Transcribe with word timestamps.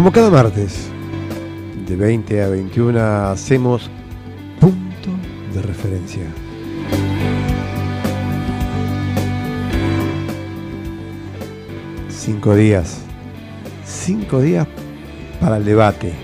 Como 0.00 0.12
cada 0.12 0.30
martes, 0.30 0.88
de 1.86 1.94
20 1.94 2.42
a 2.42 2.48
21, 2.48 2.98
hacemos 3.32 3.90
punto 4.58 5.10
de 5.52 5.60
referencia. 5.60 6.24
Cinco 12.08 12.54
días. 12.54 13.02
Cinco 13.84 14.40
días 14.40 14.66
para 15.38 15.58
el 15.58 15.66
debate. 15.66 16.14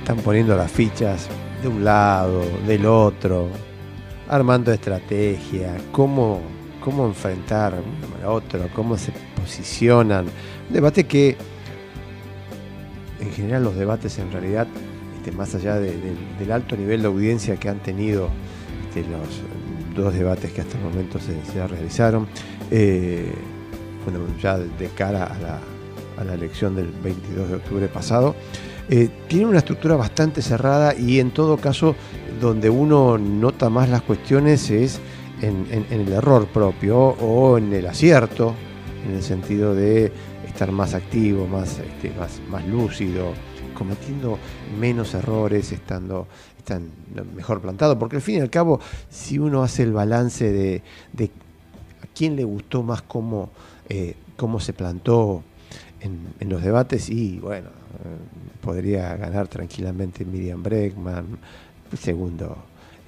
Están 0.00 0.18
poniendo 0.18 0.54
las 0.58 0.70
fichas 0.70 1.30
de 1.62 1.68
un 1.68 1.84
lado, 1.84 2.42
del 2.66 2.84
otro, 2.84 3.48
armando 4.28 4.70
estrategia, 4.74 5.74
cómo, 5.90 6.42
cómo 6.84 7.06
enfrentar 7.06 7.72
a 8.22 8.28
otro, 8.30 8.68
cómo 8.74 8.98
se 8.98 9.10
posicionan. 9.40 10.26
Debate 10.68 11.04
que 11.04 11.38
general 13.44 13.64
los 13.64 13.76
debates 13.76 14.18
en 14.18 14.32
realidad, 14.32 14.66
este, 15.16 15.32
más 15.32 15.54
allá 15.54 15.76
del 15.78 16.52
alto 16.52 16.76
nivel 16.76 17.02
de 17.02 17.08
audiencia 17.08 17.56
que 17.56 17.68
han 17.68 17.78
tenido 17.78 18.28
este, 18.88 19.02
los 19.10 19.94
dos 19.94 20.14
debates 20.14 20.52
que 20.52 20.60
hasta 20.60 20.76
el 20.78 20.84
momento 20.84 21.18
se, 21.18 21.66
realizaron, 21.66 22.26
eh, 22.70 23.32
bueno, 24.04 24.20
ya 24.40 24.58
de 24.58 24.88
cara 24.96 25.24
a 25.24 25.38
la, 26.24 26.34
elección 26.34 26.74
del 26.74 26.86
22 27.02 27.48
de 27.48 27.54
octubre 27.56 27.88
pasado, 27.88 28.34
eh, 28.88 29.08
tiene 29.28 29.46
una 29.46 29.58
estructura 29.58 29.96
bastante 29.96 30.42
cerrada 30.42 30.94
y 30.94 31.20
en 31.20 31.30
todo 31.30 31.56
caso 31.56 31.94
donde 32.40 32.70
uno 32.70 33.18
nota 33.18 33.68
más 33.68 33.88
las 33.88 34.02
cuestiones 34.02 34.70
es 34.70 35.00
en, 35.42 35.86
el 35.90 36.12
error 36.12 36.46
propio 36.46 36.98
o 36.98 37.58
en 37.58 37.72
el 37.72 37.86
acierto, 37.86 38.54
en 39.06 39.16
el 39.16 39.22
sentido 39.22 39.74
de 39.74 40.12
estar 40.54 40.70
más 40.70 40.94
activo, 40.94 41.48
más, 41.48 41.80
este, 41.80 42.12
más, 42.16 42.40
más 42.48 42.64
lúcido, 42.68 43.32
cometiendo 43.76 44.38
menos 44.78 45.12
errores, 45.14 45.72
estando, 45.72 46.28
están 46.56 46.90
mejor 47.34 47.60
plantado, 47.60 47.98
porque 47.98 48.16
al 48.16 48.22
fin 48.22 48.36
y 48.36 48.40
al 48.40 48.50
cabo, 48.50 48.78
si 49.10 49.40
uno 49.40 49.64
hace 49.64 49.82
el 49.82 49.92
balance 49.92 50.52
de, 50.52 50.82
a 52.00 52.06
quién 52.14 52.36
le 52.36 52.44
gustó 52.44 52.84
más 52.84 53.02
cómo, 53.02 53.50
eh, 53.88 54.14
cómo 54.36 54.60
se 54.60 54.72
plantó 54.72 55.42
en, 56.00 56.48
los 56.48 56.62
debates, 56.62 57.10
y 57.10 57.40
bueno, 57.40 57.70
eh, 57.70 58.60
podría 58.60 59.16
ganar 59.16 59.48
tranquilamente 59.48 60.24
Miriam 60.24 60.62
Bregman, 60.62 61.36
segundo 62.00 62.58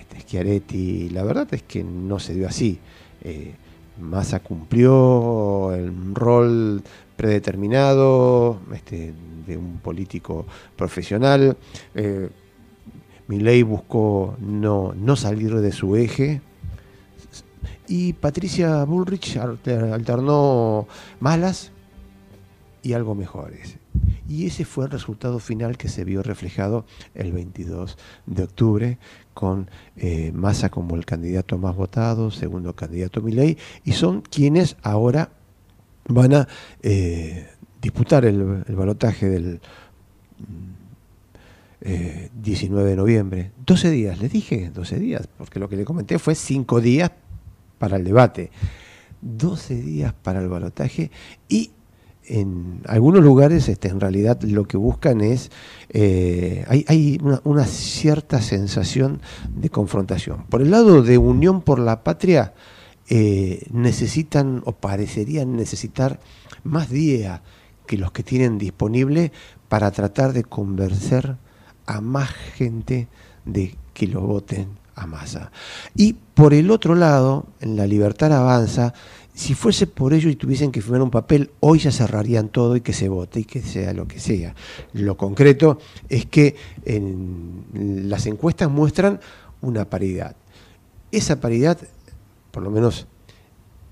este, 0.01 0.21
Schiaretti, 0.21 1.11
la 1.11 1.23
verdad 1.23 1.47
es 1.53 1.63
que 1.63 1.85
no 1.85 2.19
se 2.19 2.35
dio 2.35 2.49
así. 2.49 2.81
Eh, 3.23 3.55
Massa 4.01 4.41
cumplió 4.41 5.73
el 5.75 6.15
rol 6.15 6.83
predeterminado 7.17 8.61
este, 8.75 9.15
de 9.47 9.57
un 9.57 9.79
político 9.79 10.47
profesional. 10.77 11.57
Eh, 11.95 12.29
Milei 13.29 13.63
buscó 13.63 14.37
no, 14.39 14.93
no 14.95 15.17
salir 15.17 15.55
de 15.55 15.73
su 15.73 15.97
eje. 15.97 16.41
Y 17.89 18.15
Patricia 18.15 18.85
Bullrich 18.85 19.37
alternó 19.37 20.87
malas 21.21 21.73
y 22.83 22.93
algo 22.93 23.15
mejores. 23.15 23.79
Y 24.29 24.47
ese 24.47 24.65
fue 24.65 24.87
el 24.87 24.91
resultado 24.91 25.39
final 25.39 25.77
que 25.77 25.89
se 25.89 26.05
vio 26.05 26.23
reflejado 26.23 26.85
el 27.15 27.33
22 27.33 27.97
de 28.27 28.43
octubre 28.43 28.99
con 29.35 29.71
eh, 29.97 30.33
Massa 30.33 30.69
como 30.69 30.97
el 30.97 31.05
candidato 31.05 31.59
más 31.59 31.77
votado, 31.77 32.31
segundo 32.31 32.75
candidato 32.75 33.23
Milei, 33.23 33.57
y 33.85 33.93
son 33.93 34.23
quienes 34.23 34.77
ahora 34.83 35.31
van 36.09 36.35
a 36.35 36.49
eh, 36.83 37.49
disputar 37.81 38.25
el, 38.25 38.65
balotaje 38.69 39.29
del 39.29 39.61
19 41.81 42.85
mm, 42.85 42.87
eh, 42.87 42.91
de 42.91 42.97
noviembre. 42.97 43.53
12 43.65 43.91
días, 43.91 44.21
les 44.21 44.33
dije 44.33 44.71
12 44.73 44.99
días, 44.99 45.29
porque 45.39 45.59
lo 45.59 45.69
que 45.69 45.77
le 45.77 45.85
comenté 45.85 46.19
fue 46.19 46.35
5 46.35 46.81
días 46.81 47.11
para 47.79 47.97
el 47.97 48.05
debate. 48.05 48.51
12 49.21 49.75
días 49.75 50.13
para 50.13 50.41
el 50.41 50.49
balotaje 50.49 51.11
y 51.49 51.71
en 52.29 52.81
algunos 52.87 53.23
lugares 53.23 53.69
este, 53.69 53.89
en 53.89 54.01
realidad 54.01 54.41
lo 54.43 54.65
que 54.65 54.77
buscan 54.77 55.21
es, 55.21 55.51
eh, 55.91 56.65
hay, 56.69 57.21
una, 57.45 57.65
cierta 57.65 58.43
sensación 58.43 59.21
de 59.55 59.71
confrontación. 59.71 60.45
Por 60.49 60.63
el 60.63 60.71
lado 60.71 61.03
de 61.03 61.19
Unión 61.19 61.63
por 61.63 61.79
la 61.79 62.03
Patria, 62.03 62.55
eh, 63.09 63.67
necesitan 63.71 64.63
o 64.65 64.73
parecerían 64.73 65.57
necesitar 65.57 66.21
más 66.65 66.91
días 66.91 67.41
que 67.87 67.97
los 67.97 68.13
que 68.13 68.23
tienen 68.23 68.59
disponible 68.59 69.33
para 69.69 69.91
tratar 69.93 70.33
de 70.33 70.45
convencer 70.45 71.37
a 71.87 72.01
más 72.01 72.31
gente 72.31 73.09
de 73.45 73.77
que 73.95 74.07
lo 74.09 74.23
voten 74.23 74.69
a 74.97 75.07
masa. 75.07 75.53
Y 75.95 76.15
por 76.35 76.53
el 76.53 76.71
otro 76.71 76.95
lado, 76.95 77.47
en 77.61 77.77
la 77.77 77.87
libertad 77.87 78.33
avanza, 78.33 78.93
si 79.35 79.55
fuese 79.55 79.87
por 79.87 80.15
ello 80.15 80.31
y 80.31 80.37
tuviesen 80.37 80.73
que 80.73 80.81
firmar 80.81 81.03
un 81.03 81.11
papel, 81.11 81.51
hoy 81.61 81.79
ya 81.79 81.93
cerrarían 81.93 82.49
todo 82.49 82.75
y 82.75 82.81
que 82.81 82.95
se 82.95 83.09
vote 83.09 83.41
y 83.41 83.45
que 83.45 83.61
sea 83.61 83.93
lo 83.93 84.09
que 84.09 84.19
sea. 84.19 84.55
Lo 84.95 85.17
concreto 85.17 85.79
es 86.09 86.27
que 86.27 86.57
en 86.85 88.09
las 88.09 88.27
encuestas 88.27 88.71
muestran 88.71 89.21
una 89.61 89.85
paridad. 89.89 90.37
Esa 91.13 91.39
paridad 91.39 91.79
por 92.57 92.63
lo 92.63 92.71
menos 92.71 93.07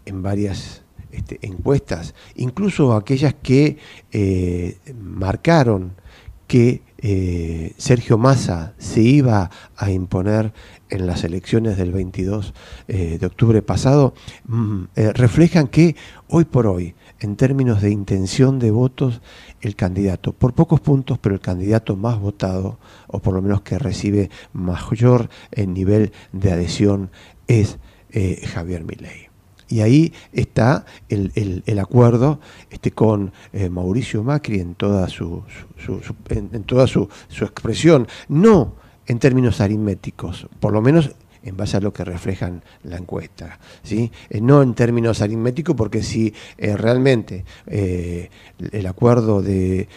en 0.07 0.23
varias 0.23 0.85
este, 1.11 1.39
encuestas, 1.43 2.15
incluso 2.35 2.95
aquellas 2.95 3.35
que 3.35 3.77
eh, 4.11 4.79
marcaron 4.99 5.93
que 6.47 6.81
eh, 6.97 7.75
Sergio 7.77 8.17
Massa 8.17 8.73
se 8.79 9.03
iba 9.03 9.51
a 9.77 9.91
imponer 9.91 10.55
en 10.89 11.07
las 11.07 11.25
elecciones 11.25 11.77
del 11.77 11.93
22 11.93 12.55
eh, 12.89 13.19
de 13.21 13.27
octubre 13.27 13.61
pasado, 13.61 14.15
mm, 14.47 14.85
reflejan 15.13 15.69
que 15.69 15.95
hoy 16.29 16.47
por 16.47 16.67
hoy, 16.67 16.95
en 17.21 17.37
términos 17.37 17.83
de 17.83 17.91
intención 17.91 18.59
de 18.59 18.71
votos, 18.71 19.21
el 19.61 19.77
candidato, 19.77 20.33
por 20.33 20.55
pocos 20.55 20.81
puntos, 20.81 21.19
pero 21.19 21.35
el 21.35 21.43
candidato 21.43 21.97
más 21.97 22.19
votado, 22.19 22.79
o 23.09 23.19
por 23.19 23.35
lo 23.35 23.43
menos 23.43 23.61
que 23.61 23.79
recibe 23.79 24.31
mayor 24.55 25.29
nivel 25.55 26.13
de 26.33 26.51
adhesión, 26.51 27.11
es 27.47 27.79
eh, 28.17 28.47
Javier 28.47 28.85
Milei. 28.85 29.29
Y 29.69 29.81
ahí 29.81 30.13
está 30.33 30.85
el, 31.09 31.79
acuerdo 31.81 32.39
este, 32.71 32.93
con 32.93 33.33
eh, 33.53 33.69
Mauricio 33.69 34.23
Macri 34.23 34.61
en 34.61 34.77
toda, 34.77 35.09
su, 35.09 35.43
en, 36.29 36.63
toda 36.63 36.87
su, 36.87 37.09
expresión, 37.41 38.07
no 38.29 38.77
en 39.07 39.19
términos 39.19 39.61
aritméticos, 39.61 40.47
por 40.61 40.73
lo 40.73 40.81
menos 40.81 41.11
en 41.43 41.57
base 41.57 41.77
a 41.77 41.81
lo 41.81 41.93
que 41.93 42.05
reflejan 42.05 42.63
la 42.85 42.99
encuesta. 42.99 43.59
¿sí? 43.83 44.13
Eh, 44.31 44.41
no 44.41 44.63
en 44.63 44.75
términos 44.75 45.21
aritméticos, 45.21 45.75
porque 45.75 46.05
si 46.05 46.33
realmente 46.57 47.45
el 47.67 48.87
acuerdo 48.87 49.43
de 49.43 49.89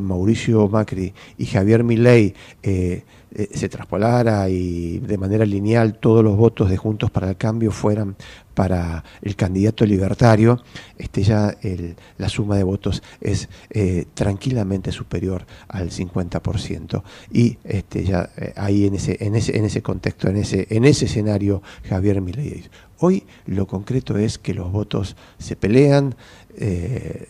Mauricio 0.00 0.66
Macri 0.68 1.12
y 1.36 1.44
Javier 1.44 1.84
Milei 1.84 2.32
se 3.52 3.68
traspolara 3.68 4.48
y 4.48 4.98
de 4.98 5.18
manera 5.18 5.44
lineal 5.44 5.98
todos 5.98 6.24
los 6.24 6.36
votos 6.36 6.70
de 6.70 6.76
Juntos 6.76 7.10
para 7.10 7.28
el 7.28 7.36
Cambio 7.36 7.70
fueran 7.70 8.16
para 8.54 9.04
el 9.20 9.36
candidato 9.36 9.84
libertario, 9.84 10.62
este 10.96 11.22
ya 11.22 11.54
la 12.16 12.28
suma 12.30 12.56
de 12.56 12.62
votos 12.62 13.02
es 13.20 13.50
tranquilamente 14.14 14.92
superior 14.92 15.44
al 15.68 15.90
50%. 15.90 17.02
Y 17.30 17.58
este 17.64 18.04
ya 18.04 18.30
ahí 18.56 18.86
en 18.86 18.94
ese, 18.94 19.18
en 19.20 19.34
ese, 19.34 19.58
en 19.58 19.66
ese 19.66 19.82
contexto, 19.82 20.28
en 20.28 20.38
ese, 20.38 20.66
en 20.70 20.86
ese 20.86 21.04
escenario, 21.04 21.62
Javier 21.88 22.22
Milei. 22.22 22.64
Hoy 22.98 23.24
lo 23.44 23.66
concreto 23.66 24.16
es 24.16 24.38
que 24.38 24.54
los 24.54 24.72
votos 24.72 25.16
se 25.38 25.56
pelean, 25.56 26.14
eh, 26.56 27.28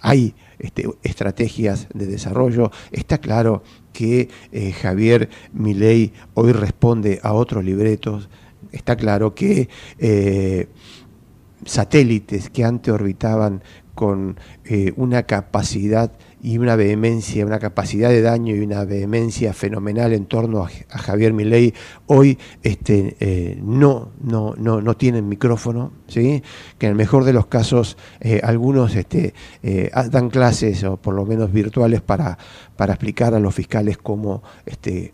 hay 0.00 0.34
este, 0.58 0.88
estrategias 1.02 1.88
de 1.94 2.06
desarrollo. 2.06 2.70
Está 2.90 3.18
claro 3.18 3.62
que 3.92 4.28
eh, 4.52 4.72
Javier 4.72 5.28
Milei 5.52 6.12
hoy 6.34 6.52
responde 6.52 7.20
a 7.22 7.32
otros 7.32 7.64
libretos. 7.64 8.28
Está 8.72 8.96
claro 8.96 9.34
que 9.34 9.68
eh, 9.98 10.68
satélites 11.64 12.50
que 12.50 12.64
antes 12.64 12.92
orbitaban 12.92 13.62
con 13.94 14.38
una 14.94 15.24
capacidad 15.24 16.12
y 16.42 16.58
una 16.58 16.76
vehemencia, 16.76 17.44
una 17.44 17.58
capacidad 17.58 18.10
de 18.10 18.22
daño 18.22 18.54
y 18.54 18.60
una 18.60 18.84
vehemencia 18.84 19.52
fenomenal 19.52 20.12
en 20.12 20.26
torno 20.26 20.64
a, 20.64 20.68
Javier 20.98 21.32
Milei, 21.32 21.74
hoy 22.06 22.38
este, 22.62 23.16
eh, 23.20 23.58
no, 23.62 24.10
no, 24.22 24.54
no, 24.56 24.80
no 24.80 24.96
tienen 24.96 25.28
micrófono, 25.28 25.92
¿sí? 26.06 26.42
que 26.78 26.86
en 26.86 26.90
el 26.90 26.96
mejor 26.96 27.24
de 27.24 27.32
los 27.32 27.46
casos 27.46 27.96
eh, 28.20 28.40
algunos 28.42 28.94
este, 28.94 29.34
eh, 29.62 29.90
dan 30.10 30.30
clases, 30.30 30.84
o 30.84 30.96
por 30.96 31.14
lo 31.14 31.26
menos 31.26 31.52
virtuales, 31.52 32.00
para, 32.00 32.38
para 32.76 32.94
explicar 32.94 33.34
a 33.34 33.40
los 33.40 33.54
fiscales 33.54 33.98
cómo, 33.98 34.42
este, 34.64 35.12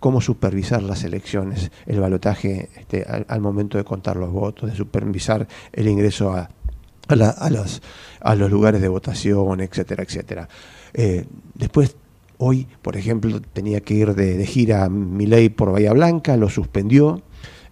cómo 0.00 0.20
supervisar 0.20 0.82
las 0.82 1.04
elecciones, 1.04 1.70
el 1.86 2.00
balotaje 2.00 2.70
este, 2.76 3.04
al 3.04 3.40
momento 3.40 3.78
de 3.78 3.84
contar 3.84 4.16
los 4.16 4.30
votos, 4.30 4.70
de 4.70 4.76
supervisar 4.76 5.46
el 5.72 5.88
ingreso 5.88 6.32
a 6.32 6.48
a, 7.08 7.50
los, 7.50 7.82
a 8.20 8.34
los 8.34 8.50
lugares 8.50 8.80
de 8.80 8.88
votación, 8.88 9.60
etcétera, 9.60 10.02
etcétera. 10.02 10.48
Eh, 10.92 11.24
después, 11.54 11.96
hoy, 12.38 12.66
por 12.82 12.96
ejemplo, 12.96 13.40
tenía 13.40 13.80
que 13.80 13.94
ir 13.94 14.14
de, 14.14 14.36
de 14.36 14.46
gira 14.46 14.84
a 14.84 14.88
Miley 14.88 15.48
por 15.48 15.72
Bahía 15.72 15.92
Blanca, 15.92 16.36
lo 16.36 16.48
suspendió 16.48 17.22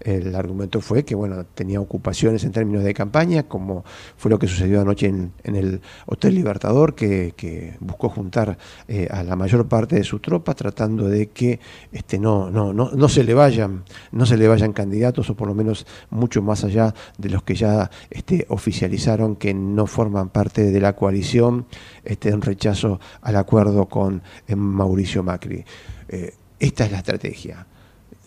el 0.05 0.35
argumento 0.35 0.81
fue 0.81 1.05
que 1.05 1.15
bueno, 1.15 1.45
tenía 1.45 1.81
ocupaciones 1.81 2.45
en 2.45 2.53
términos 2.53 2.85
de 2.85 2.95
campaña, 2.95 3.45
como 3.45 3.85
fue 4.17 4.31
lo 4.31 4.39
que 4.39 4.47
sucedió 4.47 4.81
anoche 4.81 5.07
en, 5.07 5.33
el 5.45 5.81
Hotel 6.07 6.35
Libertador, 6.35 6.95
que, 6.95 7.33
buscó 7.81 8.09
juntar 8.09 8.59
eh, 8.89 9.09
a 9.11 9.23
la 9.23 9.37
mayor 9.37 9.69
parte 9.69 9.97
de 9.97 10.05
su 10.05 10.19
tropa, 10.19 10.55
tratando 10.55 11.09
de 11.09 11.29
que 11.29 11.61
este, 11.93 12.19
no, 12.19 12.51
no, 12.51 12.73
no, 12.73 12.91
no, 12.93 13.09
se 13.09 13.25
le 13.25 13.35
vayan, 13.35 13.85
no 14.11 14.27
se 14.27 14.37
le 14.37 14.49
vayan 14.49 14.73
candidatos, 14.73 15.31
o 15.31 15.37
por 15.37 15.49
lo 15.49 15.55
menos 15.55 15.87
mucho 16.11 16.43
más 16.43 16.65
allá 16.65 16.95
de 17.19 17.31
los 17.31 17.43
que 17.43 17.55
ya 17.55 17.91
este, 18.11 18.47
oficializaron 18.49 19.37
que 19.37 19.55
no 19.55 19.87
forman 19.87 20.31
parte 20.31 20.71
de 20.71 20.81
la 20.81 20.95
coalición, 20.95 21.67
este, 22.05 22.31
en 22.31 22.43
rechazo 22.43 23.01
al 23.21 23.37
acuerdo 23.37 23.87
con 23.87 24.23
eh, 24.47 24.57
Mauricio 24.57 25.23
Macri. 25.23 25.65
Eh, 26.09 26.35
esta 26.59 26.85
es 26.85 26.93
la 26.93 26.99
estrategia 26.99 27.67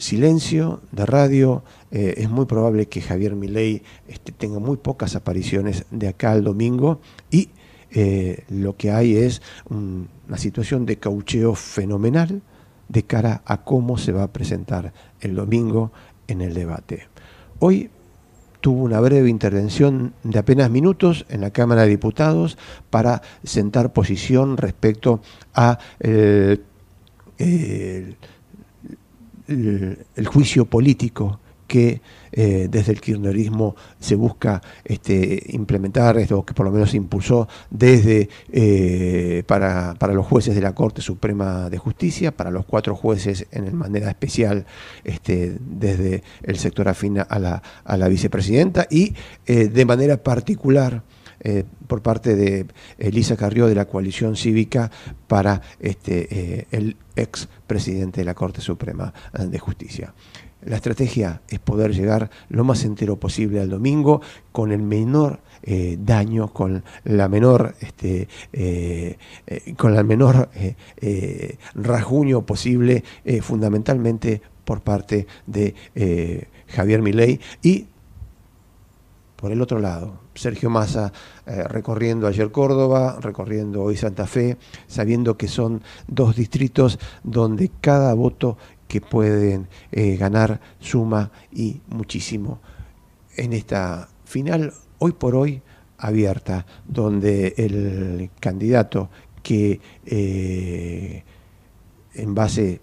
silencio 0.06 0.82
de 0.92 1.06
radio. 1.06 1.64
Eh, 1.92 2.14
es 2.18 2.30
muy 2.30 2.46
probable 2.46 2.88
que 2.88 3.02
Javier 3.02 3.36
Milei 3.36 3.82
este, 4.08 4.32
tenga 4.32 4.60
muy 4.60 4.78
pocas 4.78 5.16
apariciones 5.16 5.86
de 5.92 6.08
acá 6.08 6.32
al 6.32 6.44
domingo 6.44 7.02
y 7.32 7.50
eh, 7.92 8.44
lo 8.50 8.76
que 8.78 8.92
hay 8.92 9.18
es 9.18 9.42
una 9.70 10.38
situación 10.38 10.86
de 10.86 10.98
caucheo 10.98 11.56
fenomenal 11.56 12.42
de 12.88 13.04
cara 13.04 13.42
a 13.46 13.64
cómo 13.64 13.98
se 13.98 14.12
va 14.12 14.24
a 14.24 14.32
presentar 14.32 14.94
el 15.22 15.36
domingo 15.36 15.92
en 16.28 16.42
el 16.42 16.54
debate. 16.54 17.08
Hoy 17.60 17.90
tuvo 18.62 18.84
una 18.84 19.00
breve 19.00 19.30
intervención 19.30 20.14
de 20.24 20.40
apenas 20.40 20.70
minutos 20.70 21.26
en 21.30 21.42
la 21.42 21.50
Cámara 21.50 21.84
de 21.84 21.90
Diputados 21.90 22.58
para 22.90 23.22
sentar 23.44 23.94
posición 23.94 24.58
respecto 24.58 25.22
a 25.54 25.80
eh, 26.00 26.60
juicio 30.28 30.66
político 30.66 31.40
que 31.68 32.02
eh, 32.32 32.68
desde 32.70 32.92
el 32.92 33.02
kirchnerismo 33.02 33.76
se 34.00 34.16
busca 34.16 34.62
este, 34.84 35.42
implementar, 35.50 36.18
o 36.32 36.46
que 36.46 36.54
por 36.54 36.66
lo 36.66 36.72
menos 36.72 36.92
se 36.92 36.98
impulsó 36.98 37.48
desde 37.70 38.30
eh, 38.52 39.44
para, 39.48 39.96
los 40.14 40.26
jueces 40.26 40.54
de 40.54 40.62
la 40.62 40.76
Corte 40.76 41.02
Suprema 41.02 41.70
de 41.70 41.78
Justicia, 41.78 42.36
para 42.36 42.52
los 42.52 42.66
cuatro 42.66 42.96
jueces 42.96 43.48
en 43.52 43.76
manera 43.76 44.10
especial 44.10 44.66
este, 45.04 45.58
desde 45.60 46.24
el 46.44 46.58
sector 46.58 46.88
afín 46.88 47.20
a 47.20 47.40
la, 47.40 47.62
a 47.84 47.98
la 47.98 48.08
vicepresidenta 48.08 48.88
y 48.90 49.16
eh, 49.46 49.68
de 49.68 49.86
manera 49.86 50.18
particular 50.18 51.04
por 51.88 52.02
parte 52.02 52.36
de 52.36 52.66
Elisa 52.98 53.36
Carrió 53.38 53.68
de 53.68 53.76
la 53.76 53.86
coalición 53.86 54.36
cívica 54.36 54.92
para 55.28 55.62
este, 55.80 56.68
el 56.72 56.98
ex 57.16 57.48
presidente 57.68 58.22
de 58.22 58.26
la 58.26 58.34
Corte 58.34 58.62
Suprema 58.62 59.14
de 59.38 59.60
Justicia. 59.60 60.14
La 60.66 60.78
estrategia 60.78 61.42
es 61.48 61.60
poder 61.60 61.94
llegar 61.94 62.32
lo 62.50 62.64
más 62.64 62.84
entero 62.86 63.20
posible 63.20 63.62
al 63.62 63.70
domingo 63.70 64.22
con 64.52 64.72
el 64.72 64.82
menor 64.82 65.42
eh, 65.62 65.98
daño, 66.00 66.52
con 66.54 66.84
la 67.04 67.30
menor, 67.30 67.76
este, 67.80 68.28
eh, 68.52 69.18
eh, 69.46 69.74
con 69.78 69.94
la 69.94 70.02
menor 70.02 70.50
rasguño 71.76 72.46
posible, 72.46 73.04
fundamentalmente 73.42 74.42
por 74.64 74.82
parte 74.82 75.28
de 75.46 75.76
Javier 76.68 77.02
Milei 77.02 77.40
y 77.62 77.86
por 79.36 79.52
el 79.52 79.62
otro 79.62 79.80
lado, 79.80 80.20
Sergio 80.36 80.70
Massa 80.70 81.12
eh, 81.46 81.64
recorriendo 81.64 82.28
ayer 82.28 82.52
Córdoba, 82.52 83.18
recorriendo 83.20 83.82
hoy 83.84 83.98
Santa 83.98 84.28
Fe, 84.28 84.58
sabiendo 84.88 85.38
que 85.38 85.48
son 85.48 85.82
dos 86.08 86.36
distritos 86.36 87.00
donde 87.24 87.72
cada 87.82 88.14
voto 88.14 88.58
que 88.88 89.02
pueden 89.02 89.68
eh, 89.92 90.16
ganar 90.18 90.60
suma 90.80 91.32
y 91.52 91.82
muchísimo. 91.88 92.60
En 93.36 93.54
esta 93.54 94.10
final, 94.26 94.74
hoy 95.00 95.14
por 95.14 95.36
hoy, 95.36 95.62
abierta, 95.98 96.66
donde 96.88 97.54
el 97.58 98.30
candidato 98.40 99.10
que 99.42 99.80
eh, 100.06 101.24
en 102.14 102.36
base 102.36 102.82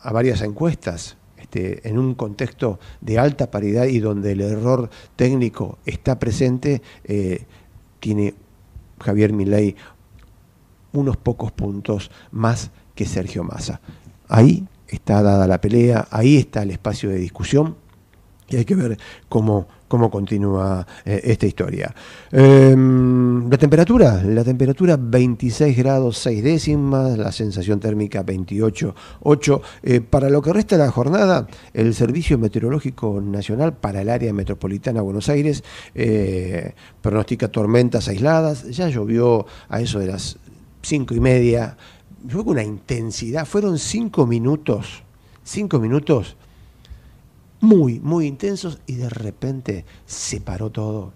a 0.00 0.12
varias 0.12 0.40
encuestas 0.42 1.16
este, 1.56 1.88
en 1.88 1.98
un 1.98 2.14
contexto 2.14 2.78
de 3.00 3.18
alta 3.18 3.50
paridad 3.50 3.86
y 3.86 3.98
donde 3.98 4.32
el 4.32 4.42
error 4.42 4.90
técnico 5.16 5.78
está 5.86 6.18
presente, 6.18 6.82
eh, 7.04 7.46
tiene 7.98 8.34
Javier 9.00 9.32
Milei 9.32 9.74
unos 10.92 11.16
pocos 11.16 11.52
puntos 11.52 12.10
más 12.30 12.70
que 12.94 13.06
Sergio 13.06 13.42
Massa. 13.42 13.80
Ahí 14.28 14.66
está 14.88 15.22
dada 15.22 15.46
la 15.46 15.60
pelea, 15.60 16.06
ahí 16.10 16.36
está 16.36 16.62
el 16.62 16.70
espacio 16.70 17.08
de 17.08 17.16
discusión 17.16 17.76
y 18.48 18.56
hay 18.56 18.64
que 18.64 18.74
ver 18.74 18.98
cómo, 19.28 19.66
cómo 19.88 20.10
continúa 20.10 20.86
eh, 21.04 21.20
esta 21.24 21.46
historia. 21.46 21.94
Em, 22.30 23.48
la 23.48 23.56
temperatura, 23.56 24.22
la 24.22 24.44
temperatura 24.44 24.96
26 25.00 25.76
grados 25.76 26.18
6 26.18 26.42
décimas, 26.42 27.16
la 27.18 27.32
sensación 27.32 27.80
térmica 27.80 28.24
28,8. 28.24 29.60
Eh, 29.82 30.00
para 30.00 30.28
lo 30.30 30.42
que 30.42 30.52
resta 30.52 30.76
de 30.76 30.84
la 30.84 30.90
jornada, 30.90 31.46
el 31.72 31.94
Servicio 31.94 32.38
Meteorológico 32.38 33.20
Nacional 33.20 33.74
para 33.74 34.02
el 34.02 34.08
área 34.08 34.32
metropolitana 34.32 35.00
de 35.00 35.04
Buenos 35.04 35.28
Aires 35.28 35.62
eh, 35.94 36.74
pronostica 37.00 37.48
tormentas 37.48 38.08
aisladas. 38.08 38.64
Ya 38.70 38.88
llovió 38.88 39.46
a 39.68 39.80
eso 39.80 39.98
de 39.98 40.06
las 40.06 40.38
5 40.82 41.14
y 41.14 41.20
media, 41.20 41.76
fue 42.28 42.42
una 42.42 42.62
intensidad, 42.62 43.46
fueron 43.46 43.78
5 43.78 44.26
minutos, 44.26 45.02
5 45.44 45.78
minutos 45.78 46.36
muy, 47.60 48.00
muy 48.00 48.26
intensos 48.26 48.80
y 48.86 48.94
de 48.94 49.08
repente 49.08 49.84
se 50.06 50.40
paró 50.40 50.70
todo. 50.70 51.12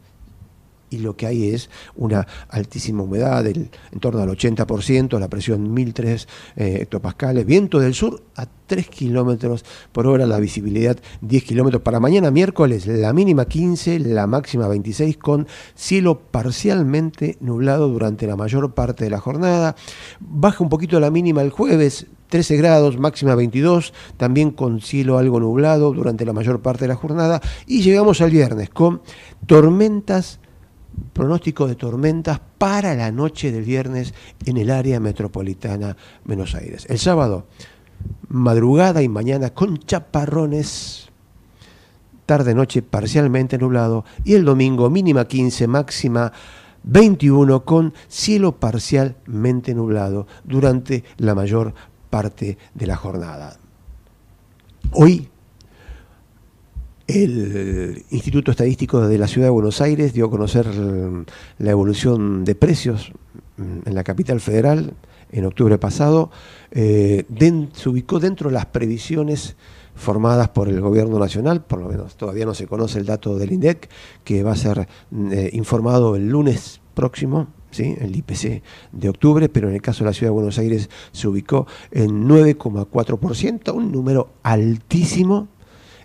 Y 0.92 0.99
lo 0.99 1.16
que 1.16 1.26
hay 1.26 1.50
es 1.50 1.70
una 1.94 2.26
altísima 2.49 3.04
humedad, 3.04 3.47
en 3.47 3.70
torno 4.00 4.20
al 4.20 4.28
80%, 4.28 5.20
la 5.20 5.28
presión 5.28 5.73
1003 5.73 6.28
eh, 6.56 6.78
hectopascales, 6.82 7.47
viento 7.47 7.78
del 7.78 7.94
sur 7.94 8.20
a 8.35 8.47
3 8.66 8.88
kilómetros 8.88 9.64
por 9.92 10.09
hora, 10.09 10.26
la 10.26 10.40
visibilidad 10.40 10.99
10 11.20 11.44
kilómetros. 11.44 11.82
Para 11.82 12.00
mañana 12.00 12.32
miércoles, 12.32 12.88
la 12.88 13.12
mínima 13.12 13.44
15, 13.44 14.00
la 14.00 14.26
máxima 14.26 14.66
26, 14.66 15.16
con 15.16 15.47
cielo 15.76 16.18
parcialmente 16.18 17.37
nublado 17.40 17.87
durante 17.87 18.26
la 18.26 18.35
mayor 18.35 18.75
parte 18.75 19.04
de 19.04 19.11
la 19.11 19.20
jornada. 19.20 19.76
Baja 20.18 20.64
un 20.64 20.70
poquito 20.70 20.99
la 20.99 21.12
mínima 21.12 21.42
el 21.42 21.50
jueves, 21.50 22.06
13 22.30 22.56
grados, 22.56 22.99
máxima 22.99 23.34
22, 23.34 23.92
también 24.16 24.52
con 24.52 24.80
cielo 24.80 25.18
algo 25.18 25.40
nublado 25.40 25.92
durante 25.92 26.25
la 26.25 26.32
mayor 26.32 26.62
parte 26.62 26.84
de 26.84 26.88
la 26.88 26.96
jornada. 26.96 27.42
Y 27.66 27.82
llegamos 27.82 28.20
al 28.20 28.30
viernes 28.30 28.70
con 28.70 29.02
tormentas, 29.46 30.38
pronóstico 31.12 31.66
de 31.66 31.75
tormentas 31.75 32.40
para 32.56 32.94
la 32.94 33.10
noche 33.10 33.52
del 33.52 33.64
viernes 33.64 34.14
en 34.46 34.56
el 34.56 34.70
área 34.70 35.00
metropolitana 35.00 35.96
Buenos 36.25 36.54
Aires. 36.54 36.87
El 36.88 36.99
sábado, 36.99 37.46
madrugada 38.28 39.02
y 39.02 39.08
mañana 39.08 39.50
con 39.50 39.78
chaparrones 39.78 41.10
tarde-noche 42.26 42.82
parcialmente 42.82 43.58
nublado 43.58 44.04
y 44.25 44.34
el 44.34 44.44
domingo 44.44 44.88
mínima 44.88 45.26
15, 45.26 45.66
máxima 45.66 46.32
21 46.84 47.64
con 47.64 47.92
cielo 48.08 48.52
parcialmente 48.58 49.75
nublado 49.75 50.28
durante 50.44 51.04
la 51.16 51.34
mayor 51.34 51.75
parte 52.11 52.59
de 52.75 52.87
la 52.87 52.97
jornada. 52.97 53.57
Hoy 54.93 55.29
el 57.07 58.05
Instituto 58.11 58.50
Estadístico 58.50 59.00
de 59.00 59.19
la 59.19 59.26
Ciudad 59.26 59.49
de 59.49 59.50
Buenos 59.50 59.81
Aires 59.81 60.12
dio 60.12 60.26
a 60.26 60.31
conocer 60.31 60.67
la 61.59 61.71
evolución 61.71 62.45
de 62.45 62.55
precios 62.55 63.12
en 63.59 63.95
la 63.95 64.05
capital 64.05 64.40
federal 64.40 64.95
en 65.33 65.45
octubre 65.45 65.79
pasado. 65.79 66.31
Eh, 66.71 67.25
se 67.73 67.88
ubicó 67.88 68.21
dentro 68.21 68.49
de 68.49 68.55
las 68.55 68.67
previsiones 68.67 69.57
formadas 69.95 70.49
por 70.50 70.69
el 70.69 70.81
gobierno 70.81 71.19
nacional, 71.19 71.64
por 71.64 71.81
lo 71.81 71.88
menos 71.88 72.17
todavía 72.17 72.47
no 72.47 72.55
se 72.55 72.67
conoce 72.67 72.99
el 72.99 73.07
dato 73.07 73.38
del 73.38 73.52
INDEC, 73.52 73.88
que 74.25 74.43
va 74.43 74.52
a 74.52 74.57
ser 74.57 74.88
eh, 75.31 75.50
informado 75.52 76.17
el 76.17 76.29
lunes 76.29 76.81
próximo, 76.95 77.49
el 77.79 78.17
IPC 78.17 78.62
de 78.93 79.09
octubre, 79.09 79.49
pero 79.49 79.69
en 79.69 79.75
el 79.75 79.83
caso 79.83 80.05
de 80.05 80.11
la 80.11 80.15
Ciudad 80.15 80.31
de 80.31 80.35
Buenos 80.35 80.59
Aires 80.59 80.91
se 81.12 81.29
ubicó 81.29 81.67
en 81.91 82.29
9,4%, 82.29 83.75
un 83.75 83.93
número 83.93 84.31
altísimo, 84.43 85.49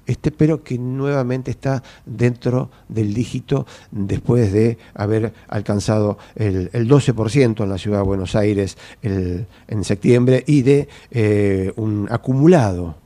este, 0.05 0.31
pero 0.31 0.63
que 0.63 0.77
nuevamente 0.77 1.51
está 1.51 1.83
dentro 2.05 2.69
del 2.87 3.13
dígito 3.13 3.65
después 3.91 4.53
de 4.53 4.77
haber 4.93 5.33
alcanzado 5.47 6.19
el, 6.35 6.69
12% 6.71 7.63
en 7.63 7.69
la 7.69 7.77
ciudad 7.79 7.99
de 7.99 8.03
Buenos 8.03 8.35
Aires 8.35 8.77
en 9.01 9.83
septiembre 9.83 10.43
y 10.45 10.61
de 10.61 10.87
eh, 11.09 11.73
un 11.75 12.07
acumulado 12.11 12.97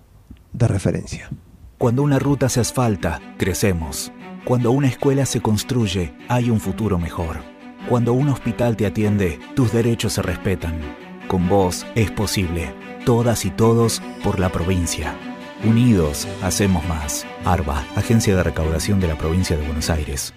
de 0.54 0.68
referencia. 0.68 1.30
Cuando 1.78 2.04
una 2.04 2.20
ruta 2.20 2.50
se 2.50 2.60
asfalta, 2.60 3.22
crecemos. 3.38 4.12
Cuando 4.46 4.72
una 4.72 4.88
escuela 4.88 5.26
se 5.26 5.42
construye, 5.42 6.14
hay 6.30 6.50
un 6.50 6.60
futuro 6.60 6.98
mejor. 6.98 7.38
Cuando 7.90 8.14
un 8.14 8.30
hospital 8.30 8.78
te 8.78 8.86
atiende, 8.86 9.40
tus 9.56 9.72
derechos 9.72 10.14
se 10.14 10.22
respetan. 10.22 10.80
Con 11.28 11.50
vos 11.50 11.86
es 11.96 12.12
posible. 12.12 12.74
Todas 13.06 13.46
y 13.46 13.52
todos 13.52 14.02
por 14.24 14.40
la 14.40 14.50
provincia. 14.50 15.16
Unidos, 15.64 16.28
hacemos 16.42 16.88
más. 16.88 17.26
ARBA, 17.44 17.84
Agencia 17.96 18.36
de 18.36 18.44
Recaudación 18.44 19.00
de 19.00 19.08
la 19.08 19.18
Provincia 19.18 19.58
de 19.58 19.66
Buenos 19.66 19.90
Aires. 19.90 20.34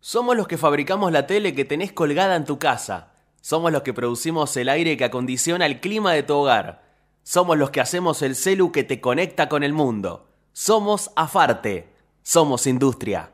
Somos 0.00 0.34
los 0.34 0.48
que 0.48 0.56
fabricamos 0.56 1.12
la 1.12 1.26
tele 1.26 1.54
que 1.54 1.66
tenés 1.66 1.92
colgada 1.92 2.34
en 2.34 2.46
tu 2.46 2.58
casa. 2.58 3.12
Somos 3.42 3.70
los 3.70 3.82
que 3.82 3.92
producimos 3.92 4.56
el 4.56 4.70
aire 4.70 4.96
que 4.96 5.04
acondiciona 5.04 5.66
el 5.66 5.80
clima 5.80 6.14
de 6.14 6.22
tu 6.22 6.34
hogar. 6.34 6.82
Somos 7.22 7.58
los 7.58 7.70
que 7.70 7.82
hacemos 7.82 8.22
el 8.22 8.34
celu 8.34 8.72
que 8.72 8.82
te 8.82 9.00
conecta 9.00 9.50
con 9.50 9.62
el 9.62 9.74
mundo. 9.74 10.26
Somos 10.54 11.10
Afarte. 11.16 11.92
Somos 12.22 12.66
industria. 12.66 13.30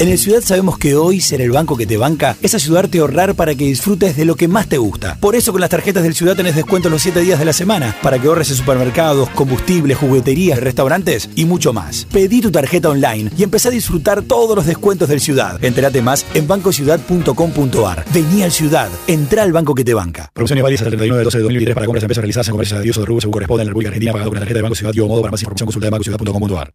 En 0.00 0.08
el 0.08 0.18
Ciudad 0.18 0.42
sabemos 0.42 0.78
que 0.78 0.94
hoy 0.94 1.20
ser 1.20 1.40
el 1.40 1.50
banco 1.50 1.76
que 1.76 1.84
te 1.84 1.96
banca 1.96 2.36
es 2.40 2.54
ayudarte 2.54 2.98
a 2.98 3.00
ahorrar 3.00 3.34
para 3.34 3.56
que 3.56 3.64
disfrutes 3.64 4.16
de 4.16 4.24
lo 4.24 4.36
que 4.36 4.46
más 4.46 4.68
te 4.68 4.78
gusta. 4.78 5.18
Por 5.20 5.34
eso 5.34 5.50
con 5.50 5.60
las 5.60 5.70
tarjetas 5.70 6.04
del 6.04 6.14
Ciudad 6.14 6.36
tenés 6.36 6.54
descuento 6.54 6.88
los 6.88 7.02
7 7.02 7.18
días 7.20 7.40
de 7.40 7.44
la 7.44 7.52
semana, 7.52 7.96
para 8.00 8.16
que 8.20 8.28
ahorres 8.28 8.48
en 8.50 8.56
supermercados, 8.56 9.28
combustibles, 9.30 9.96
jugueterías, 9.96 10.60
restaurantes 10.60 11.28
y 11.34 11.46
mucho 11.46 11.72
más. 11.72 12.06
Pedí 12.12 12.40
tu 12.40 12.52
tarjeta 12.52 12.90
online 12.90 13.32
y 13.36 13.42
empecé 13.42 13.68
a 13.68 13.70
disfrutar 13.72 14.22
todos 14.22 14.54
los 14.54 14.66
descuentos 14.66 15.08
del 15.08 15.20
Ciudad. 15.20 15.58
Entérate 15.64 16.00
más 16.00 16.24
en 16.32 16.46
bancociudad.com.ar. 16.46 18.04
Vení 18.14 18.44
al 18.44 18.52
Ciudad, 18.52 18.88
entra 19.08 19.42
al 19.42 19.52
banco 19.52 19.74
que 19.74 19.82
te 19.82 19.94
banca. 19.94 20.30
Promociones 20.32 20.62
válidas 20.62 20.82
hasta 20.82 20.90
el 20.90 20.98
39 20.98 21.18
de 21.18 21.24
12 21.24 21.38
de 21.38 21.42
2023 21.42 21.74
para 21.74 21.86
compras 21.86 22.02
de 22.02 22.04
empresas 22.04 22.22
realizadas 22.22 22.46
en 22.46 22.52
comercios 22.52 22.82
de 22.84 22.90
uso 22.90 23.00
de 23.00 23.06
rubro 23.06 23.20
según 23.20 23.32
corresponde 23.32 23.62
en 23.62 23.66
la 23.66 23.70
República 23.70 23.88
Argentina 23.88 24.12
pagado 24.12 24.30
con 24.30 24.36
la 24.36 24.40
tarjeta 24.42 24.58
de 24.58 24.62
Banco 24.62 24.76
Ciudad 24.76 24.92
y 24.94 25.00
modo 25.00 25.22
para 25.22 25.32
más 25.32 25.40
información 25.40 25.66
consulta 25.66 25.86
de 25.86 25.90
bancociudad.com.ar. 25.90 26.72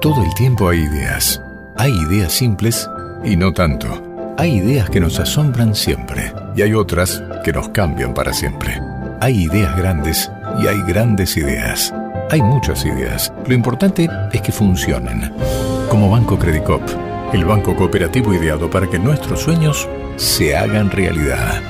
Todo 0.00 0.24
el 0.24 0.32
tiempo 0.32 0.70
hay 0.70 0.78
ideas. 0.78 1.42
Hay 1.76 1.92
ideas 1.92 2.32
simples 2.32 2.88
y 3.24 3.36
no 3.36 3.52
tanto. 3.52 4.02
Hay 4.38 4.58
ideas 4.58 4.88
que 4.90 5.00
nos 5.00 5.18
asombran 5.18 5.74
siempre 5.74 6.32
y 6.54 6.62
hay 6.62 6.72
otras 6.72 7.22
que 7.44 7.52
nos 7.52 7.68
cambian 7.70 8.14
para 8.14 8.32
siempre. 8.32 8.80
Hay 9.20 9.44
ideas 9.44 9.76
grandes 9.76 10.30
y 10.62 10.68
hay 10.68 10.80
grandes 10.82 11.36
ideas. 11.36 11.92
Hay 12.30 12.42
muchas 12.42 12.84
ideas. 12.84 13.32
Lo 13.46 13.54
importante 13.54 14.08
es 14.32 14.40
que 14.40 14.52
funcionen. 14.52 15.32
Como 15.90 16.10
Banco 16.10 16.38
Credicop, 16.38 16.82
el 17.32 17.44
banco 17.44 17.74
cooperativo 17.74 18.32
ideado 18.32 18.70
para 18.70 18.88
que 18.88 18.98
nuestros 18.98 19.40
sueños 19.40 19.88
se 20.16 20.56
hagan 20.56 20.90
realidad. 20.90 21.60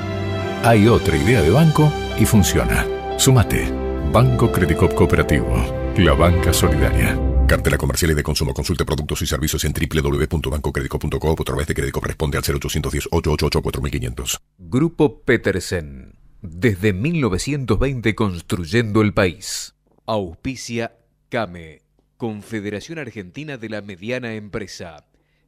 Hay 0.64 0.86
otra 0.86 1.16
idea 1.16 1.40
de 1.40 1.50
banco 1.50 1.90
y 2.18 2.26
funciona. 2.26 2.86
Sumate. 3.16 3.72
Banco 4.12 4.52
Credicop 4.52 4.94
Cooperativo. 4.94 5.64
La 5.96 6.12
banca 6.12 6.52
solidaria. 6.52 7.16
Cartela 7.46 7.76
comercial 7.76 8.10
y 8.12 8.14
de 8.14 8.22
consumo. 8.22 8.54
Consulte 8.54 8.84
productos 8.84 9.20
y 9.22 9.26
servicios 9.26 9.64
en 9.64 9.72
www.bancocredico.com 9.72 11.30
o 11.30 11.32
a 11.32 11.44
través 11.44 11.66
de 11.66 11.74
crédito 11.74 12.00
corresponde 12.00 12.38
al 12.38 12.44
0810-888-4500. 12.44 14.40
Grupo 14.58 15.22
Petersen. 15.22 16.14
Desde 16.40 16.92
1920 16.92 18.14
construyendo 18.14 19.02
el 19.02 19.14
país. 19.14 19.74
Auspicia 20.06 20.96
CAME. 21.28 21.82
Confederación 22.16 22.98
Argentina 22.98 23.56
de 23.56 23.68
la 23.68 23.82
Mediana 23.82 24.34
Empresa. 24.34 25.06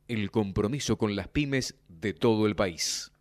El 0.08 0.30
compromiso 0.30 0.98
con 0.98 1.16
las 1.16 1.28
pymes 1.28 1.76
de 1.88 2.12
todo 2.12 2.46
el 2.46 2.56
país. 2.56 3.12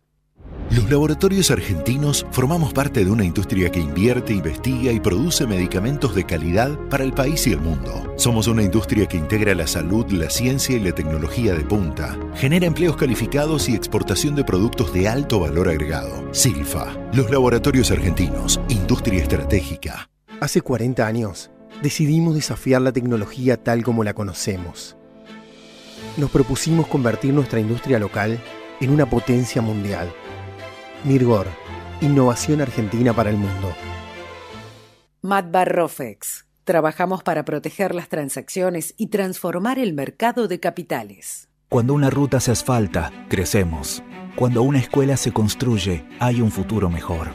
Los 0.70 0.90
laboratorios 0.90 1.50
argentinos 1.52 2.26
formamos 2.32 2.72
parte 2.72 3.04
de 3.04 3.10
una 3.10 3.24
industria 3.24 3.70
que 3.70 3.78
invierte, 3.78 4.32
investiga 4.32 4.90
y 4.90 4.98
produce 4.98 5.46
medicamentos 5.46 6.14
de 6.14 6.26
calidad 6.26 6.76
para 6.90 7.04
el 7.04 7.12
país 7.12 7.46
y 7.46 7.52
el 7.52 7.60
mundo. 7.60 8.12
Somos 8.16 8.48
una 8.48 8.64
industria 8.64 9.06
que 9.06 9.16
integra 9.16 9.54
la 9.54 9.68
salud, 9.68 10.04
la 10.10 10.28
ciencia 10.28 10.76
y 10.76 10.80
la 10.80 10.92
tecnología 10.92 11.54
de 11.54 11.64
punta. 11.64 12.18
Genera 12.34 12.66
empleos 12.66 12.96
calificados 12.96 13.68
y 13.68 13.76
exportación 13.76 14.34
de 14.34 14.44
productos 14.44 14.92
de 14.92 15.06
alto 15.08 15.38
valor 15.38 15.68
agregado. 15.68 16.28
Silfa, 16.34 16.94
los 17.12 17.30
laboratorios 17.30 17.92
argentinos, 17.92 18.60
industria 18.68 19.22
estratégica. 19.22 20.10
Hace 20.40 20.62
40 20.62 21.06
años, 21.06 21.50
decidimos 21.80 22.34
desafiar 22.34 22.82
la 22.82 22.92
tecnología 22.92 23.56
tal 23.56 23.84
como 23.84 24.02
la 24.02 24.14
conocemos. 24.14 24.96
Nos 26.16 26.30
propusimos 26.30 26.88
convertir 26.88 27.32
nuestra 27.32 27.60
industria 27.60 28.00
local 28.00 28.40
en 28.80 28.90
una 28.90 29.08
potencia 29.08 29.62
mundial 29.62 30.12
Mirgor, 31.06 31.46
innovación 32.00 32.60
argentina 32.60 33.12
para 33.12 33.30
el 33.30 33.36
mundo. 33.36 33.72
Matbar 35.22 35.72
Rofex. 35.72 36.46
Trabajamos 36.64 37.22
para 37.22 37.44
proteger 37.44 37.94
las 37.94 38.08
transacciones 38.08 38.92
y 38.96 39.06
transformar 39.06 39.78
el 39.78 39.94
mercado 39.94 40.48
de 40.48 40.58
capitales. 40.58 41.48
Cuando 41.68 41.94
una 41.94 42.10
ruta 42.10 42.40
se 42.40 42.50
asfalta, 42.50 43.12
crecemos. 43.28 44.02
Cuando 44.34 44.62
una 44.62 44.80
escuela 44.80 45.16
se 45.16 45.32
construye, 45.32 46.04
hay 46.18 46.40
un 46.40 46.50
futuro 46.50 46.90
mejor. 46.90 47.28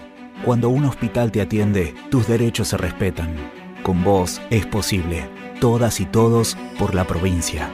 Cuando 0.44 0.68
un 0.68 0.84
hospital 0.84 1.32
te 1.32 1.40
atiende, 1.40 1.96
tus 2.10 2.28
derechos 2.28 2.68
se 2.68 2.78
respetan. 2.78 3.34
Con 3.84 4.04
vos 4.04 4.42
es 4.50 4.66
posible. 4.66 5.30
Todas 5.62 6.02
y 6.02 6.06
todos 6.06 6.58
por 6.78 6.94
la 6.94 7.08
provincia. 7.08 7.70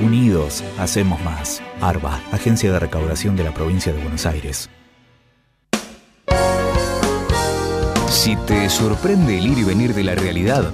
Unidos, 0.00 0.64
hacemos 0.78 1.22
más. 1.22 1.62
ARBA, 1.82 2.22
Agencia 2.32 2.72
de 2.72 2.78
Recaudación 2.78 3.36
de 3.36 3.44
la 3.44 3.52
Provincia 3.52 3.92
de 3.92 4.00
Buenos 4.00 4.24
Aires. 4.24 4.70
Si 8.12 8.36
te 8.36 8.68
sorprende 8.68 9.38
el 9.38 9.46
ir 9.46 9.58
y 9.58 9.64
venir 9.64 9.94
de 9.94 10.04
la 10.04 10.14
realidad, 10.14 10.70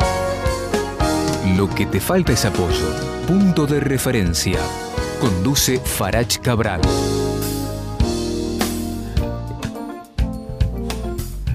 lo 1.56 1.70
que 1.70 1.86
te 1.86 2.00
falta 2.00 2.32
es 2.32 2.44
apoyo. 2.44 2.84
Punto 3.28 3.64
de 3.64 3.78
referencia. 3.78 4.58
Conduce 5.20 5.78
Farach 5.78 6.38
Cabral. 6.40 6.80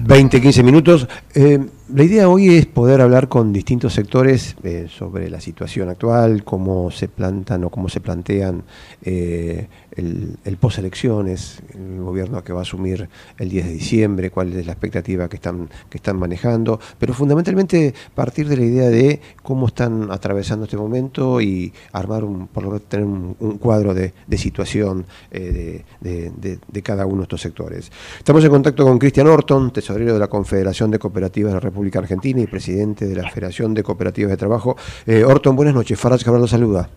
20, 0.00 0.40
15 0.40 0.62
minutos. 0.62 1.06
Eh, 1.34 1.64
la 1.92 2.02
idea 2.02 2.30
hoy 2.30 2.48
es 2.48 2.64
poder 2.64 3.02
hablar 3.02 3.28
con 3.28 3.52
distintos 3.52 3.92
sectores 3.92 4.56
eh, 4.62 4.86
sobre 4.88 5.28
la 5.28 5.38
situación 5.38 5.90
actual, 5.90 6.42
cómo 6.42 6.90
se 6.90 7.08
plantan 7.08 7.62
o 7.64 7.68
cómo 7.68 7.90
se 7.90 8.00
plantean 8.00 8.62
eh, 9.02 9.68
el, 9.92 10.38
el 10.46 10.56
post-elecciones, 10.56 11.62
el 11.74 12.00
gobierno 12.00 12.42
que 12.42 12.54
va 12.54 12.60
a 12.60 12.62
asumir 12.62 13.10
el 13.38 13.50
10 13.50 13.66
de 13.66 13.72
diciembre, 13.72 14.30
cuál 14.30 14.54
es 14.54 14.64
la 14.64 14.72
expectativa 14.72 15.28
que 15.28 15.36
están, 15.36 15.68
que 15.90 15.98
están 15.98 16.18
manejando, 16.18 16.80
pero 16.98 17.12
fundamentalmente 17.12 17.92
partir 18.14 18.48
de 18.48 18.56
la 18.56 18.64
idea 18.64 18.88
de 18.88 19.20
cómo 19.42 19.66
están 19.66 20.10
atravesando 20.10 20.64
este 20.64 20.78
momento 20.78 21.42
y 21.42 21.70
armar 21.92 22.24
un, 22.24 22.46
por 22.46 22.62
lo 22.62 22.70
menos 22.70 22.84
tener 22.88 23.04
un, 23.04 23.34
cuadro 23.58 23.92
de, 23.92 24.14
de 24.26 24.38
situación 24.38 25.04
eh, 25.30 25.84
de, 26.00 26.30
de, 26.30 26.58
de, 26.66 26.82
cada 26.82 27.04
uno 27.04 27.18
de 27.18 27.22
estos 27.24 27.42
sectores. 27.42 27.92
Estamos 28.16 28.42
en 28.42 28.50
contacto 28.50 28.84
con 28.84 28.98
Cristian 28.98 29.26
Orton, 29.26 29.70
tesorero 29.70 30.14
de 30.14 30.18
la 30.18 30.28
Confederación 30.28 30.90
de 30.90 30.98
Cooperativas 30.98 31.50
de 31.50 31.54
la 31.54 31.60
República 31.60 31.73
Argentina 31.98 32.40
y 32.40 32.46
presidente 32.46 33.06
de 33.06 33.14
la 33.14 33.28
Federación 33.30 33.74
de 33.74 33.82
Cooperativas 33.82 34.30
de 34.30 34.36
Trabajo. 34.36 34.76
Eh, 35.06 35.24
Orton, 35.24 35.56
buenas 35.56 35.74
noches. 35.74 35.98
Farage 35.98 36.24
Cabral 36.24 36.42
lo 36.42 36.48
saluda. 36.48 36.88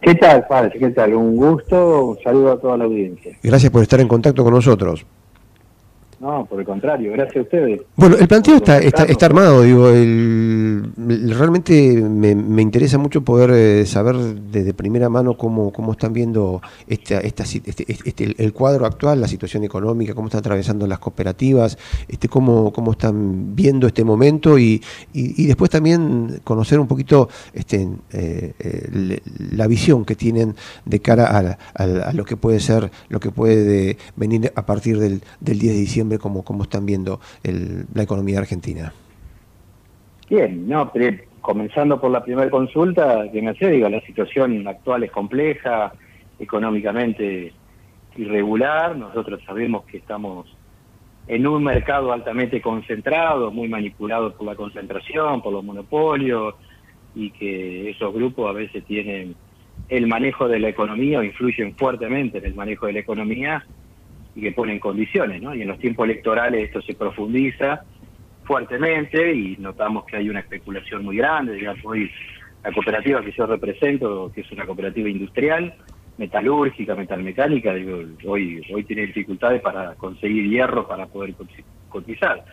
¿Qué 0.00 0.14
tal, 0.16 0.44
Farage? 0.46 0.78
¿Qué 0.78 0.90
tal? 0.90 1.14
Un 1.14 1.36
gusto, 1.36 2.06
un 2.08 2.18
saludo 2.22 2.52
a 2.52 2.60
toda 2.60 2.76
la 2.76 2.84
audiencia. 2.84 3.36
Gracias 3.42 3.72
por 3.72 3.82
estar 3.82 4.00
en 4.00 4.08
contacto 4.08 4.44
con 4.44 4.52
nosotros. 4.52 5.06
No, 6.24 6.46
por 6.46 6.58
el 6.58 6.64
contrario, 6.64 7.12
gracias 7.12 7.36
a 7.36 7.40
ustedes. 7.42 7.82
Bueno, 7.96 8.16
el 8.16 8.26
planteo 8.26 8.56
está, 8.56 8.78
está, 8.78 9.02
está 9.04 9.26
armado, 9.26 9.60
digo, 9.60 9.90
el, 9.90 10.90
el- 11.06 11.34
realmente 11.38 12.00
me, 12.00 12.34
me 12.34 12.62
interesa 12.62 12.96
mucho 12.96 13.20
poder 13.22 13.50
eh, 13.52 13.84
saber 13.84 14.16
desde 14.16 14.72
primera 14.72 15.10
mano 15.10 15.36
cómo, 15.36 15.70
cómo 15.70 15.92
están 15.92 16.14
viendo 16.14 16.62
esta, 16.88 17.20
esta, 17.20 17.44
si- 17.44 17.60
este, 17.66 17.84
este- 17.92 18.24
el, 18.24 18.34
el 18.38 18.54
cuadro 18.54 18.86
actual, 18.86 19.20
la 19.20 19.28
situación 19.28 19.64
económica, 19.64 20.14
cómo 20.14 20.28
están 20.28 20.38
atravesando 20.38 20.86
las 20.86 20.98
cooperativas, 20.98 21.76
este, 22.08 22.26
cómo, 22.30 22.72
cómo 22.72 22.92
están 22.92 23.54
viendo 23.54 23.86
este 23.86 24.02
momento 24.02 24.58
y, 24.58 24.82
y, 25.12 25.42
y 25.42 25.46
después 25.46 25.70
también 25.70 26.40
conocer 26.42 26.80
un 26.80 26.86
poquito 26.86 27.28
este, 27.52 27.86
eh, 28.14 28.54
eh, 28.60 29.20
la 29.50 29.66
visión 29.66 30.06
que 30.06 30.14
tienen 30.14 30.54
de 30.86 31.00
cara 31.00 31.58
a, 31.74 31.84
a 31.84 32.12
lo 32.14 32.24
que 32.24 32.38
puede 32.38 32.60
ser, 32.60 32.90
lo 33.10 33.20
que 33.20 33.30
puede 33.30 33.98
venir 34.16 34.50
a 34.56 34.64
partir 34.64 34.98
del, 34.98 35.20
del 35.40 35.58
10 35.58 35.74
de 35.74 35.80
diciembre, 35.80 36.13
cómo, 36.18 36.42
cómo 36.44 36.64
están 36.64 36.86
viendo 36.86 37.20
el- 37.42 37.86
la 37.94 38.02
economía 38.02 38.38
argentina. 38.38 38.92
Bien, 40.28 40.68
no, 40.68 40.90
pero 40.92 41.16
comenzando 41.40 42.00
por 42.00 42.10
la 42.10 42.24
primera 42.24 42.50
consulta 42.50 43.30
que 43.30 43.42
me 43.42 43.50
hacía, 43.50 43.68
digo, 43.68 43.88
la 43.88 44.00
situación 44.00 44.66
actual 44.66 45.04
es 45.04 45.10
compleja, 45.10 45.92
económicamente 46.38 47.52
irregular, 48.16 48.96
nosotros 48.96 49.40
sabemos 49.44 49.84
que 49.84 49.98
estamos 49.98 50.46
en 51.26 51.46
un 51.46 51.64
mercado 51.64 52.12
altamente 52.12 52.60
concentrado, 52.60 53.50
muy 53.50 53.68
manipulado 53.68 54.36
por 54.36 54.46
la 54.46 54.54
concentración, 54.54 55.42
por 55.42 55.52
los 55.52 55.64
monopolios, 55.64 56.54
y 57.14 57.30
que 57.30 57.90
esos 57.90 58.12
grupos 58.12 58.50
a 58.50 58.52
veces 58.52 58.84
tienen 58.84 59.36
el 59.88 60.06
manejo 60.06 60.48
de 60.48 60.58
la 60.58 60.68
economía 60.68 61.18
o 61.18 61.22
influyen 61.22 61.76
fuertemente 61.76 62.38
en 62.38 62.46
el 62.46 62.54
manejo 62.54 62.86
de 62.86 62.94
la 62.94 62.98
economía 63.00 63.64
y 64.34 64.40
que 64.40 64.52
ponen 64.52 64.78
condiciones, 64.80 65.40
¿no? 65.40 65.54
Y 65.54 65.62
en 65.62 65.68
los 65.68 65.78
tiempos 65.78 66.04
electorales 66.06 66.64
esto 66.64 66.82
se 66.82 66.94
profundiza 66.94 67.84
fuertemente 68.42 69.32
y 69.32 69.56
notamos 69.58 70.04
que 70.04 70.16
hay 70.16 70.28
una 70.28 70.40
especulación 70.40 71.04
muy 71.04 71.16
grande, 71.16 71.54
digamos, 71.54 71.84
hoy 71.84 72.10
la 72.62 72.72
cooperativa 72.72 73.22
que 73.22 73.32
yo 73.32 73.46
represento, 73.46 74.30
que 74.34 74.40
es 74.40 74.52
una 74.52 74.66
cooperativa 74.66 75.08
industrial, 75.08 75.74
metalúrgica, 76.16 76.94
metalmecánica, 76.94 77.74
digo, 77.74 78.00
hoy, 78.26 78.62
hoy 78.72 78.84
tiene 78.84 79.06
dificultades 79.06 79.60
para 79.60 79.94
conseguir 79.96 80.48
hierro 80.48 80.86
para 80.86 81.06
poder 81.06 81.34
cotiz- 81.36 81.64
cotizar. 81.88 82.44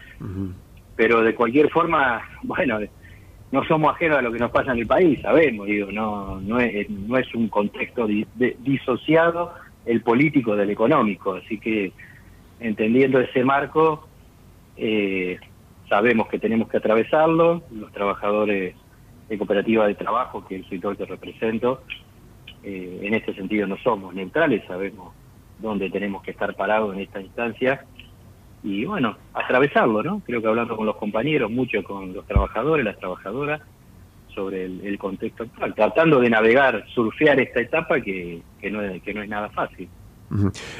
Pero 0.95 1.21
de 1.21 1.33
cualquier 1.35 1.69
forma, 1.69 2.21
bueno, 2.43 2.79
no 3.51 3.63
somos 3.65 3.93
ajenos 3.93 4.17
a 4.17 4.21
lo 4.21 4.31
que 4.31 4.39
nos 4.39 4.51
pasa 4.51 4.71
en 4.73 4.79
el 4.79 4.87
país, 4.87 5.19
sabemos, 5.21 5.67
digo, 5.67 5.91
no, 5.91 6.39
no, 6.41 6.59
es, 6.59 6.89
no 6.89 7.17
es 7.17 7.33
un 7.35 7.49
contexto 7.49 8.05
di- 8.07 8.27
de- 8.33 8.55
disociado 8.59 9.53
el 9.85 10.01
político 10.01 10.55
del 10.55 10.69
económico, 10.69 11.33
así 11.33 11.59
que 11.59 11.91
entendiendo 12.59 13.19
ese 13.19 13.43
marco, 13.43 14.07
eh, 14.77 15.39
sabemos 15.89 16.27
que 16.27 16.39
tenemos 16.39 16.69
que 16.69 16.77
atravesarlo, 16.77 17.63
los 17.71 17.91
trabajadores 17.91 18.75
de 19.27 19.37
cooperativa 19.37 19.87
de 19.87 19.95
trabajo, 19.95 20.45
que 20.45 20.57
es 20.57 20.65
el 20.71 20.81
que 20.97 21.05
represento, 21.05 21.81
eh, 22.63 22.99
en 23.01 23.13
este 23.13 23.33
sentido 23.33 23.65
no 23.65 23.77
somos 23.77 24.13
neutrales, 24.13 24.63
sabemos 24.67 25.13
dónde 25.59 25.89
tenemos 25.89 26.21
que 26.23 26.31
estar 26.31 26.55
parados 26.55 26.93
en 26.93 27.01
esta 27.01 27.21
instancia. 27.21 27.85
Y 28.63 28.85
bueno, 28.85 29.17
atravesarlo, 29.33 30.03
¿no? 30.03 30.21
Creo 30.25 30.41
que 30.41 30.47
hablando 30.47 30.77
con 30.77 30.85
los 30.85 30.97
compañeros, 30.97 31.49
mucho 31.49 31.83
con 31.83 32.13
los 32.13 32.25
trabajadores, 32.27 32.85
las 32.85 32.99
trabajadoras, 32.99 33.61
sobre 34.33 34.65
el, 34.65 34.81
el 34.85 34.97
contexto 34.97 35.43
actual, 35.43 35.73
tratando 35.75 36.19
de 36.19 36.29
navegar, 36.29 36.83
surfear 36.93 37.39
esta 37.39 37.59
etapa 37.61 38.01
que, 38.01 38.41
que, 38.59 38.71
no, 38.71 38.81
es, 38.81 39.01
que 39.03 39.13
no 39.13 39.21
es 39.23 39.29
nada 39.29 39.49
fácil. 39.49 39.87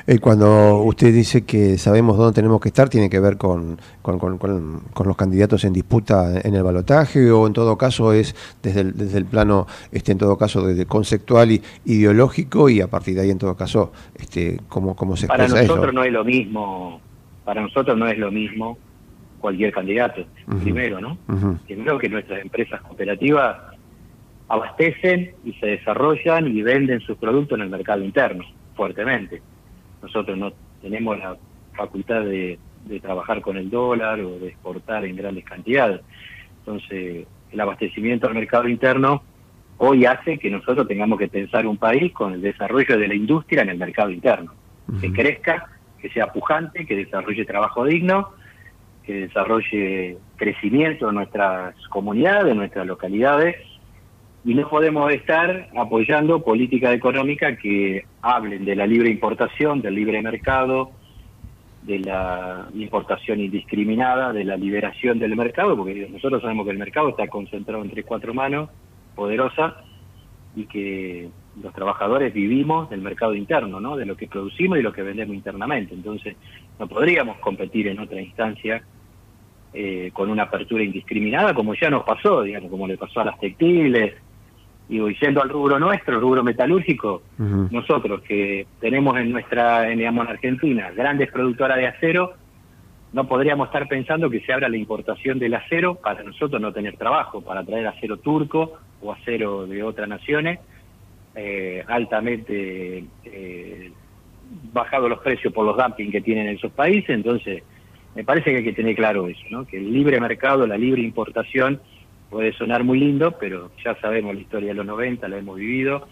Eh, 0.07 0.17
cuando 0.19 0.77
usted 0.83 1.13
dice 1.13 1.43
que 1.43 1.77
sabemos 1.77 2.17
dónde 2.17 2.33
tenemos 2.35 2.61
que 2.61 2.69
estar, 2.69 2.87
¿tiene 2.87 3.09
que 3.09 3.19
ver 3.19 3.35
con, 3.35 3.77
con, 4.01 4.17
con- 4.17 4.37
con- 4.37 5.07
los 5.07 5.17
candidatos 5.17 5.65
en 5.65 5.73
disputa 5.73 6.39
en 6.41 6.55
el 6.55 6.63
balotaje 6.63 7.29
o 7.31 7.47
en 7.47 7.51
todo 7.51 7.77
caso 7.77 8.13
es 8.13 8.33
desde 8.63 8.79
el, 8.79 8.97
desde 8.97 9.17
el 9.17 9.25
plano, 9.25 9.67
este, 9.91 10.13
en 10.13 10.19
todo 10.19 10.37
caso, 10.37 10.65
desde 10.65 10.85
conceptual 10.85 11.51
y 11.51 11.61
ideológico 11.83 12.69
y 12.69 12.79
a 12.79 12.87
partir 12.87 13.15
de 13.15 13.21
ahí, 13.23 13.29
en 13.29 13.39
todo 13.39 13.57
caso, 13.57 13.91
este, 14.17 14.57
cómo, 14.69 14.95
cómo 14.95 15.17
se 15.17 15.27
Para 15.27 15.43
expresa 15.43 15.63
nosotros 15.67 15.87
eso? 15.87 15.93
no 15.95 16.03
es 16.05 16.13
lo 16.13 16.23
mismo, 16.23 17.01
para 17.43 17.61
nosotros 17.61 17.97
no 17.97 18.07
es 18.07 18.17
lo 18.17 18.31
mismo 18.31 18.77
cualquier 19.41 19.73
candidato, 19.73 20.23
primero, 20.61 21.01
¿no? 21.01 21.17
Primero 21.65 21.97
que 21.97 22.07
nuestras 22.07 22.41
empresas 22.41 22.79
cooperativas 22.81 23.57
abastecen 24.47 25.33
y 25.43 25.53
se 25.53 25.65
desarrollan 25.65 26.47
y 26.47 26.61
venden 26.61 27.01
sus 27.01 27.17
productos 27.17 27.57
en 27.57 27.63
el 27.63 27.69
mercado 27.69 28.03
interno, 28.03 28.45
fuertemente. 28.75 29.41
Nosotros 30.01 30.37
no 30.37 30.53
tenemos 30.81 31.17
la 31.19 31.35
facultad 31.73 32.21
de, 32.23 32.59
de 32.85 32.99
trabajar 32.99 33.41
con 33.41 33.57
el 33.57 33.69
dólar 33.69 34.19
o 34.21 34.39
de 34.39 34.49
exportar 34.49 35.05
en 35.05 35.15
grandes 35.15 35.45
cantidades. 35.45 36.01
Entonces, 36.59 37.25
el 37.51 37.59
abastecimiento 37.59 38.27
al 38.27 38.35
mercado 38.35 38.67
interno 38.67 39.23
hoy 39.77 40.05
hace 40.05 40.37
que 40.37 40.49
nosotros 40.49 40.87
tengamos 40.87 41.17
que 41.17 41.27
pensar 41.27 41.65
un 41.65 41.77
país 41.77 42.11
con 42.13 42.33
el 42.33 42.41
desarrollo 42.41 42.97
de 42.99 43.07
la 43.07 43.15
industria 43.15 43.63
en 43.63 43.69
el 43.69 43.77
mercado 43.77 44.11
interno, 44.11 44.53
que 44.99 45.11
crezca, 45.11 45.69
que 45.99 46.09
sea 46.09 46.27
pujante, 46.27 46.85
que 46.85 46.95
desarrolle 46.95 47.45
trabajo 47.45 47.85
digno, 47.85 48.29
que 49.03 49.27
desarrolle 49.27 50.17
crecimiento 50.35 51.09
en 51.09 51.15
nuestras 51.15 51.75
comunidades, 51.87 52.51
en 52.51 52.57
nuestras 52.57 52.85
localidades, 52.85 53.55
y 54.43 54.55
no 54.55 54.67
podemos 54.67 55.11
estar 55.11 55.69
apoyando 55.77 56.43
políticas 56.43 56.93
económicas 56.93 57.57
que 57.59 58.05
hablen 58.21 58.65
de 58.65 58.75
la 58.75 58.87
libre 58.87 59.09
importación, 59.09 59.81
del 59.81 59.95
libre 59.95 60.21
mercado, 60.21 60.91
de 61.83 61.99
la 61.99 62.67
importación 62.73 63.39
indiscriminada, 63.39 64.33
de 64.33 64.43
la 64.43 64.57
liberación 64.57 65.19
del 65.19 65.35
mercado, 65.35 65.75
porque 65.75 66.07
nosotros 66.09 66.41
sabemos 66.41 66.65
que 66.65 66.71
el 66.71 66.77
mercado 66.77 67.09
está 67.09 67.27
concentrado 67.27 67.83
en 67.83 67.89
tres, 67.89 68.05
cuatro 68.05 68.33
manos 68.33 68.69
poderosas 69.15 69.73
y 70.55 70.65
que 70.65 71.29
los 71.61 71.73
trabajadores 71.73 72.33
vivimos 72.33 72.89
del 72.89 73.01
mercado 73.01 73.35
interno, 73.35 73.79
¿no? 73.79 73.95
de 73.95 74.05
lo 74.05 74.15
que 74.15 74.27
producimos 74.27 74.79
y 74.79 74.81
lo 74.81 74.93
que 74.93 75.01
vendemos 75.01 75.35
internamente. 75.35 75.93
Entonces, 75.93 76.35
no 76.79 76.87
podríamos 76.87 77.37
competir 77.39 77.87
en 77.87 77.99
otra 77.99 78.21
instancia 78.21 78.83
eh, 79.73 80.11
con 80.13 80.29
una 80.29 80.43
apertura 80.43 80.83
indiscriminada, 80.83 81.53
como 81.53 81.73
ya 81.75 81.89
nos 81.89 82.03
pasó, 82.03 82.43
digamos, 82.43 82.69
como 82.69 82.87
le 82.87 82.97
pasó 82.97 83.21
a 83.21 83.25
las 83.25 83.39
textiles, 83.39 84.15
y 84.89 84.99
yendo 85.15 85.41
al 85.41 85.47
rubro 85.47 85.79
nuestro, 85.79 86.15
el 86.15 86.21
rubro 86.21 86.43
metalúrgico, 86.43 87.21
nosotros 87.37 88.21
que 88.23 88.67
tenemos 88.81 89.17
en 89.17 89.31
nuestra, 89.31 89.89
en, 89.89 89.99
digamos, 89.99 90.25
en 90.25 90.31
Argentina, 90.31 90.91
grandes 90.91 91.31
productoras 91.31 91.77
de 91.77 91.87
acero, 91.87 92.33
no 93.13 93.25
podríamos 93.25 93.67
estar 93.67 93.87
pensando 93.87 94.29
que 94.29 94.41
se 94.41 94.51
abra 94.51 94.67
la 94.67 94.75
importación 94.75 95.39
del 95.39 95.53
acero 95.53 95.95
para 95.95 96.23
nosotros 96.23 96.61
no 96.61 96.73
tener 96.73 96.97
trabajo, 96.97 97.41
para 97.41 97.63
traer 97.63 97.87
acero 97.87 98.17
turco 98.17 98.79
o 99.01 99.13
acero 99.13 99.65
de 99.65 99.81
otras 99.81 100.09
naciones, 100.09 100.59
eh, 101.35 101.83
altamente 101.87 103.05
eh, 103.25 103.91
bajado 104.73 105.07
los 105.07 105.19
precios 105.19 105.53
por 105.53 105.65
los 105.65 105.77
dumping 105.77 106.11
que 106.11 106.21
tienen 106.21 106.47
en 106.47 106.55
esos 106.55 106.71
países, 106.71 107.09
entonces 107.09 107.63
me 108.15 108.23
parece 108.23 108.51
que 108.51 108.57
hay 108.57 108.63
que 108.63 108.73
tener 108.73 108.95
claro 108.95 109.27
eso, 109.27 109.41
¿no? 109.49 109.65
que 109.65 109.77
el 109.77 109.91
libre 109.91 110.19
mercado, 110.19 110.67
la 110.67 110.77
libre 110.77 111.01
importación 111.01 111.79
puede 112.29 112.53
sonar 112.53 112.83
muy 112.83 112.99
lindo, 112.99 113.37
pero 113.39 113.71
ya 113.83 113.95
sabemos 114.01 114.35
la 114.35 114.41
historia 114.41 114.69
de 114.69 114.75
los 114.75 114.85
90, 114.85 115.27
la 115.27 115.37
hemos 115.37 115.57
vivido, 115.57 116.07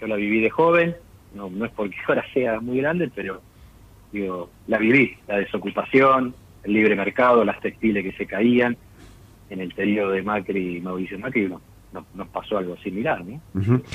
yo 0.00 0.06
la 0.06 0.16
viví 0.16 0.40
de 0.40 0.50
joven, 0.50 0.96
no, 1.34 1.50
no 1.50 1.64
es 1.64 1.72
porque 1.72 1.96
ahora 2.06 2.24
sea 2.32 2.60
muy 2.60 2.78
grande, 2.78 3.10
pero 3.14 3.40
digo, 4.12 4.50
la 4.66 4.78
viví, 4.78 5.16
la 5.26 5.38
desocupación, 5.38 6.34
el 6.64 6.72
libre 6.72 6.96
mercado, 6.96 7.44
las 7.44 7.60
textiles 7.60 8.04
que 8.04 8.12
se 8.12 8.26
caían, 8.26 8.76
en 9.50 9.60
el 9.60 9.72
periodo 9.72 10.12
de 10.12 10.22
Macri 10.22 10.76
y 10.76 10.80
Mauricio 10.80 11.18
Macri 11.18 11.50
no- 11.92 12.06
nos 12.14 12.28
pasó 12.28 12.58
algo 12.58 12.76
similar, 12.78 13.24
¿no? 13.24 13.40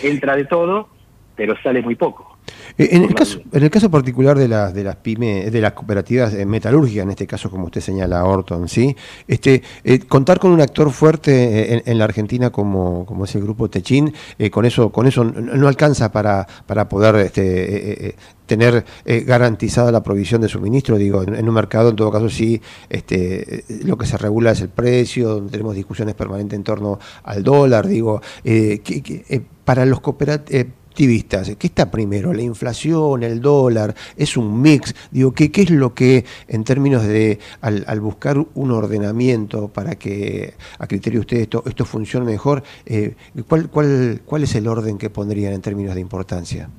Entra 0.02 0.36
de 0.36 0.46
todo, 0.46 0.90
pero 1.36 1.56
sale 1.62 1.82
muy 1.82 1.96
poco. 1.96 2.38
Eh, 2.78 2.90
en, 2.92 3.04
el 3.04 3.14
caso, 3.14 3.40
en 3.52 3.64
el 3.64 3.70
caso 3.70 3.90
particular 3.90 4.38
de 4.38 4.48
las 4.48 4.74
de 4.74 4.84
las 4.84 4.96
pymes, 4.98 5.52
de 5.52 5.62
las 5.62 5.74
cooperativas 5.74 6.34
eh, 6.34 6.46
metalúrgicas, 6.46 7.04
en 7.04 7.12
este 7.12 7.28
caso 7.28 7.50
como 7.50 7.66
usted 7.66 7.82
señala 7.82 8.24
Orton, 8.26 8.68
¿sí? 8.68 8.96
Este, 9.28 9.62
eh, 9.84 10.00
contar 10.00 10.40
con 10.40 10.52
un 10.52 10.62
actor 10.62 10.92
fuerte 10.92 11.90
en, 11.90 11.98
la 11.98 12.06
Argentina 12.06 12.50
como, 12.50 13.06
como 13.06 13.26
es 13.26 13.36
el 13.36 13.42
grupo 13.42 13.70
Techín, 13.70 14.14
con 14.52 14.66
eso 14.66 14.92
con 14.92 15.08
eso 15.08 15.24
no 15.24 15.68
alcanza 15.68 16.12
para, 16.12 16.48
para 16.66 16.90
poder 16.90 17.16
este, 17.18 18.16
tener 18.46 18.84
garantizada 19.06 19.92
la 19.92 20.04
provisión 20.04 20.42
de 20.42 20.50
suministro, 20.50 20.98
digo, 20.98 21.24
en, 21.24 21.48
un 21.48 21.54
mercado 21.54 21.90
en 21.90 21.96
todo 21.96 22.12
caso 22.12 22.30
sí 22.30 22.62
este, 22.90 23.64
lo 23.86 23.98
que 23.98 24.06
se 24.06 24.18
regula 24.18 24.52
es 24.52 24.62
el 24.62 24.70
precio, 24.70 25.42
tenemos 25.50 25.76
discusiones 25.76 26.16
permanentes 26.16 26.58
en 26.58 26.64
torno 26.64 27.00
al 27.24 27.44
dólar, 27.44 27.88
digo, 27.88 28.22
que, 28.44 29.44
para 29.64 29.86
los 29.86 30.02
cooperativos 30.02 30.83
activistas, 30.94 31.56
¿qué 31.60 31.68
está 31.68 31.90
primero? 31.90 32.34
¿La 32.34 32.44
inflación, 32.44 33.24
el 33.24 33.42
dólar? 33.42 33.96
¿Es 34.16 34.38
un 34.38 34.62
mix? 34.62 34.94
Digo, 35.12 35.34
¿qué, 35.34 35.52
qué 35.52 35.64
es 35.64 35.72
lo 35.72 35.96
que, 35.96 36.24
en 36.48 36.64
términos 36.64 37.04
de, 37.04 37.40
al, 37.62 38.00
buscar 38.00 38.38
un 38.38 38.72
ordenamiento 38.72 39.74
para 39.74 39.96
que, 39.96 40.54
a 40.78 40.86
criterio 40.86 41.20
de 41.20 41.22
usted, 41.22 41.38
esto, 41.38 41.64
esto 41.66 41.84
funcione 41.84 42.28
mejor, 42.28 42.62
eh, 42.86 43.16
¿cuál, 43.48 43.72
cuál, 43.72 44.22
¿cuál 44.24 44.44
es 44.44 44.54
el 44.54 44.68
orden 44.68 45.00
que 45.00 45.10
pondrían 45.10 45.54
en 45.54 45.62
términos 45.62 45.96
de 45.96 46.02
importancia? 46.02 46.70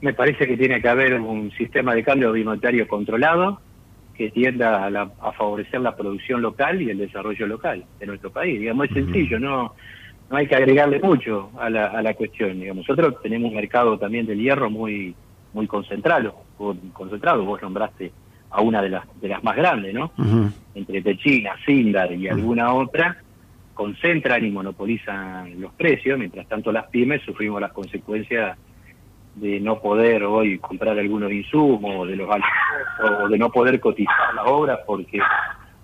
Me 0.00 0.14
parece 0.14 0.46
que 0.46 0.56
tiene 0.56 0.80
que 0.80 0.88
haber 0.88 1.20
un 1.20 1.50
sistema 1.52 1.94
de 1.94 2.02
cambio 2.02 2.32
bimetario 2.32 2.88
controlado 2.88 3.60
que 4.16 4.30
tienda 4.30 4.86
a, 4.86 5.32
favorecer 5.32 5.82
la 5.82 5.94
producción 5.94 6.40
local 6.40 6.80
y 6.80 6.88
el 6.88 6.96
desarrollo 6.96 7.46
local 7.46 7.84
de 8.00 8.06
nuestro 8.06 8.30
país. 8.30 8.58
Digamos, 8.58 8.86
es 8.86 8.94
sencillo, 8.94 9.38
no 9.38 9.74
no 10.30 10.36
hay 10.36 10.46
que 10.46 10.56
agregarle 10.56 10.98
mucho 11.00 11.50
a 11.58 11.70
la, 11.70 11.86
a 11.86 12.02
la 12.02 12.14
cuestión. 12.14 12.58
Digamos. 12.58 12.88
Nosotros 12.88 13.22
tenemos 13.22 13.50
un 13.50 13.56
mercado 13.56 13.98
también 13.98 14.26
del 14.26 14.40
hierro 14.40 14.70
muy 14.70 15.14
muy 15.52 15.66
concentrado, 15.66 16.34
concentrado. 16.92 17.44
Vos 17.44 17.62
nombraste 17.62 18.12
a 18.50 18.60
una 18.60 18.82
de 18.82 18.90
las 18.90 19.20
de 19.20 19.28
las 19.28 19.42
más 19.42 19.56
grandes, 19.56 19.94
¿no? 19.94 20.12
Entre 20.74 21.00
Techina, 21.00 21.54
Sindar 21.64 22.12
y 22.12 22.28
alguna 22.28 22.74
otra, 22.74 23.16
concentran 23.72 24.44
y 24.44 24.50
monopolizan 24.50 25.58
los 25.60 25.72
precios, 25.72 26.18
mientras 26.18 26.46
tanto 26.46 26.70
las 26.70 26.86
pymes 26.88 27.22
sufrimos 27.22 27.60
las 27.60 27.72
consecuencias 27.72 28.58
de 29.34 29.60
no 29.60 29.80
poder 29.80 30.24
hoy 30.24 30.58
comprar 30.58 30.98
algunos 30.98 31.32
insumos, 31.32 32.06
de 32.08 32.16
los 32.16 32.28
o 32.28 33.28
de 33.28 33.38
no 33.38 33.50
poder 33.50 33.80
cotizar 33.80 34.34
las 34.34 34.46
obras 34.46 34.80
porque 34.86 35.18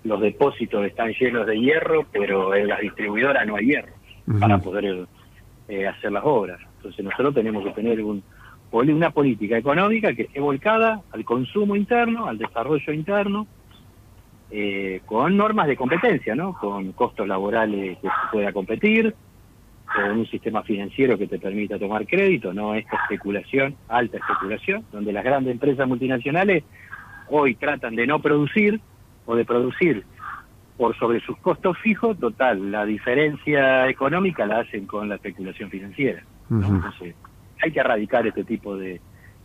los 0.03 0.21
depósitos 0.21 0.85
están 0.85 1.13
llenos 1.13 1.47
de 1.47 1.59
hierro, 1.59 2.05
pero 2.11 2.53
en 2.53 2.67
las 2.67 2.79
distribuidoras 2.79 3.47
no 3.47 3.55
hay 3.55 3.65
hierro 3.65 4.02
para 4.39 4.57
poder 4.59 5.07
eh, 5.67 5.87
hacer 5.87 6.11
las 6.11 6.23
obras. 6.25 6.59
Entonces 6.77 7.03
nosotros 7.03 7.33
tenemos 7.33 7.63
que 7.63 7.71
tener 7.71 8.01
un, 8.03 8.23
una 8.71 9.11
política 9.11 9.57
económica 9.57 10.13
que 10.13 10.23
esté 10.23 10.39
volcada 10.39 11.01
al 11.11 11.23
consumo 11.23 11.75
interno, 11.75 12.27
al 12.27 12.37
desarrollo 12.37 12.93
interno, 12.93 13.47
eh, 14.51 15.01
con 15.05 15.35
normas 15.35 15.67
de 15.67 15.75
competencia, 15.75 16.35
¿no? 16.35 16.53
Con 16.53 16.91
costos 16.91 17.27
laborales 17.27 17.97
que 17.97 18.07
se 18.07 18.31
pueda 18.31 18.53
competir, 18.53 19.15
con 19.93 20.19
un 20.19 20.27
sistema 20.27 20.63
financiero 20.63 21.17
que 21.17 21.27
te 21.27 21.39
permita 21.39 21.77
tomar 21.77 22.05
crédito, 22.05 22.53
no 22.53 22.73
esta 22.73 22.97
especulación, 23.03 23.75
alta 23.87 24.17
especulación, 24.17 24.85
donde 24.91 25.13
las 25.13 25.23
grandes 25.23 25.53
empresas 25.53 25.87
multinacionales 25.87 26.63
hoy 27.29 27.55
tratan 27.55 27.95
de 27.95 28.07
no 28.07 28.19
producir 28.19 28.79
o 29.25 29.35
de 29.35 29.45
producir 29.45 30.03
por 30.77 30.97
sobre 30.97 31.19
sus 31.21 31.37
costos 31.37 31.77
fijos, 31.79 32.17
total, 32.19 32.71
la 32.71 32.85
diferencia 32.85 33.87
económica 33.87 34.45
la 34.45 34.59
hacen 34.59 34.85
con 34.85 35.07
la 35.07 35.15
especulación 35.15 35.69
financiera. 35.69 36.23
Entonces, 36.49 37.15
hay 37.61 37.71
que 37.71 37.79
erradicar 37.79 38.25
este 38.27 38.43
tipo 38.43 38.75
de, 38.75 38.99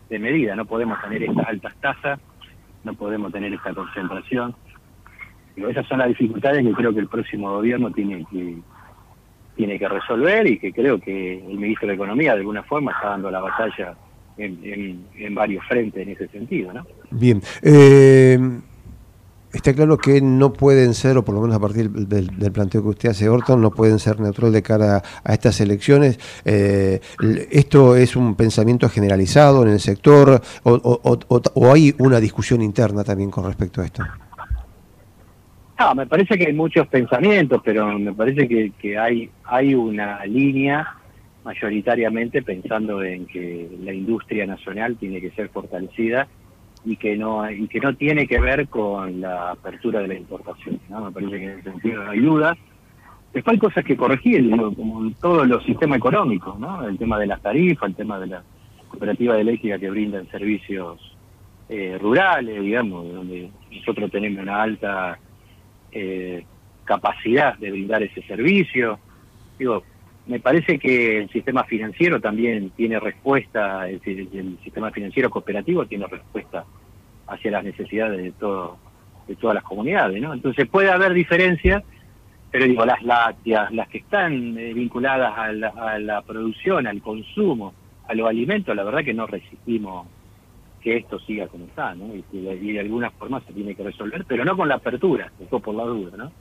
de 0.08 0.18
medidas, 0.18 0.56
no 0.56 0.64
podemos 0.64 1.00
tener 1.02 1.22
estas 1.22 1.46
altas 1.46 1.74
tasas, 1.80 2.20
no 2.84 2.94
podemos 2.94 3.32
tener 3.32 3.52
esta 3.52 3.74
concentración. 3.74 4.54
Pero 5.54 5.68
esas 5.68 5.86
son 5.86 5.98
las 5.98 6.08
dificultades 6.08 6.64
que 6.64 6.72
creo 6.72 6.94
que 6.94 7.00
el 7.00 7.08
próximo 7.08 7.50
gobierno 7.50 7.90
tiene 7.90 8.24
que 8.30 8.58
tiene 9.56 9.76
que 9.76 9.88
resolver 9.88 10.46
y 10.46 10.58
que 10.60 10.72
creo 10.72 11.00
que 11.00 11.38
el 11.38 11.58
ministro 11.58 11.88
de 11.88 11.94
Economía 11.94 12.32
de 12.32 12.38
alguna 12.38 12.62
forma 12.62 12.92
está 12.92 13.08
dando 13.08 13.28
la 13.28 13.40
batalla 13.40 13.96
en, 14.36 15.04
en, 15.16 15.34
varios 15.34 15.66
frentes 15.66 16.00
en 16.00 16.10
ese 16.10 16.28
sentido. 16.28 16.72
¿no? 16.72 16.86
Bien. 17.10 17.42
Eh 17.62 18.38
Está 19.59 19.75
claro 19.75 19.99
que 19.99 20.21
no 20.21 20.53
pueden 20.53 20.94
ser, 20.94 21.18
o 21.18 21.25
por 21.25 21.35
lo 21.35 21.40
menos 21.40 21.57
a 21.57 21.59
partir 21.59 21.90
del, 21.90 22.53
planteo 22.53 22.81
que 22.81 22.90
usted 22.90 23.09
hace, 23.09 23.29
Orton, 23.29 23.61
no 23.61 23.73
pueden 23.73 23.99
ser 23.99 24.21
neutral 24.21 24.53
de 24.53 24.62
cara 24.62 25.03
a, 25.25 25.35
estas 25.35 25.61
elecciones. 25.61 26.21
Eh, 26.44 27.01
¿Esto 27.51 27.97
es 27.97 28.14
un 28.14 28.37
pensamiento 28.37 28.88
generalizado 28.88 29.64
en 29.64 29.71
el 29.71 29.81
sector 29.81 30.40
o, 30.62 31.73
hay 31.75 31.92
una 31.99 32.21
discusión 32.21 32.62
interna 32.62 33.03
también 33.03 33.33
con 33.33 33.47
respecto 33.47 33.81
a 33.81 33.87
esto? 33.87 34.05
No, 35.81 35.92
me 35.92 36.07
parece 36.07 36.38
que 36.38 36.47
hay 36.47 36.53
muchos 36.53 36.87
pensamientos, 36.87 37.61
pero 37.64 37.99
me 37.99 38.12
parece 38.12 38.47
que, 38.47 38.71
que 38.81 38.97
hay, 38.97 39.29
hay 39.42 39.75
una 39.75 40.25
línea 40.25 40.87
mayoritariamente 41.44 42.42
pensando 42.42 43.03
en 43.03 43.27
que 43.27 43.68
la 43.83 43.92
industria 43.92 44.47
nacional 44.47 44.97
tiene 44.97 45.21
que 45.21 45.33
ser 45.33 45.49
fortalecida 45.49 46.29
y 46.88 46.96
que 46.96 47.16
no 47.16 47.51
y 47.51 47.68
que 47.68 47.81
no 47.81 47.94
tiene 47.94 48.27
que 48.27 48.40
ver 48.40 48.66
con 48.68 49.20
la 49.20 49.51
apertura 49.51 50.01
de 50.01 50.09
la 50.09 50.14
importación. 50.14 50.81
¿no? 50.88 51.05
Me 51.05 51.12
parece 51.12 51.38
que 51.38 51.44
en 51.44 51.59
ese 51.59 51.70
sentido 51.70 52.05
no 52.05 52.11
hay 52.11 52.20
duda. 52.20 52.57
Después 53.33 53.55
hay 53.55 53.59
cosas 53.59 53.85
que 53.85 53.96
corregir, 53.96 54.51
como 54.51 55.05
en 55.05 55.12
todos 55.14 55.46
los 55.46 55.62
sistemas 55.64 55.98
económicos, 55.98 56.59
¿no? 56.59 56.88
el 56.88 56.96
tema 56.96 57.18
de 57.18 57.27
las 57.27 57.42
tarifas, 57.42 57.90
el 57.90 57.94
tema 57.94 58.18
de 58.18 58.29
la 58.29 58.42
cooperativa 58.88 59.38
eléctrica 59.38 59.79
que 59.79 59.90
brindan 59.90 60.27
servicios 60.31 61.14
eh, 61.68 61.98
rurales, 62.01 62.62
digamos, 62.62 63.12
donde 63.12 63.51
nosotros 63.70 64.11
tenemos 64.11 64.42
una 64.42 64.62
alta 64.62 65.18
eh, 65.92 66.42
capacidad 66.85 67.59
de 67.59 67.70
brindar 67.70 68.03
ese 68.03 68.22
servicio. 68.22 68.98
Digo, 69.59 69.83
me 70.28 70.40
parece 70.40 70.78
que 70.78 71.18
el 71.18 71.30
sistema 71.30 71.64
financiero 71.64 72.20
también 72.20 72.70
tiene 72.70 73.00
respuesta, 73.00 73.88
el, 73.88 74.00
el 74.04 74.58
sistema 74.62 74.90
financiero 74.90 75.30
cooperativo 75.30 75.86
tiene 75.86 76.06
respuesta 76.06 76.64
hacia 77.26 77.50
las 77.50 77.64
necesidades 77.64 78.22
de 78.22 78.32
todo 78.32 78.78
de 79.28 79.36
todas 79.36 79.54
las 79.54 79.64
comunidades, 79.64 80.20
¿no? 80.20 80.32
Entonces 80.32 80.66
puede 80.68 80.90
haber 80.90 81.12
diferencias, 81.12 81.84
pero 82.50 82.64
digo, 82.64 82.84
las 82.84 83.02
lácteas, 83.02 83.70
las 83.72 83.88
que 83.88 83.98
están 83.98 84.56
eh, 84.58 84.72
vinculadas 84.72 85.36
a 85.36 85.52
la, 85.98 86.22
producción, 86.22 86.86
al 86.86 87.02
consumo, 87.02 87.74
a 88.08 88.14
los 88.14 88.26
alimentos, 88.26 88.74
la 88.74 88.84
verdad 88.84 89.04
que 89.04 89.12
no 89.12 89.26
resistimos 89.26 90.06
que 90.80 90.96
esto 90.96 91.18
siga 91.20 91.46
como 91.48 91.66
está, 91.66 91.94
¿no? 91.94 92.14
Y, 92.14 92.24
y 92.32 92.72
de 92.72 92.80
alguna 92.80 93.10
forma 93.10 93.40
se 93.40 93.52
tiene 93.52 93.74
que 93.74 93.82
resolver, 93.82 94.24
pero 94.26 94.44
no 94.44 94.56
con 94.56 94.68
la 94.68 94.76
apertura, 94.76 95.30
esto 95.38 95.60
por 95.60 95.74
la 95.74 95.84
duda, 95.84 96.16
¿no? 96.16 96.32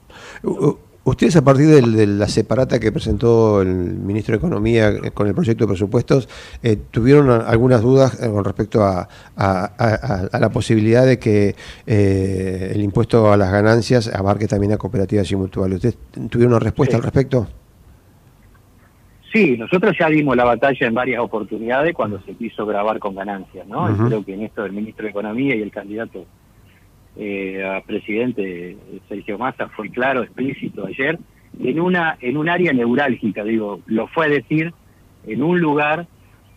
Ustedes 1.08 1.36
a 1.36 1.42
partir 1.42 1.68
de, 1.68 2.06
la 2.06 2.28
separata 2.28 2.78
que 2.78 2.92
presentó 2.92 3.62
el 3.62 3.68
ministro 3.68 4.32
de 4.32 4.36
Economía 4.36 4.90
eh, 4.90 5.10
con 5.12 5.26
el 5.26 5.34
proyecto 5.34 5.64
de 5.64 5.68
presupuestos, 5.68 6.28
eh, 6.62 6.76
¿tuvieron 6.90 7.30
algunas 7.30 7.80
dudas 7.80 8.22
eh, 8.22 8.28
con 8.28 8.44
respecto 8.44 8.84
a, 8.84 9.08
la 9.36 10.50
posibilidad 10.52 11.06
de 11.06 11.18
que 11.18 11.54
el 11.86 12.80
impuesto 12.82 13.32
a 13.32 13.38
las 13.38 13.50
ganancias 13.50 14.14
abarque 14.14 14.46
también 14.46 14.72
a 14.72 14.76
cooperativas 14.76 15.30
y 15.32 15.36
mutuales? 15.36 15.76
¿Ustedes 15.76 15.96
tuvieron 16.28 16.52
una 16.52 16.60
respuesta 16.60 16.96
al 16.96 17.02
respecto? 17.02 17.46
Sí, 19.32 19.56
nosotros 19.56 19.96
ya 19.98 20.08
dimos 20.10 20.36
la 20.36 20.44
batalla 20.44 20.86
en 20.86 20.94
varias 20.94 21.20
oportunidades 21.22 21.94
cuando 21.94 22.20
se 22.20 22.34
quiso 22.34 22.66
grabar 22.66 22.98
con 22.98 23.14
ganancias, 23.14 23.66
¿no? 23.66 23.86
Creo 24.08 24.22
que 24.24 24.34
en 24.34 24.42
esto 24.42 24.64
el 24.66 24.72
ministro 24.72 25.04
de 25.04 25.10
Economía 25.10 25.54
y 25.54 25.62
el 25.62 25.70
candidato 25.70 26.26
eh, 27.18 27.64
a 27.64 27.80
presidente 27.80 28.76
Sergio 29.08 29.38
Massa 29.38 29.68
fue 29.68 29.90
claro, 29.90 30.22
explícito 30.22 30.86
ayer, 30.86 31.18
en 31.60 31.80
una 31.80 32.16
en 32.20 32.36
un 32.36 32.48
área 32.48 32.72
neurálgica, 32.72 33.42
digo, 33.42 33.80
lo 33.86 34.06
fue 34.06 34.26
a 34.26 34.28
decir 34.28 34.72
en 35.26 35.42
un 35.42 35.60
lugar 35.60 36.06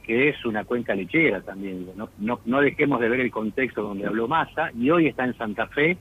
que 0.03 0.29
es 0.29 0.45
una 0.45 0.63
cuenca 0.63 0.93
lechera 0.93 1.41
también. 1.41 1.87
No, 1.95 2.09
no, 2.19 2.39
no 2.45 2.61
dejemos 2.61 2.99
de 2.99 3.09
ver 3.09 3.19
el 3.21 3.31
contexto 3.31 3.81
donde 3.81 4.05
habló 4.05 4.27
Massa 4.27 4.71
y 4.77 4.89
hoy 4.89 5.07
está 5.07 5.25
en 5.25 5.37
Santa 5.37 5.67
Fe 5.67 5.97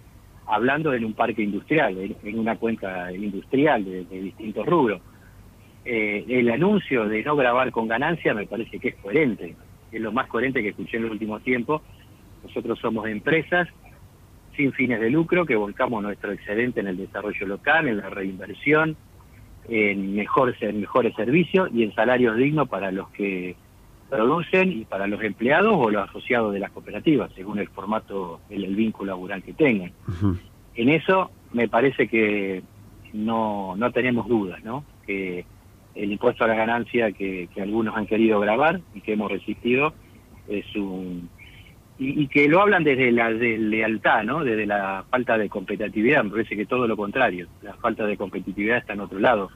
hablando 0.46 0.92
en 0.92 1.05
un 1.05 1.14
parque 1.14 1.42
industrial, 1.42 1.96
en, 2.23 2.38
una 2.38 2.57
cuenca 2.57 3.12
industrial 3.12 3.85
de, 3.85 4.05
distintos 4.05 4.66
rubros. 4.66 5.01
Eh, 5.85 6.25
el 6.29 6.51
anuncio 6.51 7.09
de 7.09 7.23
no 7.23 7.37
grabar 7.37 7.70
con 7.70 7.88
ganancia 7.88 8.35
me 8.35 8.46
parece 8.46 8.79
que 8.79 8.88
es 8.88 8.94
coherente, 8.96 9.55
es 9.92 10.01
lo 10.01 10.12
más 10.12 10.27
coherente 10.27 10.62
que 10.62 10.70
escuché 10.70 10.96
en 10.96 11.05
los 11.05 11.12
últimos 11.12 11.42
tiempos. 11.42 11.83
Nosotros 12.42 12.79
somos 12.81 13.07
empresas 13.07 13.68
sin 14.56 14.72
fines 14.72 15.00
de 15.00 15.10
lucro, 15.10 15.46
que 15.46 15.56
volcamos 15.56 16.02
nuestro 16.02 16.32
excedente 16.32 16.80
en 16.80 16.88
el 16.88 16.96
desarrollo 16.96 17.46
local, 17.46 17.88
en 17.88 17.98
la 17.98 18.10
reinversión, 18.10 18.96
en 19.68 20.14
mejores, 20.14 20.60
en 20.62 20.80
mejores 20.80 21.14
servicios 21.14 21.70
y 21.72 21.84
en 21.84 21.94
salarios 21.94 22.36
dignos 22.36 22.68
para 22.68 22.90
los 22.90 23.08
que 23.10 23.56
producen 24.08 24.72
y 24.72 24.84
para 24.84 25.06
los 25.06 25.22
empleados 25.22 25.72
o 25.76 25.88
los 25.90 26.08
asociados 26.08 26.52
de 26.52 26.58
las 26.58 26.72
cooperativas, 26.72 27.30
según 27.34 27.60
el 27.60 27.68
formato, 27.68 28.40
el, 28.50 28.74
vínculo 28.74 29.12
laboral 29.12 29.42
que 29.42 29.52
tengan. 29.52 29.92
En 30.74 30.88
eso 30.88 31.30
me 31.52 31.68
parece 31.68 32.08
que 32.08 32.62
no, 33.12 33.76
no 33.76 33.92
tenemos 33.92 34.26
dudas, 34.26 34.62
¿no? 34.64 34.84
Que 35.06 35.44
el 35.94 36.12
impuesto 36.12 36.44
a 36.44 36.48
la 36.48 36.54
ganancia 36.54 37.12
que, 37.12 37.48
que 37.54 37.62
algunos 37.62 37.96
han 37.96 38.06
querido 38.06 38.40
grabar 38.40 38.80
y 38.94 39.00
que 39.00 39.12
hemos 39.12 39.30
resistido 39.30 39.92
es 40.48 40.74
un 40.74 41.28
y, 42.02 42.26
que 42.28 42.48
lo 42.48 42.62
hablan 42.62 42.82
desde 42.82 43.12
la 43.12 43.30
lealtad, 43.30 44.24
¿no? 44.24 44.42
Desde 44.42 44.64
la 44.64 45.04
falta 45.10 45.36
de 45.36 45.50
competitividad, 45.50 46.24
me 46.24 46.30
parece 46.30 46.56
que 46.56 46.64
todo 46.64 46.88
lo 46.88 46.96
contrario, 46.96 47.46
la 47.60 47.74
falta 47.74 48.06
de 48.06 48.16
competitividad 48.16 48.78
está 48.78 48.94
en 48.94 49.00
otro 49.00 49.18
lado, 49.18 49.50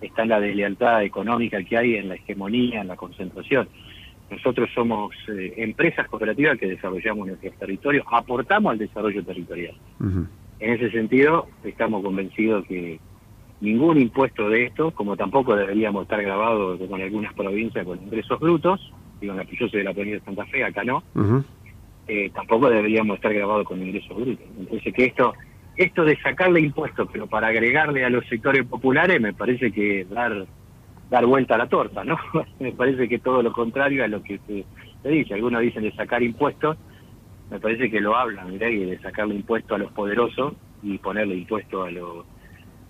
está 0.00 0.22
en 0.22 0.30
la 0.30 0.40
deslealtad 0.40 1.02
económica 1.04 1.62
que 1.62 1.76
hay, 1.76 1.96
en 1.96 2.08
la 2.08 2.14
hegemonía, 2.14 2.80
en 2.80 2.88
la 2.88 2.96
concentración. 2.96 3.68
Nosotros 4.30 4.70
somos 4.74 5.14
eh, 5.28 5.52
empresas 5.58 6.08
cooperativas 6.08 6.58
que 6.58 6.66
desarrollamos 6.66 7.28
nuestros 7.28 7.54
territorios, 7.56 8.06
aportamos 8.10 8.72
al 8.72 8.78
desarrollo 8.78 9.22
territorial. 9.22 9.74
En 10.00 10.72
ese 10.72 10.90
sentido, 10.90 11.46
estamos 11.62 12.02
convencidos 12.02 12.64
que 12.66 12.98
ningún 13.60 14.00
impuesto 14.00 14.48
de 14.48 14.64
esto, 14.64 14.92
como 14.92 15.14
tampoco 15.14 15.54
deberíamos 15.54 16.04
estar 16.04 16.22
grabados 16.22 16.80
con 16.88 17.02
algunas 17.02 17.34
provincias 17.34 17.84
con 17.84 18.02
ingresos 18.02 18.40
brutos, 18.40 18.92
digo, 19.20 19.34
yo 19.34 19.68
soy 19.68 19.78
de 19.78 19.84
la 19.84 19.92
provincia 19.92 20.18
de 20.18 20.24
Santa 20.24 20.46
Fe, 20.46 20.64
acá 20.64 20.82
no, 20.82 21.02
eh, 22.08 22.30
tampoco 22.34 22.70
deberíamos 22.70 23.16
estar 23.16 23.32
grabados 23.32 23.66
con 23.66 23.82
ingresos 23.82 24.16
brutos. 24.16 24.46
Entonces 24.58 24.94
que 24.94 25.04
esto, 25.04 25.34
esto 25.76 26.04
de 26.04 26.16
sacarle 26.20 26.60
impuestos, 26.60 27.08
pero 27.12 27.26
para 27.26 27.48
agregarle 27.48 28.04
a 28.04 28.10
los 28.10 28.26
sectores 28.26 28.66
populares, 28.66 29.20
me 29.20 29.32
parece 29.32 29.72
que 29.72 30.04
dar 30.04 30.46
dar 31.10 31.24
vuelta 31.24 31.54
a 31.54 31.58
la 31.58 31.68
torta, 31.68 32.04
¿no? 32.04 32.18
me 32.60 32.72
parece 32.72 33.08
que 33.08 33.18
todo 33.18 33.42
lo 33.42 33.52
contrario 33.52 34.04
a 34.04 34.08
lo 34.08 34.22
que 34.22 34.40
se, 34.46 35.08
dice. 35.08 35.34
Algunos 35.34 35.62
dicen 35.62 35.82
de 35.82 35.92
sacar 35.92 36.22
impuestos, 36.22 36.76
me 37.50 37.60
parece 37.60 37.90
que 37.90 38.00
lo 38.00 38.16
hablan, 38.16 38.54
y 38.54 38.58
de 38.58 38.98
sacarle 38.98 39.36
impuestos 39.36 39.72
a 39.72 39.78
los 39.78 39.92
poderosos 39.92 40.54
y 40.82 40.98
ponerle 40.98 41.36
impuestos 41.36 41.86
a 41.86 41.90
los 41.90 42.26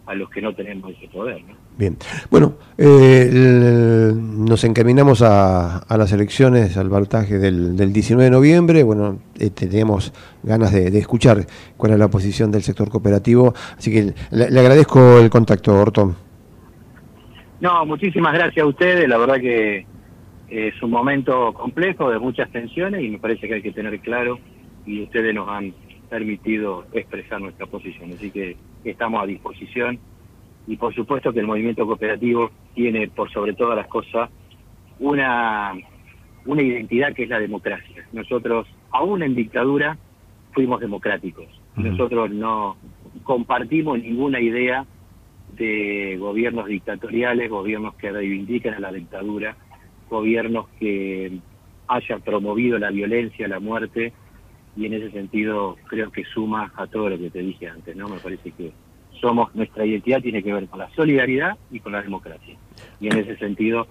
a 0.07 0.15
los 0.15 0.31
que 0.31 0.41
no 0.41 0.55
tenemos 0.55 0.93
ese 0.93 1.09
poder. 1.09 1.43
¿no? 1.43 1.55
Bien, 1.79 1.95
bueno, 2.31 2.55
eh, 2.79 4.11
nos 4.15 4.65
encaminamos 4.65 5.21
a, 5.21 5.85
las 5.91 6.11
elecciones, 6.11 6.79
al 6.79 6.89
baltaje 6.89 7.39
del, 7.39 7.93
19 7.93 8.25
de 8.25 8.31
noviembre. 8.31 8.83
Bueno, 8.83 9.19
eh, 9.39 9.51
tenemos 9.51 10.15
ganas 10.43 10.73
de, 10.73 10.87
escuchar 10.99 11.47
cuál 11.77 11.93
es 11.93 11.99
la 11.99 12.09
posición 12.09 12.51
del 12.51 12.63
sector 12.63 12.89
cooperativo, 12.89 13.53
así 13.77 13.93
que 13.93 14.15
le, 14.31 14.59
agradezco 14.59 15.19
el 15.19 15.29
contacto, 15.29 15.79
Orton. 15.79 16.17
No, 17.61 17.85
muchísimas 17.85 18.33
gracias 18.33 18.65
a 18.65 18.69
ustedes, 18.69 19.07
la 19.07 19.19
verdad 19.19 19.37
que 19.37 19.85
es 20.49 20.83
un 20.83 20.91
momento 20.91 21.53
complejo 21.53 22.11
de 22.11 22.19
muchas 22.19 22.51
tensiones 22.53 23.03
y 23.03 23.11
me 23.11 23.19
parece 23.19 23.49
que 23.49 23.55
hay 23.55 23.63
que 23.63 23.73
tener 23.73 24.01
claro 24.01 24.39
y 24.87 25.03
ustedes 25.03 25.35
nos 25.35 25.49
han 25.51 25.75
permitido 26.09 26.87
expresar 26.93 27.39
nuestra 27.39 27.67
posición. 27.67 28.13
Así 28.13 28.31
que 28.31 28.57
estamos 28.85 29.23
a 29.23 29.27
disposición 29.27 29.99
y 30.67 30.77
por 30.77 30.95
supuesto 30.95 31.33
que 31.33 31.41
el 31.41 31.47
movimiento 31.47 31.87
cooperativo 31.87 32.51
tiene 32.75 33.09
por 33.09 33.31
sobre 33.31 33.55
todas 33.55 33.77
las 33.77 33.87
cosas 33.87 34.31
una, 34.99 35.73
una 36.45 36.63
identidad 36.63 37.15
que 37.15 37.25
es 37.25 37.29
la 37.29 37.39
democracia. 37.39 38.07
Nosotros, 38.13 38.67
aún 38.91 39.23
en 39.23 39.35
dictadura, 39.35 39.97
fuimos 40.53 40.81
democráticos. 40.81 41.47
Nosotros 41.77 42.31
no 42.31 42.77
compartimos 43.23 44.01
ninguna 44.01 44.41
idea 44.41 44.87
de 45.57 46.17
gobiernos 46.19 46.67
dictatoriales, 46.67 47.51
gobiernos 47.51 47.95
que 47.97 48.11
reivindican 48.11 48.75
a 48.75 48.81
la 48.81 48.93
dictadura, 48.93 49.57
gobiernos 50.09 50.69
que 50.81 51.39
hayan 51.89 52.21
promovido 52.23 52.79
la 52.79 52.91
violencia, 52.91 53.47
la 53.47 53.61
muerte 53.61 54.13
y 54.77 54.87
en 54.87 54.95
ese 54.95 55.11
sentido 55.11 55.77
creo 55.89 56.11
que 56.11 56.25
suma 56.25 56.73
a 56.77 56.87
todo 56.87 57.09
lo 57.09 57.19
que 57.19 57.31
te 57.31 57.41
dije 57.41 57.69
antes, 57.69 57.97
¿no? 57.97 58.09
Me 58.09 58.19
parece 58.19 58.51
que 58.53 58.73
somos, 59.21 59.55
nuestra 59.55 59.85
identidad 59.85 60.21
tiene 60.21 60.43
que 60.43 60.53
ver 60.53 60.67
con 60.69 60.79
la 60.79 60.89
solidaridad 60.95 61.57
y 61.71 61.81
con 61.81 61.93
la 61.93 62.03
democracia. 62.03 62.57
Y 63.01 63.09
en 63.09 63.19
ese 63.19 63.37
sentido 63.37 63.87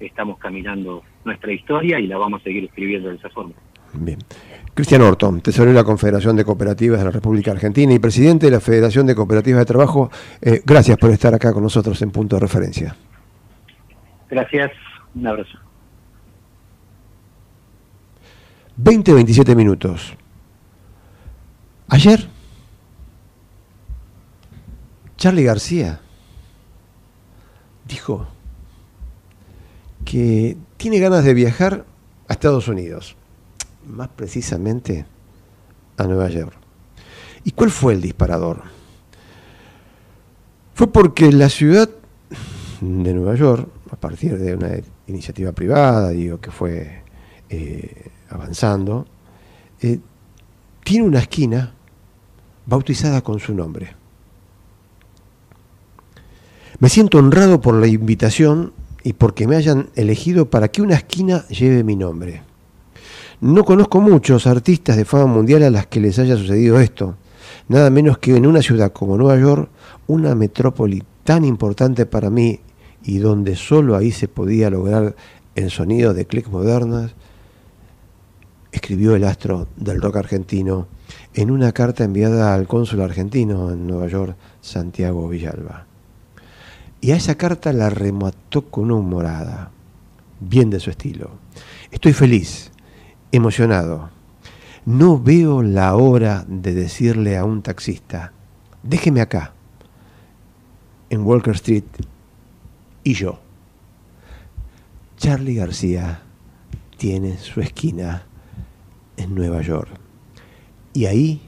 estamos 0.00 0.38
caminando 0.38 1.02
nuestra 1.24 1.52
historia 1.52 1.98
y 2.00 2.06
la 2.06 2.18
vamos 2.18 2.40
a 2.40 2.44
seguir 2.44 2.64
escribiendo 2.64 3.08
de 3.08 3.16
esa 3.16 3.30
forma. 3.30 3.54
Bien. 3.94 4.18
Cristian 4.74 5.02
Orton, 5.02 5.42
tesorero 5.42 5.72
de 5.72 5.80
la 5.80 5.84
Confederación 5.84 6.34
de 6.34 6.44
Cooperativas 6.44 6.98
de 6.98 7.04
la 7.04 7.10
República 7.10 7.50
Argentina 7.50 7.92
y 7.92 7.98
presidente 7.98 8.46
de 8.46 8.52
la 8.52 8.60
Federación 8.60 9.06
de 9.06 9.14
Cooperativas 9.14 9.60
de 9.60 9.66
Trabajo, 9.66 10.10
eh, 10.40 10.62
gracias 10.64 10.96
por 10.96 11.10
estar 11.10 11.34
acá 11.34 11.52
con 11.52 11.62
nosotros 11.62 12.00
en 12.00 12.10
Punto 12.10 12.36
de 12.36 12.40
Referencia. 12.40 12.96
Gracias, 14.30 14.72
un 15.14 15.26
abrazo. 15.26 15.58
20, 18.76 19.12
27 19.12 19.54
minutos. 19.54 20.16
Ayer, 21.88 22.26
Charlie 25.22 25.44
García 25.44 26.00
dijo 27.86 28.26
que 30.04 30.56
tiene 30.76 30.98
ganas 30.98 31.22
de 31.22 31.32
viajar 31.32 31.84
a 32.26 32.32
Estados 32.32 32.66
Unidos, 32.66 33.14
más 33.86 34.08
precisamente 34.08 35.06
a 35.96 36.08
Nueva 36.08 36.28
York. 36.28 36.56
¿Y 37.44 37.52
cuál 37.52 37.70
fue 37.70 37.92
el 37.92 38.00
disparador? 38.00 38.62
Fue 40.74 40.88
porque 40.92 41.30
la 41.30 41.48
ciudad 41.48 41.88
de 42.80 43.14
Nueva 43.14 43.36
York, 43.36 43.68
a 43.92 43.96
partir 43.96 44.36
de 44.36 44.56
una 44.56 44.72
iniciativa 45.06 45.52
privada, 45.52 46.08
digo, 46.08 46.40
que 46.40 46.50
fue 46.50 47.04
eh, 47.48 48.10
avanzando, 48.28 49.06
eh, 49.82 50.00
tiene 50.82 51.06
una 51.06 51.20
esquina 51.20 51.74
bautizada 52.66 53.20
con 53.20 53.38
su 53.38 53.54
nombre. 53.54 54.01
Me 56.82 56.88
siento 56.88 57.18
honrado 57.18 57.60
por 57.60 57.76
la 57.76 57.86
invitación 57.86 58.72
y 59.04 59.12
porque 59.12 59.46
me 59.46 59.54
hayan 59.54 59.90
elegido 59.94 60.50
para 60.50 60.66
que 60.66 60.82
una 60.82 60.96
esquina 60.96 61.46
lleve 61.46 61.84
mi 61.84 61.94
nombre. 61.94 62.42
No 63.40 63.64
conozco 63.64 64.00
muchos 64.00 64.48
artistas 64.48 64.96
de 64.96 65.04
fama 65.04 65.26
mundial 65.26 65.62
a 65.62 65.70
las 65.70 65.86
que 65.86 66.00
les 66.00 66.18
haya 66.18 66.36
sucedido 66.36 66.80
esto, 66.80 67.14
nada 67.68 67.88
menos 67.88 68.18
que 68.18 68.34
en 68.34 68.48
una 68.48 68.62
ciudad 68.62 68.92
como 68.92 69.16
Nueva 69.16 69.38
York, 69.38 69.70
una 70.08 70.34
metrópoli 70.34 71.04
tan 71.22 71.44
importante 71.44 72.04
para 72.04 72.30
mí 72.30 72.58
y 73.04 73.18
donde 73.18 73.54
solo 73.54 73.94
ahí 73.94 74.10
se 74.10 74.26
podía 74.26 74.68
lograr 74.68 75.14
el 75.54 75.70
sonido 75.70 76.14
de 76.14 76.26
clics 76.26 76.50
modernas, 76.50 77.14
escribió 78.72 79.14
el 79.14 79.22
astro 79.22 79.68
del 79.76 80.02
rock 80.02 80.16
argentino 80.16 80.88
en 81.32 81.52
una 81.52 81.70
carta 81.70 82.02
enviada 82.02 82.52
al 82.52 82.66
cónsul 82.66 83.02
argentino 83.02 83.70
en 83.70 83.86
Nueva 83.86 84.08
York, 84.08 84.36
Santiago 84.60 85.28
Villalba. 85.28 85.91
Y 87.02 87.10
a 87.10 87.16
esa 87.16 87.34
carta 87.34 87.72
la 87.72 87.90
remató 87.90 88.70
con 88.70 88.84
una 88.84 88.94
humorada, 88.94 89.72
bien 90.38 90.70
de 90.70 90.78
su 90.78 90.88
estilo. 90.88 91.32
Estoy 91.90 92.12
feliz, 92.12 92.70
emocionado. 93.32 94.10
No 94.86 95.20
veo 95.20 95.64
la 95.64 95.96
hora 95.96 96.44
de 96.46 96.72
decirle 96.72 97.36
a 97.36 97.44
un 97.44 97.60
taxista, 97.60 98.32
déjeme 98.84 99.20
acá, 99.20 99.52
en 101.10 101.22
Walker 101.22 101.54
Street, 101.56 101.82
y 103.02 103.14
yo. 103.14 103.40
Charlie 105.16 105.56
García 105.56 106.22
tiene 106.98 107.36
su 107.36 107.60
esquina 107.60 108.26
en 109.16 109.34
Nueva 109.34 109.60
York. 109.60 109.90
Y 110.92 111.06
ahí, 111.06 111.42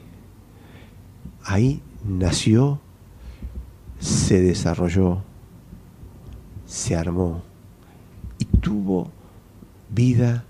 ahí 1.45 1.81
nació, 2.05 2.81
se 4.01 4.41
desarrolló, 4.41 5.23
se 6.75 6.97
armó 6.97 7.41
y 8.37 8.47
tuvo 8.47 9.13
vida 9.91 10.45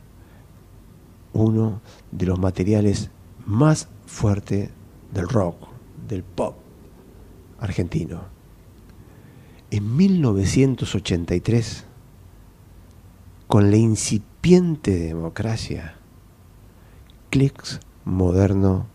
uno 1.34 1.82
de 2.12 2.24
los 2.24 2.38
materiales 2.38 3.10
más 3.44 3.88
fuertes 4.06 4.70
del 5.12 5.28
rock, 5.28 5.68
del 6.08 6.22
pop 6.22 6.56
argentino. 7.60 8.22
En 9.70 9.94
1983, 9.96 11.84
con 13.46 13.70
la 13.70 13.76
incipiente 13.76 14.96
democracia, 14.96 15.96
Clicks 17.28 17.80
moderno 18.06 18.86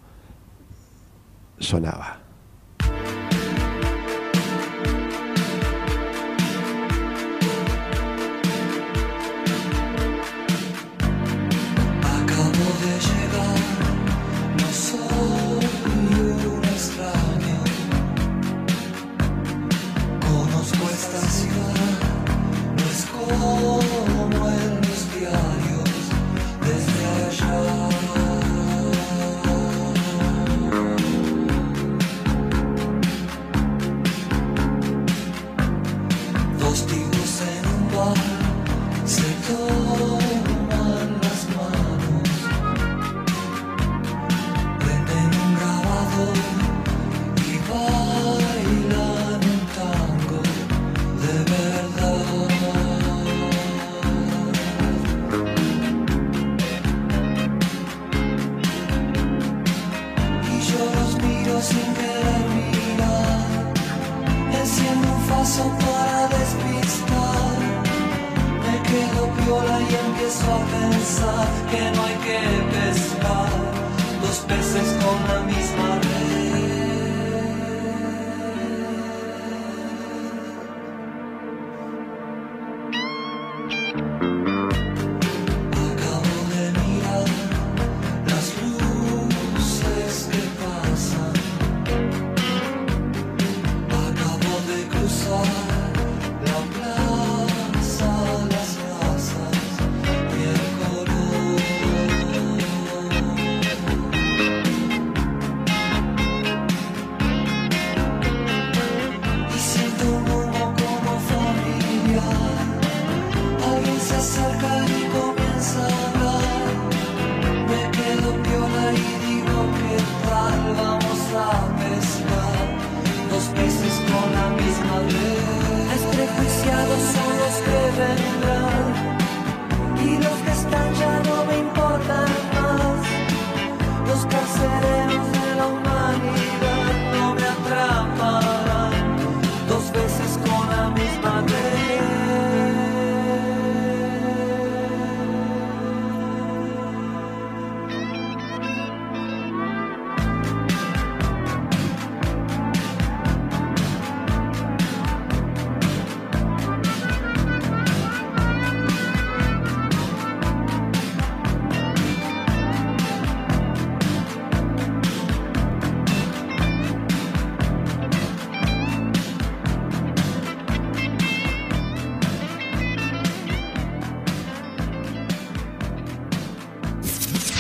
sonaba. 1.60 2.19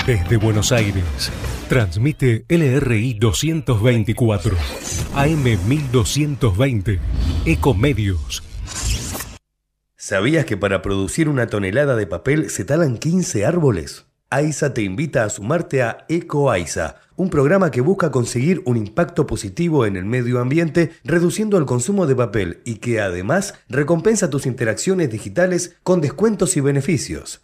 Desde 0.09 0.37
Buenos 0.37 0.71
Aires, 0.71 1.03
transmite 1.67 2.43
LRI 2.49 3.13
224, 3.13 4.57
AM 5.13 5.43
1220, 5.67 6.99
Ecomedios. 7.45 8.41
¿Sabías 9.95 10.45
que 10.45 10.57
para 10.57 10.81
producir 10.81 11.29
una 11.29 11.45
tonelada 11.45 11.95
de 11.95 12.07
papel 12.07 12.49
se 12.49 12.65
talan 12.65 12.97
15 12.97 13.45
árboles? 13.45 14.07
AISA 14.31 14.73
te 14.73 14.81
invita 14.81 15.25
a 15.25 15.29
sumarte 15.29 15.83
a 15.83 16.07
EcoAISA, 16.09 16.95
un 17.15 17.29
programa 17.29 17.69
que 17.69 17.81
busca 17.81 18.09
conseguir 18.09 18.63
un 18.65 18.77
impacto 18.77 19.27
positivo 19.27 19.85
en 19.85 19.95
el 19.95 20.05
medio 20.05 20.39
ambiente 20.39 20.89
reduciendo 21.03 21.59
el 21.59 21.67
consumo 21.67 22.07
de 22.07 22.15
papel 22.15 22.61
y 22.65 22.77
que 22.77 22.99
además 22.99 23.53
recompensa 23.67 24.31
tus 24.31 24.47
interacciones 24.47 25.11
digitales 25.11 25.77
con 25.83 26.01
descuentos 26.01 26.57
y 26.57 26.61
beneficios. 26.61 27.43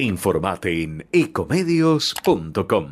Informate 0.00 0.82
en 0.82 1.06
ecomedios.com. 1.12 2.86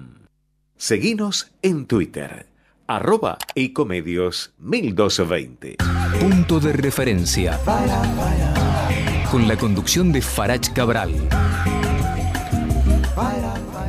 Seguinos 0.77 1.51
en 1.63 1.87
Twitter, 1.87 2.49
arroba 2.87 3.39
ecomedios 3.55 4.53
1220. 4.59 5.77
Punto 6.21 6.61
de 6.61 6.75
referencia. 6.75 7.59
Con 9.31 9.49
la 9.49 9.57
conducción 9.57 10.13
de 10.13 10.21
Farach 10.21 10.71
Cabral. 10.75 11.15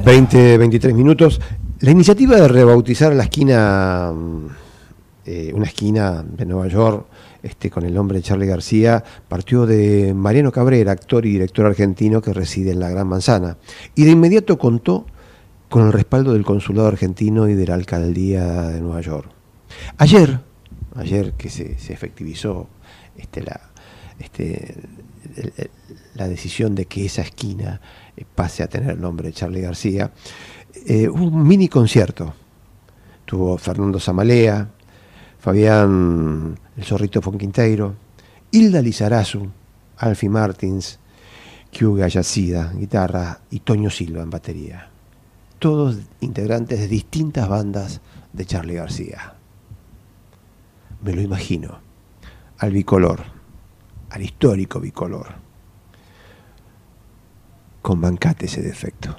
20, 0.05 0.57
23 0.57 0.93
minutos. 0.93 1.41
La 1.81 1.91
iniciativa 1.91 2.37
de 2.37 2.47
rebautizar 2.47 3.13
la 3.13 3.23
esquina, 3.23 4.13
eh, 5.31 5.51
una 5.53 5.67
esquina 5.67 6.23
de 6.23 6.43
Nueva 6.43 6.67
York, 6.67 7.05
este, 7.43 7.69
con 7.69 7.85
el 7.85 7.93
nombre 7.93 8.17
de 8.17 8.23
Charlie 8.23 8.47
García, 8.47 9.03
partió 9.27 9.67
de 9.67 10.11
Mariano 10.15 10.51
Cabrera, 10.51 10.91
actor 10.91 11.23
y 11.23 11.33
director 11.33 11.67
argentino 11.67 12.19
que 12.19 12.33
reside 12.33 12.71
en 12.71 12.79
la 12.79 12.89
Gran 12.89 13.07
Manzana. 13.07 13.55
Y 13.93 14.05
de 14.05 14.09
inmediato 14.09 14.57
contó 14.57 15.05
con 15.69 15.85
el 15.85 15.93
respaldo 15.93 16.33
del 16.33 16.43
consulado 16.43 16.87
argentino 16.87 17.47
y 17.47 17.53
de 17.53 17.67
la 17.67 17.75
alcaldía 17.75 18.69
de 18.69 18.81
Nueva 18.81 19.01
York. 19.01 19.29
Ayer, 19.99 20.39
ayer 20.95 21.33
que 21.33 21.51
se, 21.51 21.73
efectivizó 21.73 22.67
este, 23.15 23.43
la, 23.43 23.61
este, 24.17 24.77
la 26.15 26.27
decisión 26.27 26.73
de 26.73 26.85
que 26.85 27.05
esa 27.05 27.21
esquina 27.21 27.81
eh, 28.17 28.25
pase 28.33 28.63
a 28.63 28.67
tener 28.67 28.89
el 28.89 29.01
nombre 29.01 29.27
de 29.27 29.33
Charlie 29.35 29.61
García, 29.61 30.11
eh, 30.87 31.07
un 31.07 31.47
mini 31.47 31.67
concierto. 31.67 32.33
Tuvo 33.25 33.59
Fernando 33.59 33.99
Zamalea, 33.99 34.69
Fabián 35.39 36.59
El 36.75 36.83
Zorrito 36.83 37.21
Fonquinteiro, 37.21 37.95
Hilda 38.51 38.81
Lizarazu, 38.81 39.47
Alfie 39.97 40.29
Martins, 40.29 40.99
Kyuga 41.71 42.07
Yacida, 42.07 42.73
guitarra 42.73 43.39
y 43.49 43.59
Toño 43.61 43.89
Silva 43.89 44.21
en 44.21 44.29
batería. 44.29 44.89
Todos 45.59 45.97
integrantes 46.19 46.79
de 46.79 46.87
distintas 46.87 47.47
bandas 47.47 48.01
de 48.33 48.45
Charlie 48.45 48.75
García. 48.75 49.35
Me 51.01 51.13
lo 51.13 51.21
imagino. 51.21 51.79
Al 52.57 52.71
bicolor, 52.71 53.23
al 54.09 54.21
histórico 54.21 54.81
bicolor. 54.81 55.27
Con 57.81 58.01
bancate 58.01 58.47
ese 58.47 58.61
defecto. 58.61 59.15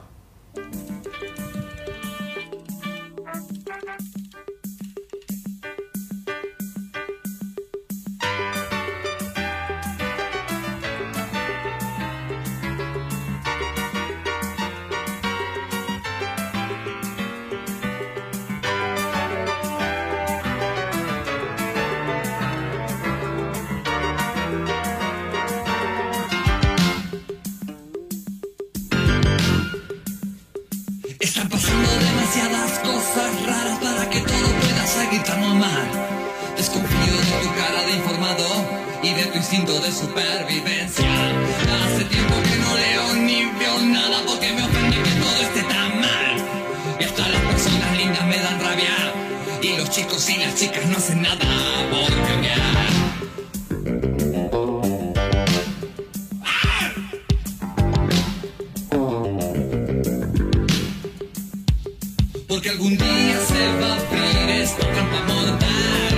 Algún 62.71 62.97
día 62.97 63.39
se 63.49 63.63
va 63.81 63.89
a 63.89 63.97
abrir 63.97 64.51
esta 64.63 64.87
trampa 64.93 65.21
mortal. 65.27 66.15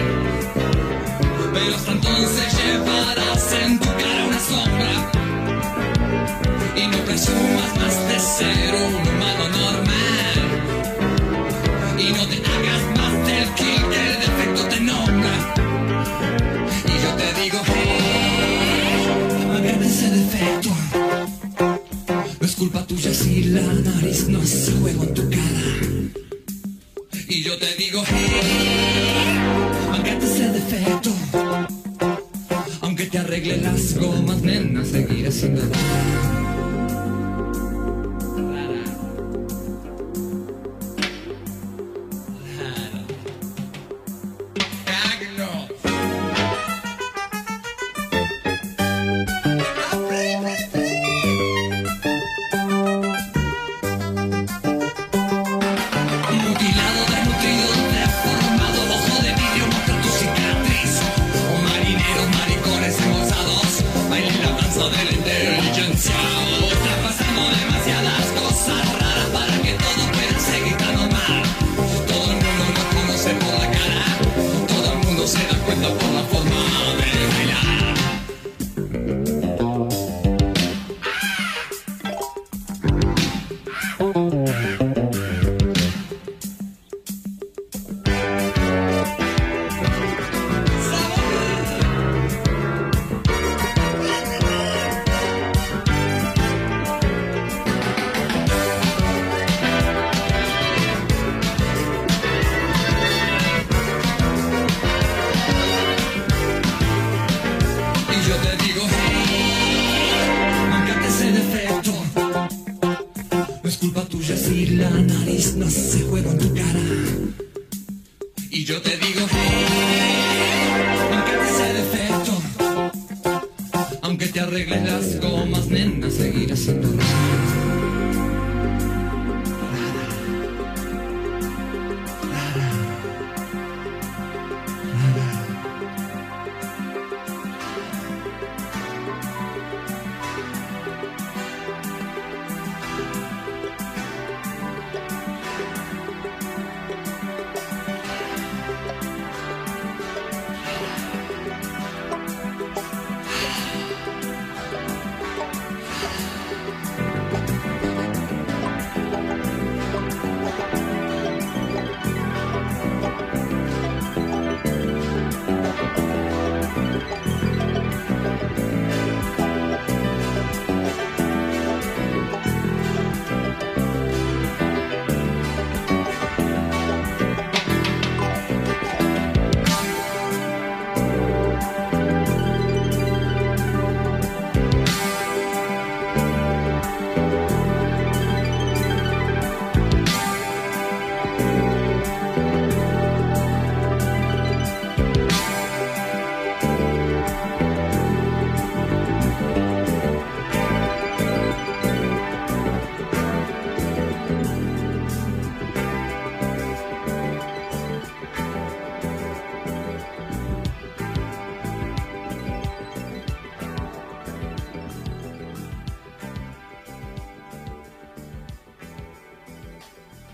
Pero 1.54 1.76
hasta 1.76 1.92
entonces 1.92 2.46
llevarás 2.58 3.52
en 3.64 3.78
tu 3.78 3.86
cara 3.86 4.24
una 4.28 4.40
sombra. 4.50 4.92
Y 6.76 6.86
no 6.88 6.98
presumas 7.06 7.70
más 7.80 7.96
de 8.08 8.18
ser 8.20 8.74
un 8.84 8.92
humano 9.00 9.44
normal. 9.60 10.38
Y 11.98 12.12
no 12.16 12.22
te 12.30 12.36
hagas 12.52 12.82
más 12.98 13.14
del 13.26 13.48
que 13.58 13.76
el 13.76 14.16
defecto 14.24 14.62
te 14.72 14.80
nombra. 14.80 15.34
Y 16.84 16.94
yo 17.02 17.10
te 17.20 17.28
digo, 17.40 17.58
hey, 17.64 19.06
amagate 19.42 19.86
ese 19.86 20.10
defecto. 20.10 20.70
No 22.40 22.46
es 22.46 22.54
culpa 22.56 22.86
tuya 22.86 23.14
si 23.14 23.44
la 23.44 23.62
nariz 23.62 24.28
no 24.28 24.42
hace 24.42 24.72
juego 24.72 25.04
en 25.04 25.14
tu 25.14 25.30
cara. 25.30 25.81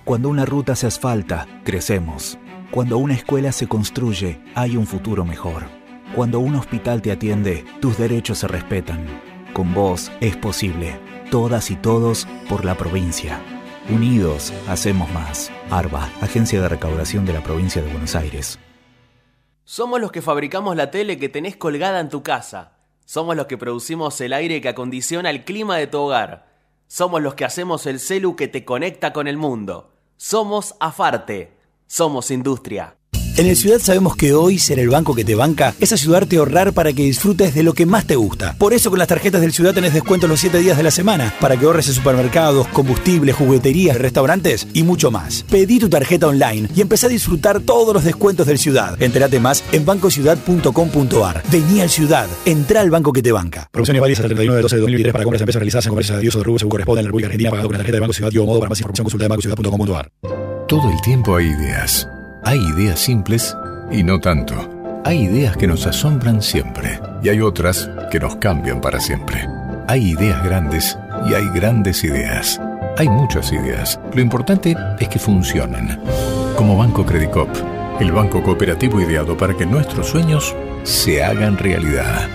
Cuando 0.09 0.31
una 0.31 0.47
ruta 0.47 0.75
se 0.75 0.87
asfalta, 0.87 1.47
crecemos. 1.65 2.39
Cuando 2.71 2.97
una 2.97 3.13
escuela 3.13 3.53
se 3.53 3.69
construye, 3.69 4.41
hay 4.55 4.75
un 4.75 4.87
futuro 4.87 5.23
mejor. 5.23 5.65
Cuando 6.15 6.41
un 6.41 6.55
hospital 6.55 7.03
te 7.03 7.13
atiende, 7.13 7.67
tus 7.83 7.99
derechos 7.99 8.39
se 8.39 8.49
respetan. 8.49 9.05
Con 9.53 9.75
vos 9.75 10.11
es 10.23 10.35
posible. 10.35 10.99
Todas 11.31 11.71
y 11.71 11.77
todos 11.77 12.27
por 12.49 12.65
la 12.65 12.75
provincia. 12.75 13.39
Unidos, 13.91 14.51
hacemos 14.67 15.13
más. 15.13 15.53
ARBA, 15.69 16.11
Agencia 16.23 16.63
de 16.63 16.71
Recaudación 16.71 17.27
de 17.27 17.35
la 17.35 17.43
Provincia 17.43 17.83
de 17.83 17.91
Buenos 17.93 18.17
Aires. 18.17 18.59
Somos 19.65 20.01
los 20.01 20.11
que 20.11 20.23
fabricamos 20.23 20.75
la 20.75 20.91
tele 20.91 21.19
que 21.19 21.29
tenés 21.29 21.59
colgada 21.59 22.01
en 22.01 22.09
tu 22.09 22.23
casa. 22.23 22.79
Somos 23.05 23.37
los 23.37 23.45
que 23.45 23.59
producimos 23.59 24.19
el 24.23 24.33
aire 24.33 24.63
que 24.63 24.71
acondiciona 24.71 25.29
el 25.29 25.45
clima 25.45 25.77
de 25.77 25.87
tu 25.87 25.99
hogar. 25.99 26.49
Somos 26.87 27.21
los 27.21 27.35
que 27.35 27.45
hacemos 27.45 27.85
el 27.85 28.01
celu 28.01 28.37
que 28.37 28.49
te 28.49 28.65
conecta 28.65 29.13
con 29.13 29.29
el 29.29 29.37
mundo. 29.37 29.97
Somos 30.21 30.75
Afarte. 30.81 31.57
Somos 31.87 32.33
Industria. 32.33 32.98
En 33.39 33.47
el 33.47 33.55
Ciudad 33.55 33.79
sabemos 33.79 34.17
que 34.17 34.35
hoy 34.35 34.59
ser 34.59 34.81
el 34.81 34.89
banco 34.89 35.15
que 35.15 35.25
te 35.25 35.37
banca 35.37 35.73
es 35.79 35.93
ayudarte 35.93 36.35
a 36.35 36.39
ahorrar 36.41 36.73
para 36.73 36.93
que 36.93 37.05
disfrutes 37.05 37.55
de 37.55 37.63
lo 37.63 37.73
que 37.73 37.87
más 37.87 38.05
te 38.05 38.17
gusta. 38.17 38.57
Por 38.59 38.75
eso 38.75 38.91
con 38.91 38.99
las 38.99 39.07
tarjetas 39.07 39.41
del 39.41 39.53
Ciudad 39.53 39.73
tenés 39.73 39.95
descuento 39.95 40.27
los 40.27 40.41
7 40.41 40.59
días 40.59 40.77
de 40.77 40.83
la 40.83 40.91
semana 40.91 41.33
para 41.41 41.57
que 41.57 41.65
ahorres 41.65 41.87
en 41.87 41.95
supermercados, 41.95 42.67
combustibles, 42.67 43.37
jugueterías, 43.37 43.97
restaurantes 43.97 44.67
y 44.75 44.83
mucho 44.83 45.13
más. 45.13 45.45
Pedí 45.49 45.79
tu 45.79 45.89
tarjeta 45.89 46.27
online 46.27 46.69
y 46.75 46.81
empezá 46.81 47.07
a 47.07 47.11
disfrutar 47.11 47.61
todos 47.61 47.95
los 47.95 48.03
descuentos 48.03 48.45
del 48.49 48.59
Ciudad. 48.59 49.01
Entérate 49.01 49.39
más 49.39 49.63
en 49.71 49.87
bancociudad.com.ar. 49.87 51.45
Vení 51.49 51.81
al 51.81 51.91
Ciudad, 51.91 52.27
entra 52.45 52.81
al 52.81 52.91
banco 52.91 53.13
que 53.13 53.23
te 53.23 53.31
banca. 53.31 53.69
Promociones 53.71 54.01
válidas 54.01 54.19
hasta 54.19 54.27
el 54.27 54.35
31 54.35 54.57
de 54.57 54.63
12 54.63 54.75
de 54.75 54.81
2023 54.81 55.13
para 55.13 55.23
compras 55.23 55.39
de 55.39 55.43
empresas 55.45 55.61
realizadas 55.61 55.87
en 55.87 55.91
comercios 55.91 56.17
de 56.17 56.23
Dios 56.23 56.35
o 56.35 56.39
de 56.39 56.45
Rubio 56.45 56.59
según 56.59 56.71
corresponde 56.71 57.03
en 57.03 57.05
la 57.05 57.09
República 57.11 57.27
Argentina 57.29 57.51
pagado 57.51 57.69
con 57.69 57.75
la 57.75 57.79
tarjeta 57.79 57.97
de 57.99 58.01
Banco 58.01 58.15
Ciudad 58.15 58.33
Dio 58.33 58.45
Modo 58.45 58.59
para 58.59 58.71
más 58.71 58.81
información 58.81 59.05
consulta 59.05 59.27
de 59.27 59.29
bancociudad.com.ar. 59.29 60.11
Todo 60.67 60.91
el 60.91 61.01
tiempo 61.03 61.37
hay 61.37 61.47
ideas. 61.47 62.09
Hay 62.49 62.61
ideas 62.61 62.99
simples 62.99 63.55
y 63.91 64.03
no 64.03 64.21
tanto. 64.21 64.55
Hay 65.05 65.25
ideas 65.25 65.55
que 65.59 65.67
nos 65.67 65.87
asombran 65.87 66.41
siempre 66.41 66.99
y 67.23 67.29
hay 67.29 67.43
otras 67.43 67.91
que 68.11 68.19
nos 68.19 68.37
cambian 68.37 68.81
para 68.81 69.01
siempre. 69.01 69.47
Hay 69.87 70.13
ideas 70.13 70.43
grandes 70.43 70.99
y 71.29 71.35
hay 71.35 71.47
grandes 71.51 72.03
ideas. 72.05 72.59
Hay 72.97 73.07
muchas 73.07 73.53
ideas. 73.53 74.01
Lo 74.15 74.23
importante 74.23 74.75
es 74.99 75.09
que 75.11 75.19
funcionen. 75.19 76.01
Como 76.57 76.79
Banco 76.79 77.05
Credicop, 77.05 77.51
el 78.01 78.13
banco 78.13 78.43
cooperativo 78.43 78.99
ideado 78.99 79.37
para 79.37 79.55
que 79.55 79.67
nuestros 79.67 80.07
sueños 80.07 80.57
se 80.85 81.23
hagan 81.23 81.59
realidad. 81.59 82.31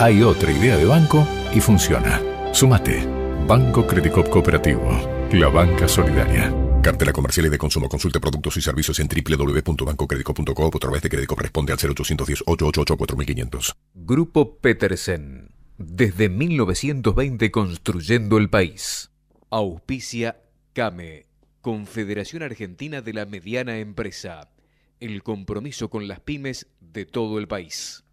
Hay 0.00 0.24
otra 0.24 0.50
idea 0.50 0.76
de 0.76 0.86
banco 0.86 1.24
y 1.54 1.60
funciona. 1.60 2.20
Sumate. 2.50 3.06
Banco 3.46 3.86
Credicop 3.86 4.28
Cooperativo. 4.28 4.90
La 5.30 5.46
banca 5.46 5.86
solidaria. 5.86 6.52
Cartela 6.86 7.12
comercial 7.12 7.46
y 7.46 7.48
de 7.48 7.58
consumo. 7.58 7.88
Consulte 7.88 8.20
productos 8.20 8.56
y 8.58 8.62
servicios 8.62 9.00
en 9.00 9.08
www.bancocredico.com 9.08 10.70
o 10.72 10.76
a 10.76 10.78
través 10.78 11.02
de 11.02 11.08
Credicop 11.08 11.40
responde 11.40 11.72
al 11.72 11.78
0810-888-4500. 11.80 13.74
Grupo 13.92 14.58
Petersen. 14.58 15.50
Desde 15.78 16.28
1920 16.28 17.50
construyendo 17.50 18.38
el 18.38 18.50
país. 18.50 19.10
Auspicia 19.50 20.36
CAME, 20.74 21.26
Confederación 21.60 22.44
Argentina 22.44 23.02
de 23.02 23.14
la 23.14 23.26
Mediana 23.26 23.78
Empresa. 23.78 24.52
El 25.00 25.24
compromiso 25.24 25.90
con 25.90 26.06
las 26.06 26.20
pymes 26.20 26.68
de 26.78 27.04
todo 27.04 27.40
el 27.40 27.48
país. 27.48 28.05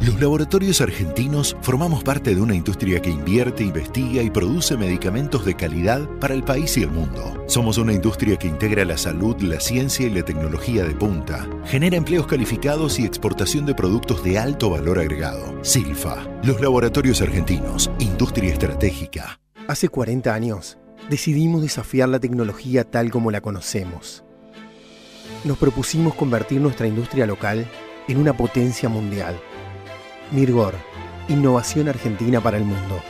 Los 0.00 0.18
laboratorios 0.18 0.80
argentinos 0.80 1.54
formamos 1.60 2.02
parte 2.02 2.34
de 2.34 2.40
una 2.40 2.54
industria 2.54 3.02
que 3.02 3.10
invierte, 3.10 3.64
investiga 3.64 4.22
y 4.22 4.30
produce 4.30 4.74
medicamentos 4.78 5.44
de 5.44 5.54
calidad 5.54 6.08
para 6.18 6.32
el 6.32 6.42
país 6.42 6.78
y 6.78 6.84
el 6.84 6.90
mundo. 6.90 7.44
Somos 7.46 7.76
una 7.76 7.92
industria 7.92 8.38
que 8.38 8.48
integra 8.48 8.86
la 8.86 8.96
salud, 8.96 9.36
la 9.42 9.60
ciencia 9.60 10.06
y 10.06 10.10
la 10.10 10.22
tecnología 10.24 10.84
de 10.84 10.94
punta. 10.94 11.46
Genera 11.66 11.98
empleos 11.98 12.26
calificados 12.26 12.98
y 12.98 13.04
exportación 13.04 13.66
de 13.66 13.74
productos 13.74 14.24
de 14.24 14.38
alto 14.38 14.70
valor 14.70 14.98
agregado. 14.98 15.62
Silfa, 15.62 16.26
los 16.44 16.62
laboratorios 16.62 17.20
argentinos, 17.20 17.90
industria 17.98 18.54
estratégica. 18.54 19.38
Hace 19.68 19.90
40 19.90 20.32
años 20.32 20.78
decidimos 21.10 21.60
desafiar 21.60 22.08
la 22.08 22.20
tecnología 22.20 22.84
tal 22.84 23.10
como 23.10 23.30
la 23.30 23.42
conocemos. 23.42 24.24
Nos 25.44 25.58
propusimos 25.58 26.14
convertir 26.14 26.62
nuestra 26.62 26.86
industria 26.86 27.26
local 27.26 27.66
en 28.08 28.16
una 28.16 28.34
potencia 28.34 28.88
mundial 28.88 29.38
Mirgor, 30.32 30.74
innovación 31.28 31.88
argentina 31.88 32.40
para 32.40 32.56
el 32.56 32.64
mundo. 32.64 33.00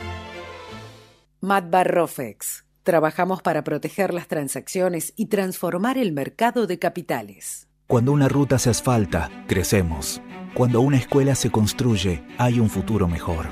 Matbar 1.39 1.91
Rofex. 1.91 2.65
Trabajamos 2.81 3.43
para 3.43 3.63
proteger 3.63 4.11
las 4.11 4.27
transacciones 4.27 5.13
y 5.15 5.27
transformar 5.27 5.99
el 5.99 6.13
mercado 6.13 6.65
de 6.65 6.79
capitales. 6.79 7.67
Cuando 7.85 8.11
una 8.11 8.27
ruta 8.27 8.57
se 8.57 8.71
asfalta, 8.71 9.29
crecemos. 9.47 10.19
Cuando 10.55 10.81
una 10.81 10.97
escuela 10.97 11.35
se 11.35 11.51
construye, 11.51 12.23
hay 12.39 12.59
un 12.59 12.71
futuro 12.71 13.07
mejor. 13.07 13.49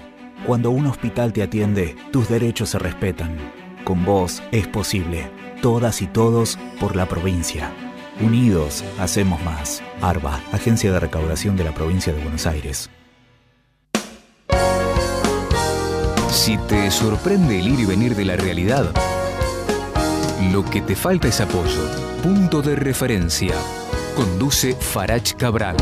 Cuando 0.47 0.71
un 0.71 0.87
hospital 0.87 1.31
te 1.31 1.43
atiende, 1.43 1.95
tus 2.11 2.27
derechos 2.27 2.69
se 2.69 2.79
respetan. 2.79 3.37
Con 3.83 4.03
vos 4.03 4.41
es 4.51 4.67
posible. 4.67 5.29
Todas 5.61 6.01
y 6.01 6.07
todos 6.07 6.57
por 6.79 6.95
la 6.95 7.07
provincia. 7.07 7.71
Unidos, 8.19 8.83
hacemos 8.97 9.43
más. 9.43 9.83
ARBA, 10.01 10.41
Agencia 10.51 10.91
de 10.91 10.99
Recaudación 10.99 11.55
de 11.55 11.65
la 11.65 11.73
Provincia 11.73 12.11
de 12.13 12.21
Buenos 12.23 12.47
Aires. 12.47 12.89
Si 16.39 16.57
te 16.57 16.89
sorprende 16.89 17.59
el 17.59 17.67
ir 17.67 17.81
y 17.81 17.85
venir 17.85 18.15
de 18.15 18.23
la 18.23 18.37
realidad, 18.37 18.93
lo 20.53 20.63
que 20.63 20.79
te 20.79 20.95
falta 20.95 21.27
es 21.27 21.41
apoyo. 21.41 21.81
Punto 22.23 22.61
de 22.61 22.77
referencia. 22.77 23.53
Conduce 24.15 24.73
Farach 24.73 25.33
Cabral. 25.33 25.75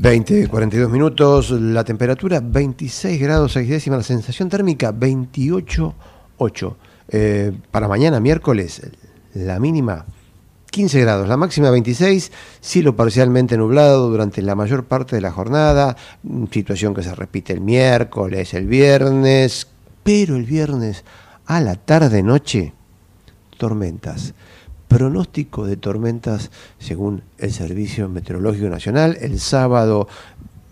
...20, 0.00 0.48
42 0.48 0.90
minutos... 0.90 1.52
...la 1.52 1.84
temperatura 1.84 2.40
26 2.40 3.20
grados 3.20 3.52
6 3.52 3.68
décimas... 3.68 3.98
...la 3.98 4.02
sensación 4.02 4.48
térmica 4.48 4.92
28,8... 4.92 6.74
Eh, 7.10 7.52
...para 7.70 7.86
mañana 7.86 8.18
miércoles... 8.18 8.82
...la 9.34 9.60
mínima 9.60 10.06
15 10.70 11.00
grados, 11.00 11.28
la 11.28 11.36
máxima 11.36 11.70
26, 11.70 12.30
cielo 12.60 12.94
parcialmente 12.94 13.56
nublado 13.56 14.10
durante 14.10 14.42
la 14.42 14.54
mayor 14.54 14.84
parte 14.84 15.16
de 15.16 15.22
la 15.22 15.32
jornada, 15.32 15.96
situación 16.50 16.94
que 16.94 17.02
se 17.02 17.14
repite 17.14 17.52
el 17.52 17.60
miércoles, 17.60 18.52
el 18.54 18.66
viernes, 18.66 19.66
pero 20.02 20.36
el 20.36 20.44
viernes 20.44 21.04
a 21.46 21.60
la 21.60 21.76
tarde-noche, 21.76 22.74
tormentas. 23.56 24.34
Pronóstico 24.86 25.66
de 25.66 25.76
tormentas 25.76 26.50
según 26.78 27.22
el 27.36 27.52
Servicio 27.52 28.08
Meteorológico 28.08 28.68
Nacional. 28.68 29.18
El 29.20 29.38
sábado 29.38 30.08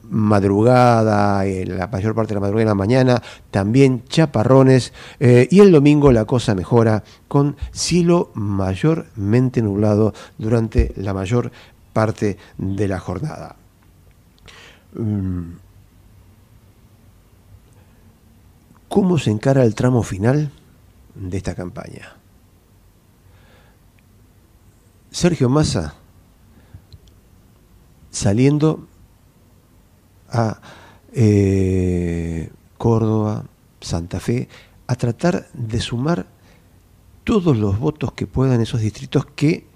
madrugada, 0.08 1.44
en 1.46 1.78
la 1.78 1.86
mayor 1.86 2.14
parte 2.14 2.30
de 2.30 2.34
la 2.34 2.40
madrugada 2.40 2.64
y 2.64 2.66
la 2.66 2.74
mañana, 2.74 3.22
también 3.50 4.04
chaparrones, 4.04 4.92
eh, 5.20 5.48
y 5.50 5.60
el 5.60 5.72
domingo 5.72 6.12
la 6.12 6.24
cosa 6.24 6.54
mejora 6.54 7.04
con 7.28 7.56
cielo 7.72 8.30
mayormente 8.34 9.62
nublado 9.62 10.14
durante 10.38 10.92
la 10.96 11.14
mayor 11.14 11.50
parte 11.92 12.38
de 12.58 12.88
la 12.88 12.98
jornada. 12.98 13.56
Mm. 14.94 15.52
¿Cómo 18.88 19.18
se 19.18 19.30
encara 19.30 19.64
el 19.64 19.74
tramo 19.74 20.02
final 20.02 20.50
de 21.14 21.36
esta 21.36 21.54
campaña? 21.54 22.16
Sergio 25.10 25.48
Massa 25.48 25.94
saliendo 28.10 28.86
a 30.30 30.60
eh, 31.12 32.50
Córdoba, 32.76 33.46
Santa 33.80 34.20
Fe, 34.20 34.48
a 34.86 34.94
tratar 34.96 35.48
de 35.54 35.80
sumar 35.80 36.26
todos 37.24 37.56
los 37.56 37.78
votos 37.78 38.12
que 38.12 38.26
puedan 38.26 38.60
esos 38.60 38.80
distritos 38.80 39.26
que, 39.26 39.66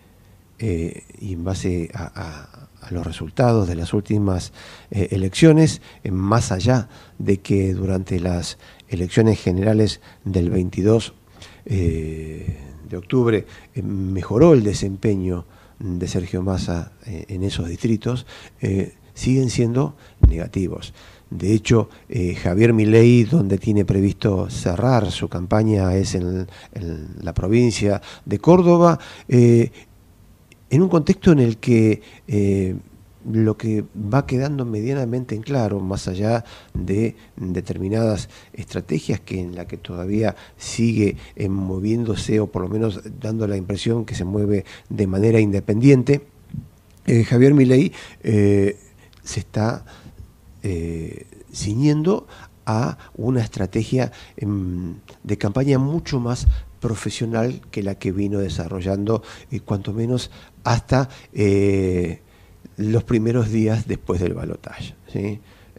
eh, 0.59 1.05
y 1.19 1.33
en 1.33 1.45
base 1.45 1.91
a, 1.95 2.67
los 2.91 3.07
resultados 3.07 3.69
de 3.69 3.75
las 3.75 3.93
últimas 3.93 4.53
eh, 4.91 5.09
elecciones, 5.13 5.81
más 6.11 6.51
allá 6.51 6.89
de 7.19 7.39
que 7.39 7.73
durante 7.75 8.19
las 8.19 8.59
elecciones 8.89 9.41
generales 9.41 10.01
del 10.25 10.51
22 10.51 11.15
de 11.67 12.97
octubre 12.97 13.47
mejoró 13.83 14.55
el 14.55 14.65
desempeño 14.65 15.45
de 15.79 16.09
Sergio 16.09 16.43
Massa 16.43 16.93
en 17.05 17.45
esos 17.45 17.69
distritos, 17.69 18.27
siguen 19.15 19.51
siendo 19.51 19.97
negativos. 20.29 20.93
De 21.31 21.53
hecho, 21.53 21.89
eh, 22.09 22.35
Javier 22.35 22.73
Milei, 22.73 23.23
donde 23.23 23.57
tiene 23.57 23.85
previsto 23.85 24.51
cerrar 24.51 25.13
su 25.13 25.29
campaña, 25.29 25.95
es 25.95 26.17
en, 26.17 26.49
la 27.23 27.33
provincia 27.33 28.03
de 28.25 28.39
Córdoba, 28.41 28.99
eh, 29.29 29.71
en 30.69 30.83
un 30.83 30.89
contexto 30.89 31.31
en 31.31 31.39
el 31.39 31.59
que 31.59 32.03
eh, 32.27 32.75
lo 33.31 33.57
que 33.57 33.85
va 33.95 34.27
quedando 34.27 34.65
medianamente 34.65 35.37
en 35.37 35.43
claro, 35.43 35.79
más 35.79 36.09
allá 36.09 36.45
de 36.75 37.15
determinadas 37.37 38.29
estrategias 38.53 39.21
que 39.21 39.41
en 39.41 39.55
la 39.55 39.67
que 39.67 39.77
todavía 39.77 40.35
sigue 40.57 41.17
moviéndose 41.49 42.41
o 42.41 42.47
por 42.47 42.63
lo 42.63 42.69
menos 42.69 43.03
dando 43.21 43.47
la 43.47 43.57
impresión 43.57 44.05
que 44.05 44.15
se 44.15 44.25
mueve 44.25 44.65
de 44.89 45.07
manera 45.07 45.39
independiente, 45.39 46.23
Javier 47.27 47.53
Milei 47.53 47.93
se 49.31 49.41
está 49.41 49.85
eh, 50.65 51.27
ciñendo 51.53 52.27
a 52.67 52.99
una 53.15 53.41
estrategia 53.41 54.11
em, 54.37 54.97
de 55.23 55.39
campaña 55.39 55.79
mucho 55.79 56.19
más 56.19 56.49
profesional 56.81 57.61
que 57.71 57.83
la 57.85 57.95
que 57.95 58.11
vino 58.11 58.41
desarrollando, 58.41 59.23
eh, 59.53 59.61
cuanto 59.61 59.93
menos 59.93 60.33
hasta 60.65 61.09
eh, 61.33 62.23
los 62.77 63.05
primeros 63.05 63.51
días 63.51 63.87
después 63.87 64.21
del 64.21 64.35
balotaje. 64.35 64.95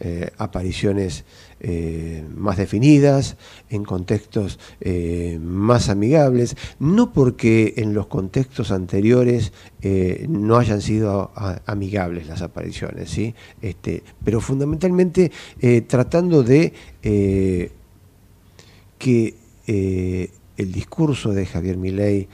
Eh, 0.03 0.31
apariciones 0.39 1.25
eh, 1.59 2.25
más 2.35 2.57
definidas, 2.57 3.37
en 3.69 3.83
contextos 3.83 4.57
eh, 4.79 5.37
más 5.39 5.89
amigables, 5.89 6.57
no 6.79 7.13
porque 7.13 7.75
en 7.77 7.93
los 7.93 8.07
contextos 8.07 8.71
anteriores 8.71 9.53
no 10.27 10.57
hayan 10.57 10.81
sido 10.81 11.31
amigables 11.67 12.25
las 12.25 12.41
apariciones, 12.41 13.11
¿sí? 13.11 13.35
este, 13.61 14.01
pero 14.23 14.41
fundamentalmente 14.41 15.31
tratando 15.87 16.41
de 16.41 16.73
que 18.97 19.35
el 20.57 20.71
discurso 20.71 21.31
de 21.31 21.45
Javier 21.45 21.77
Milei 21.77 22.27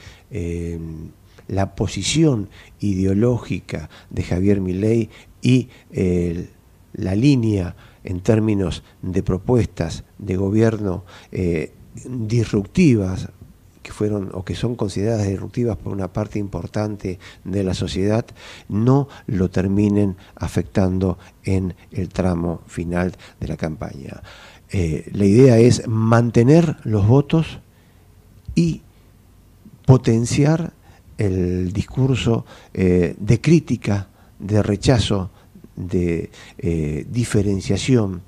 la 1.49 1.75
posición 1.75 2.49
ideológica 2.79 3.89
de 4.09 4.23
Javier 4.23 4.61
Milei 4.61 5.09
y 5.41 5.69
el 5.91 6.49
la 6.97 7.15
línea 7.15 7.75
en 8.03 8.19
términos 8.21 8.83
de 9.01 9.23
propuestas 9.23 10.03
de 10.17 10.35
gobierno 10.35 11.03
eh, 11.31 11.73
disruptivas 12.05 13.29
que 13.81 13.93
fueron 13.93 14.31
o 14.33 14.43
que 14.43 14.55
son 14.55 14.75
consideradas 14.75 15.27
disruptivas 15.27 15.77
por 15.77 15.93
una 15.93 16.11
parte 16.11 16.39
importante 16.39 17.19
de 17.45 17.63
la 17.63 17.73
sociedad 17.73 18.25
no 18.67 19.07
lo 19.27 19.49
terminen 19.49 20.17
afectando 20.35 21.17
en 21.43 21.73
el 21.91 22.09
tramo 22.09 22.61
final 22.67 23.15
de 23.39 23.47
la 23.47 23.55
campaña. 23.55 24.21
Eh, 24.69 25.09
la 25.13 25.23
idea 25.23 25.57
es 25.57 25.87
mantener 25.87 26.75
los 26.83 27.07
votos 27.07 27.59
y 28.55 28.81
potenciar 29.85 30.73
el 31.17 31.71
discurso 31.71 32.45
eh, 32.73 33.15
de 33.17 33.39
crítica, 33.39 34.09
de 34.39 34.61
rechazo, 34.61 35.31
de 35.77 36.29
eh, 36.57 37.05
diferenciación 37.09 38.21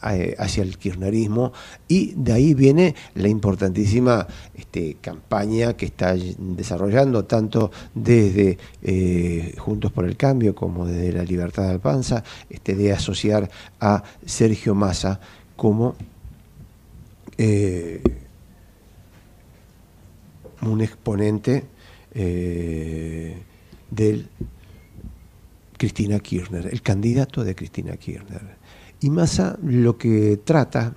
hacia 0.00 0.62
el 0.62 0.78
kirchnerismo 0.78 1.52
y 1.88 2.12
de 2.14 2.32
ahí 2.32 2.54
viene 2.54 2.94
la 3.14 3.26
importantísima 3.26 4.28
este, 4.54 4.96
campaña 5.00 5.76
que 5.76 5.86
está 5.86 6.14
desarrollando 6.14 7.24
tanto 7.24 7.72
desde 7.94 8.58
Juntos 9.58 9.90
por 9.90 10.04
el 10.04 10.16
Cambio 10.16 10.54
como 10.54 10.86
desde 10.86 11.12
la 11.12 11.24
Libertad 11.24 11.64
de 11.64 11.70
Alpanza, 11.70 12.22
este, 12.48 12.76
de 12.76 12.92
asociar 12.92 13.50
a 13.80 14.04
Sergio 14.24 14.76
Massa 14.76 15.18
como 15.56 15.96
un 20.62 20.80
exponente 20.80 21.64
eh, 22.14 23.36
del 23.90 24.28
Cristina 25.78 26.18
Kirchner, 26.18 26.66
el 26.66 26.82
candidato 26.82 27.42
de 27.44 27.54
Cristina 27.54 27.96
Kirchner. 27.96 28.58
Y 29.00 29.08
Massa 29.08 29.58
lo 29.62 29.96
que 29.96 30.40
trata, 30.44 30.94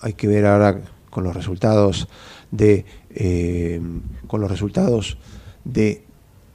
hay 0.00 0.12
que 0.12 0.26
ver 0.26 0.44
ahora 0.44 0.82
con 1.08 1.24
los 1.24 1.34
resultados 1.34 2.08
de 2.50 2.84
eh, 3.14 3.80
con 4.26 4.42
los 4.42 4.50
resultados 4.50 5.16
de 5.64 6.04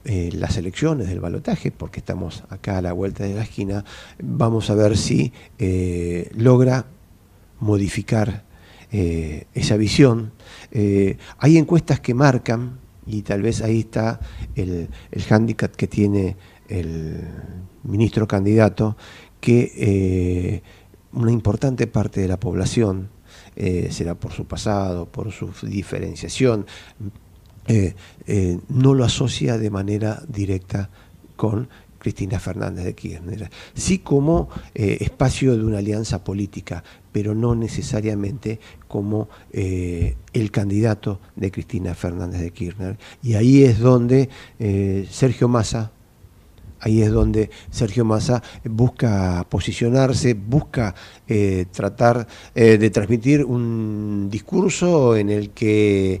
eh, 0.04 0.30
las 0.32 0.56
elecciones 0.56 1.08
del 1.08 1.18
balotaje, 1.18 1.72
porque 1.72 1.98
estamos 1.98 2.44
acá 2.50 2.78
a 2.78 2.82
la 2.82 2.92
vuelta 2.92 3.24
de 3.24 3.34
la 3.34 3.42
esquina, 3.42 3.84
vamos 4.22 4.70
a 4.70 4.74
ver 4.74 4.96
si 4.96 5.32
logra 6.36 6.86
modificar 7.62 8.44
eh, 8.94 9.46
esa 9.54 9.78
visión. 9.78 10.32
Eh, 10.70 11.16
hay 11.38 11.56
encuestas 11.56 12.00
que 12.00 12.12
marcan, 12.12 12.78
y 13.06 13.22
tal 13.22 13.40
vez 13.40 13.62
ahí 13.62 13.80
está 13.80 14.20
el, 14.54 14.88
el 15.10 15.22
hándicap 15.22 15.74
que 15.74 15.86
tiene 15.86 16.36
el 16.78 17.24
ministro 17.84 18.26
candidato, 18.26 18.96
que 19.40 19.72
eh, 19.76 20.62
una 21.12 21.32
importante 21.32 21.86
parte 21.86 22.20
de 22.20 22.28
la 22.28 22.38
población, 22.38 23.10
será 23.54 24.14
por 24.14 24.32
su 24.32 24.46
pasado, 24.46 25.06
por 25.06 25.30
su 25.30 25.52
diferenciación, 25.62 26.64
no 28.68 28.94
lo 28.94 29.04
asocia 29.04 29.58
de 29.58 29.68
manera 29.68 30.22
directa 30.26 30.88
con 31.36 31.68
Cristina 31.98 32.40
Fernández 32.40 32.86
de 32.86 32.94
Kirchner, 32.94 33.50
sí 33.74 33.98
como 33.98 34.48
espacio 34.74 35.54
de 35.54 35.64
una 35.64 35.78
alianza 35.78 36.24
política, 36.24 36.82
pero 37.12 37.34
no 37.34 37.54
necesariamente 37.54 38.58
como 38.88 39.28
eh, 39.52 40.16
el 40.32 40.50
candidato 40.50 41.20
de 41.36 41.52
Cristina 41.52 41.94
Fernández 41.94 42.40
de 42.40 42.50
Kirchner. 42.50 42.98
Y 43.22 43.34
ahí 43.34 43.62
es 43.62 43.78
donde 43.78 44.30
eh, 44.58 45.06
Sergio 45.10 45.46
Massa, 45.46 45.92
ahí 46.82 47.02
es 47.02 47.10
donde 47.10 47.50
Sergio 47.70 48.04
Massa 48.04 48.42
busca 48.64 49.46
posicionarse, 49.48 50.34
busca 50.34 50.94
eh, 51.26 51.66
tratar 51.72 52.26
de 52.54 52.90
transmitir 52.90 53.44
un 53.44 54.28
discurso 54.30 55.16
en 55.16 55.30
el 55.30 55.50
que 55.50 56.20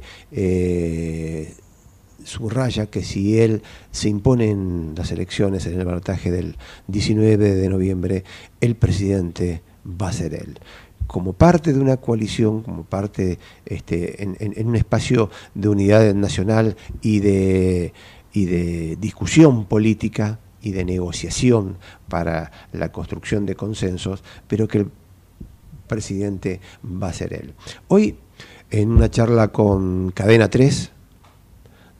subraya 2.24 2.86
que 2.86 3.02
si 3.02 3.38
él 3.38 3.62
se 3.90 4.08
impone 4.08 4.50
en 4.50 4.94
las 4.96 5.10
elecciones, 5.12 5.66
en 5.66 5.78
el 5.78 5.84
balotaje 5.84 6.30
del 6.30 6.56
19 6.88 7.36
de 7.36 7.68
noviembre, 7.68 8.24
el 8.60 8.76
presidente 8.76 9.62
va 9.86 10.08
a 10.08 10.12
ser 10.12 10.34
él. 10.34 10.58
Como 11.06 11.32
parte 11.32 11.72
de 11.72 11.80
una 11.80 11.98
coalición, 11.98 12.62
como 12.62 12.84
parte 12.84 13.38
este, 13.66 14.22
en, 14.22 14.66
un 14.66 14.76
espacio 14.76 15.30
de 15.54 15.68
unidad 15.68 16.14
nacional 16.14 16.76
y 17.02 17.20
de, 17.20 17.92
y 18.32 18.46
de 18.46 18.96
discusión 18.96 19.66
política 19.66 20.38
y 20.62 20.72
de 20.72 20.84
negociación 20.84 21.76
para 22.08 22.50
la 22.72 22.92
construcción 22.92 23.44
de 23.46 23.56
consensos, 23.56 24.22
pero 24.48 24.68
que 24.68 24.78
el 24.78 24.90
presidente 25.86 26.60
va 26.84 27.08
a 27.08 27.12
ser 27.12 27.34
él. 27.34 27.54
Hoy, 27.88 28.16
en 28.70 28.90
una 28.90 29.10
charla 29.10 29.48
con 29.48 30.12
Cadena 30.12 30.48
3, 30.48 30.92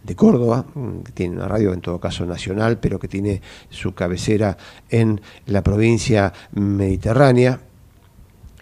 de 0.03 0.17
Córdoba, 0.17 0.67
que 1.05 1.13
tiene 1.13 1.37
una 1.37 1.47
radio 1.47 1.73
en 1.73 1.81
todo 1.81 2.01
caso 2.01 2.27
nacional, 2.27 2.79
pero 2.81 2.99
que 2.99 3.09
tiene 3.09 3.41
su 3.71 3.95
cabecera 3.95 4.57
en 4.91 5.21
la 5.47 5.63
provincia 5.63 6.33
mediterránea, 6.53 7.61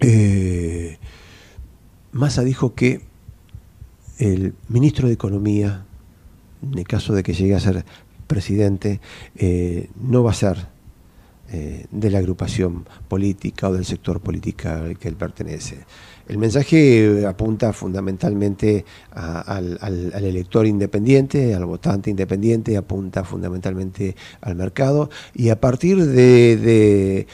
eh, 0.01 0.99
Massa 2.13 2.43
dijo 2.43 2.75
que 2.75 3.03
el 4.19 4.55
ministro 4.69 5.09
de 5.09 5.15
Economía, 5.15 5.85
en 6.63 6.79
el 6.79 6.87
caso 6.87 7.15
de 7.15 7.23
que 7.23 7.33
llegue 7.33 7.55
a 7.55 7.61
ser 7.61 7.85
presidente, 8.31 9.01
eh, 9.35 9.91
no 10.01 10.23
va 10.23 10.31
a 10.31 10.35
ser 10.35 10.57
eh, 11.53 11.87
de 11.91 12.11
la 12.11 12.19
agrupación 12.19 12.87
política 13.09 13.69
o 13.69 13.73
del 13.73 13.85
sector 13.85 14.21
político 14.21 14.69
al 14.69 14.97
que 14.97 15.09
él 15.09 15.17
pertenece. 15.17 15.79
El 16.29 16.39
mensaje 16.39 17.27
apunta 17.27 17.73
fundamentalmente 17.73 18.85
al, 19.11 20.15
elector 20.15 20.65
independiente, 20.65 21.53
al 21.57 21.65
votante 21.65 22.09
independiente, 22.09 22.77
apunta 22.77 23.25
fundamentalmente 23.25 24.15
al 24.43 24.55
mercado 24.55 25.11
y 25.35 25.49
a 25.49 25.61
partir 25.61 26.07
de, 26.07 27.27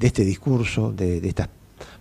este 0.00 0.24
discurso, 0.24 0.92
de, 0.92 1.18
estas 1.18 1.50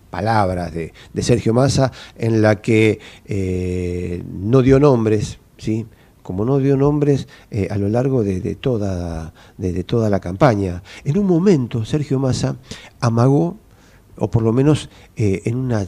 palabras 0.10 0.74
de, 0.74 0.94
Sergio 1.22 1.54
Massa, 1.54 1.92
en 2.18 2.42
la 2.42 2.60
que 2.60 3.00
eh, 3.26 4.24
no 4.28 4.64
dio 4.64 4.80
nombres, 4.80 5.38
¿sí? 5.60 5.86
Como 6.24 6.46
no 6.46 6.58
dio 6.60 6.78
nombres 6.78 7.28
eh, 7.50 7.68
a 7.70 7.78
lo 7.78 7.90
largo 7.90 8.24
de, 8.24 8.56
toda, 8.56 9.34
de, 9.58 9.84
toda 9.84 10.10
la 10.10 10.20
campaña. 10.20 10.84
En 11.04 11.18
un 11.18 11.26
momento 11.26 11.86
Sergio 11.86 12.20
Massa 12.20 12.58
amagó 13.00 13.58
o 14.18 14.30
por 14.30 14.44
lo 14.44 14.54
menos 14.54 14.90
eh, 15.16 15.42
en 15.46 15.58
una 15.58 15.88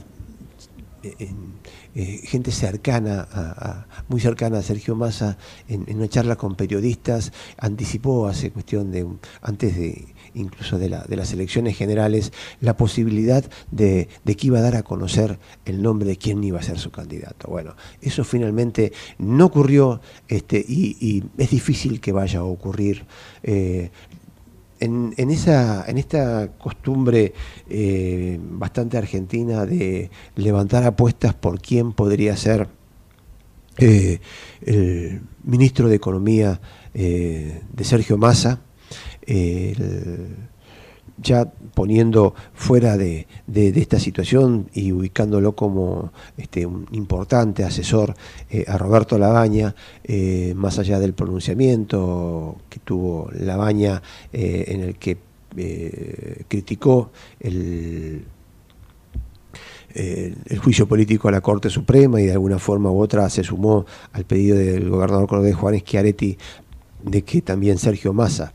eh, 1.95 2.21
gente 2.23 2.51
cercana, 2.51 3.85
muy 4.07 4.19
cercana 4.19 4.59
a 4.59 4.61
Sergio 4.63 4.95
Massa, 4.95 5.37
en, 5.67 5.85
una 5.95 6.07
charla 6.07 6.35
con 6.35 6.55
periodistas, 6.55 7.31
anticipó 7.57 8.27
hace 8.27 8.51
cuestión 8.51 8.91
de 8.91 9.05
antes 9.41 9.77
de 9.77 10.13
incluso 10.35 10.77
de, 10.79 10.89
la, 10.89 11.03
de 11.03 11.15
las 11.15 11.31
elecciones 11.33 11.77
generales, 11.77 12.31
la 12.61 12.75
posibilidad 12.77 13.43
de, 13.71 14.07
que 14.25 14.47
iba 14.47 14.59
a 14.59 14.61
dar 14.61 14.75
a 14.75 14.83
conocer 14.83 15.39
el 15.65 15.81
nombre 15.81 16.07
de 16.07 16.17
quién 16.17 16.43
iba 16.43 16.59
a 16.59 16.63
ser 16.63 16.79
su 16.79 16.91
candidato. 16.91 17.49
Bueno, 17.49 17.75
eso 18.01 18.23
finalmente 18.23 18.91
no 19.17 19.45
ocurrió 19.45 20.01
este, 20.27 20.63
y, 20.67 21.23
es 21.37 21.49
difícil 21.49 21.99
que 21.99 22.11
vaya 22.11 22.39
a 22.39 22.43
ocurrir. 22.43 23.05
Eh, 23.43 23.91
en, 24.79 25.13
esa, 25.29 25.85
en 25.87 25.97
esta 25.97 26.49
costumbre 26.57 27.33
eh, 27.69 28.37
bastante 28.41 28.97
argentina 28.97 29.65
de 29.65 30.11
levantar 30.35 30.83
apuestas 30.83 31.33
por 31.33 31.61
quién 31.61 31.93
podría 31.93 32.35
ser 32.35 32.67
eh, 33.77 34.19
el 34.61 35.21
ministro 35.45 35.87
de 35.87 35.95
Economía 35.95 36.59
de 36.93 37.83
Sergio 37.83 38.17
Massa, 38.17 38.59
ya 41.21 41.45
poniendo 41.73 42.33
fuera 42.53 42.97
de, 42.97 43.27
esta 43.53 43.99
situación 43.99 44.69
y 44.73 44.91
ubicándolo 44.91 45.55
como 45.55 46.11
este, 46.37 46.65
un 46.65 46.87
importante 46.91 47.63
asesor 47.63 48.15
eh, 48.49 48.65
a 48.67 48.77
Roberto 48.77 49.17
Labaña, 49.17 49.75
eh, 50.03 50.53
más 50.55 50.79
allá 50.79 50.99
del 50.99 51.13
pronunciamiento 51.13 52.57
que 52.69 52.79
tuvo 52.79 53.29
Labaña 53.31 54.01
eh, 54.31 54.65
en 54.67 54.81
el 54.81 54.95
que 54.95 55.17
criticó 56.47 57.11
el, 57.39 58.25
el 59.93 60.57
juicio 60.57 60.87
político 60.87 61.27
a 61.27 61.31
la 61.31 61.41
Corte 61.41 61.69
Suprema 61.69 62.19
y 62.19 62.25
de 62.25 62.31
alguna 62.31 62.57
forma 62.57 62.89
u 62.89 62.99
otra 62.99 63.29
se 63.29 63.43
sumó 63.43 63.85
al 64.13 64.25
pedido 64.25 64.57
del 64.57 64.89
gobernador 64.89 65.27
cordobés 65.27 65.55
Juan 65.55 65.77
Schiaretti 65.77 66.35
de 67.03 67.21
que 67.21 67.43
también 67.43 67.77
Sergio 67.77 68.13
Massa 68.13 68.51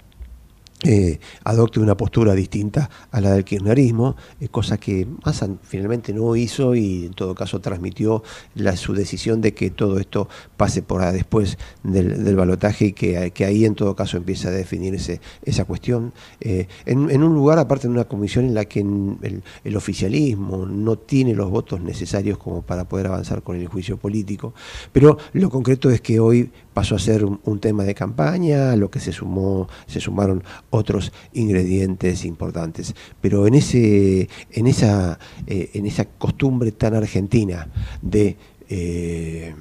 eh, 0.84 1.18
adopte 1.42 1.80
una 1.80 1.96
postura 1.96 2.34
distinta 2.34 2.88
a 3.10 3.20
la 3.20 3.32
del 3.32 3.44
kirchnerismo, 3.44 4.14
eh, 4.40 4.48
cosa 4.48 4.78
que 4.78 5.08
Massa 5.24 5.48
finalmente 5.62 6.12
no 6.12 6.36
hizo 6.36 6.76
y 6.76 7.06
en 7.06 7.14
todo 7.14 7.34
caso 7.34 7.60
transmitió 7.60 8.22
la, 8.54 8.76
su 8.76 8.94
decisión 8.94 9.40
de 9.40 9.54
que 9.54 9.70
todo 9.70 9.98
esto 9.98 10.28
pase 10.56 10.82
por 10.82 10.98
después 11.12 11.58
del, 11.82 12.36
balotaje 12.36 12.86
y 12.86 12.92
que, 12.92 13.44
ahí 13.44 13.64
en 13.64 13.74
todo 13.74 13.96
caso 13.96 14.18
empieza 14.18 14.48
a 14.48 14.52
definirse 14.52 15.20
esa 15.42 15.64
cuestión. 15.64 16.12
Eh, 16.40 16.68
en, 16.86 17.22
un 17.22 17.34
lugar, 17.34 17.58
aparte 17.58 17.88
de 17.88 17.94
una 17.94 18.04
comisión 18.04 18.44
en 18.44 18.54
la 18.54 18.64
que 18.66 18.80
el, 18.80 19.76
oficialismo 19.76 20.66
no 20.66 20.96
tiene 20.96 21.34
los 21.34 21.50
votos 21.50 21.80
necesarios 21.80 22.38
como 22.38 22.62
para 22.62 22.88
poder 22.88 23.08
avanzar 23.08 23.42
con 23.42 23.56
el 23.56 23.66
juicio 23.66 23.96
político, 23.96 24.54
pero 24.92 25.18
lo 25.32 25.50
concreto 25.50 25.90
es 25.90 26.00
que 26.00 26.20
hoy 26.20 26.50
pasó 26.78 26.94
a 26.94 27.00
ser 27.00 27.24
un, 27.24 27.58
tema 27.58 27.82
de 27.82 27.92
campaña, 27.92 28.70
a 28.70 28.76
lo 28.76 28.88
que 28.88 29.00
se 29.00 29.10
sumó, 29.10 29.66
se 29.88 29.98
sumaron 29.98 30.44
otros 30.70 31.12
ingredientes 31.32 32.24
importantes. 32.24 32.94
Pero 33.20 33.48
en, 33.48 33.56
ese, 33.56 34.28
en, 34.52 34.68
esa, 34.68 35.18
eh, 35.48 35.70
en 35.74 35.86
esa 35.86 36.04
costumbre 36.04 36.70
tan 36.70 36.94
argentina 36.94 37.66
de... 38.00 38.36
Eh, 38.68 39.56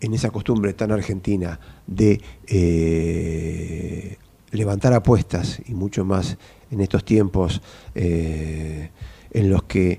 en 0.00 0.14
esa 0.14 0.30
costumbre 0.30 0.74
tan 0.74 0.92
argentina 0.92 1.58
de 1.84 2.20
eh, 2.46 4.16
levantar 4.52 4.92
apuestas 4.92 5.60
y 5.66 5.74
mucho 5.74 6.04
más 6.04 6.38
en 6.70 6.82
estos 6.82 7.04
tiempos 7.04 7.60
en 7.94 8.90
los 9.32 9.64
que 9.64 9.98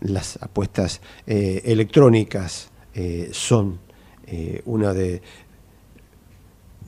las 0.00 0.42
apuestas 0.42 1.00
eh, 1.26 1.62
electrónicas 1.64 2.70
eh, 2.94 3.30
son 3.32 3.78
una 4.64 4.94
de, 4.94 5.22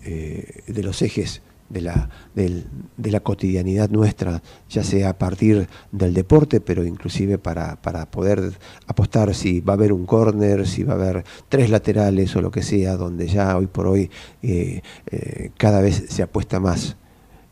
eh, 0.05 0.63
de 0.67 0.83
los 0.83 1.01
ejes 1.03 1.43
de 1.69 1.81
la, 1.81 2.11
de 2.35 3.11
la 3.11 3.21
cotidianidad 3.21 3.89
nuestra, 3.89 4.43
ya 4.69 4.83
sea 4.83 5.11
a 5.11 5.19
partir 5.19 5.69
del 5.91 6.13
deporte, 6.13 6.61
pero 6.61 6.85
inclusive 6.85 7.39
para, 7.39 7.81
para 7.81 8.11
poder 8.11 8.53
apostar 8.87 9.35
si 9.35 9.61
va 9.61 9.73
a 9.73 9.77
haber 9.77 9.93
un 9.93 10.05
córner, 10.05 10.67
si 10.67 10.83
va 10.83 10.95
a 10.95 10.97
haber 10.97 11.25
tres 11.49 11.71
laterales 11.71 12.35
o 12.37 12.43
lo 12.43 12.51
que 12.51 12.63
sea, 12.63 12.97
donde 12.97 13.29
ya 13.29 13.57
hoy 13.57 13.69
por 13.69 13.87
hoy 13.87 14.11
eh, 14.43 14.83
eh, 15.11 15.51
cada 15.57 15.81
vez 15.81 16.05
se 16.09 16.23
apuesta 16.23 16.61
más 16.61 16.97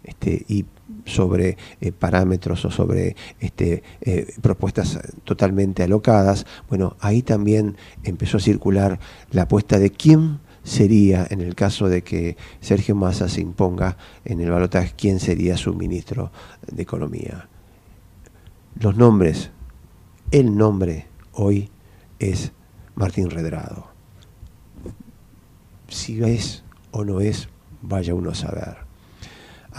este, 0.04 0.44
y 0.48 0.66
sobre 1.04 1.56
eh, 1.80 1.92
parámetros 1.92 2.64
o 2.64 2.70
sobre 2.70 3.16
este, 3.40 3.82
eh, 4.00 4.34
propuestas 4.40 4.98
totalmente 5.24 5.82
alocadas, 5.82 6.46
bueno, 6.68 6.96
ahí 7.00 7.22
también 7.22 7.76
empezó 8.02 8.38
a 8.38 8.40
circular 8.40 9.00
la 9.30 9.42
apuesta 9.42 9.78
de 9.78 9.90
quién 9.90 10.40
sería, 10.62 11.26
en 11.30 11.40
el 11.40 11.54
caso 11.54 11.88
de 11.88 12.02
que 12.02 12.36
Sergio 12.60 12.94
Massa 12.94 13.28
se 13.28 13.40
imponga 13.40 13.96
en 14.24 14.40
el 14.40 14.50
balotaje, 14.50 14.94
quién 14.96 15.20
sería 15.20 15.56
su 15.56 15.74
ministro 15.74 16.30
de 16.70 16.82
Economía. 16.82 17.48
Los 18.78 18.96
nombres, 18.96 19.50
el 20.30 20.56
nombre 20.56 21.06
hoy 21.32 21.70
es 22.18 22.52
Martín 22.94 23.30
Redrado. 23.30 23.88
Si 25.88 26.22
es 26.22 26.62
o 26.92 27.04
no 27.04 27.20
es, 27.20 27.48
vaya 27.82 28.14
uno 28.14 28.30
a 28.30 28.34
saber. 28.34 28.89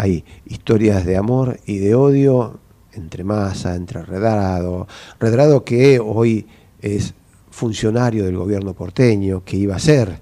Hay 0.02 0.26
historias 0.48 1.06
de 1.06 1.16
amor 1.16 1.60
y 1.68 1.78
de 1.78 1.94
odio 1.94 2.60
entre 2.94 3.24
Massa, 3.24 3.76
entre 3.76 4.02
Redrado. 4.02 4.88
Redrado 5.20 5.64
que 5.64 6.00
hoy 6.00 6.48
es 6.82 7.14
funcionario 7.52 8.26
del 8.26 8.36
gobierno 8.36 8.74
porteño, 8.74 9.44
que 9.46 9.58
iba 9.58 9.76
a 9.76 9.80
ser 9.80 10.20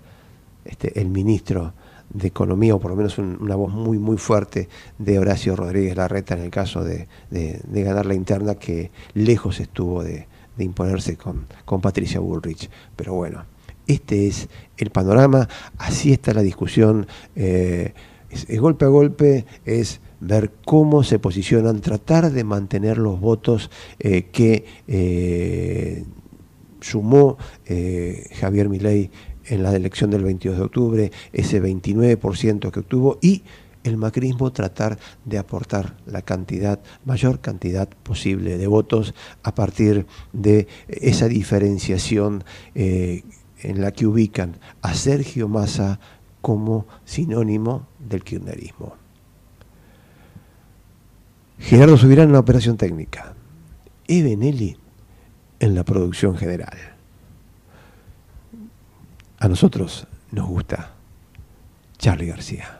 este, 0.66 1.00
el 1.00 1.08
ministro 1.08 1.72
de 2.10 2.28
Economía, 2.28 2.76
o 2.76 2.80
por 2.82 2.92
lo 2.92 2.98
menos 2.98 3.18
un, 3.20 3.38
una 3.40 3.56
voz 3.56 3.72
muy, 3.72 3.98
muy 3.98 4.18
fuerte 4.18 4.68
de 4.98 5.18
Horacio 5.18 5.56
Rodríguez 5.56 5.96
Larreta 5.96 6.34
en 6.34 6.42
el 6.42 6.52
caso 6.52 6.84
de, 6.84 7.08
ganar 7.72 8.06
la 8.06 8.16
interna, 8.16 8.56
que 8.56 8.92
lejos 9.14 9.62
estuvo 9.62 10.04
de, 10.04 10.28
imponerse 10.58 11.16
con, 11.16 11.48
con, 11.64 11.80
Patricia 11.80 12.20
Bullrich. 12.20 12.70
Pero 12.98 13.14
bueno, 13.14 13.46
este 13.88 14.28
es 14.28 14.50
el 14.76 14.90
panorama, 14.90 15.48
así 15.78 16.12
está 16.12 16.34
la 16.34 16.42
discusión, 16.42 17.08
eh, 17.38 17.94
es, 18.30 18.60
golpe 18.60 18.86
a 18.86 18.90
golpe, 18.90 19.46
es 19.66 20.02
ver 20.20 20.52
cómo 20.66 21.04
se 21.04 21.20
posicionan, 21.20 21.82
tratar 21.82 22.32
de 22.32 22.44
mantener 22.44 22.98
los 22.98 23.20
votos 23.20 23.70
eh, 24.00 24.24
que 24.32 24.66
eh, 24.88 26.04
sumó 26.82 27.38
eh, 27.66 28.28
Javier 28.40 28.70
Milei 28.70 29.12
en 29.46 29.64
la 29.64 29.76
elección 29.76 30.12
del 30.12 30.24
22 30.24 30.58
de 30.58 30.64
octubre, 30.64 31.12
ese 31.34 31.62
29% 31.62 32.72
que 32.72 32.80
obtuvo, 32.80 33.18
y 33.22 33.44
el 33.84 33.98
macrismo 33.98 34.52
tratar 34.52 35.00
de 35.26 35.38
aportar 35.38 35.98
la 36.06 36.22
cantidad, 36.22 36.80
mayor 37.06 37.40
cantidad 37.40 37.88
posible 37.88 38.58
de 38.58 38.68
votos 38.68 39.16
a 39.42 39.56
partir 39.56 40.06
de 40.34 40.68
esa 40.90 41.28
diferenciación 41.30 42.44
en 42.76 43.82
la 43.82 43.92
que 43.92 44.06
ubican 44.06 44.58
a 44.82 44.94
Sergio 44.94 45.48
Massa 45.48 46.00
como 46.42 46.86
sinónimo 47.06 47.88
del 48.00 48.24
kirchnerismo. 48.24 48.96
Gerardo 51.60 51.98
Subirán 51.98 52.28
en 52.28 52.34
la 52.34 52.40
operación 52.40 52.78
técnica, 52.78 53.34
Ebenelli 54.08 54.78
en 55.60 55.76
la 55.76 55.84
producción 55.84 56.38
general 56.38 56.78
a 59.40 59.48
nosotros 59.48 60.06
nos 60.32 60.48
gusta 60.48 60.92
Charlie 61.98 62.28
García. 62.28 62.79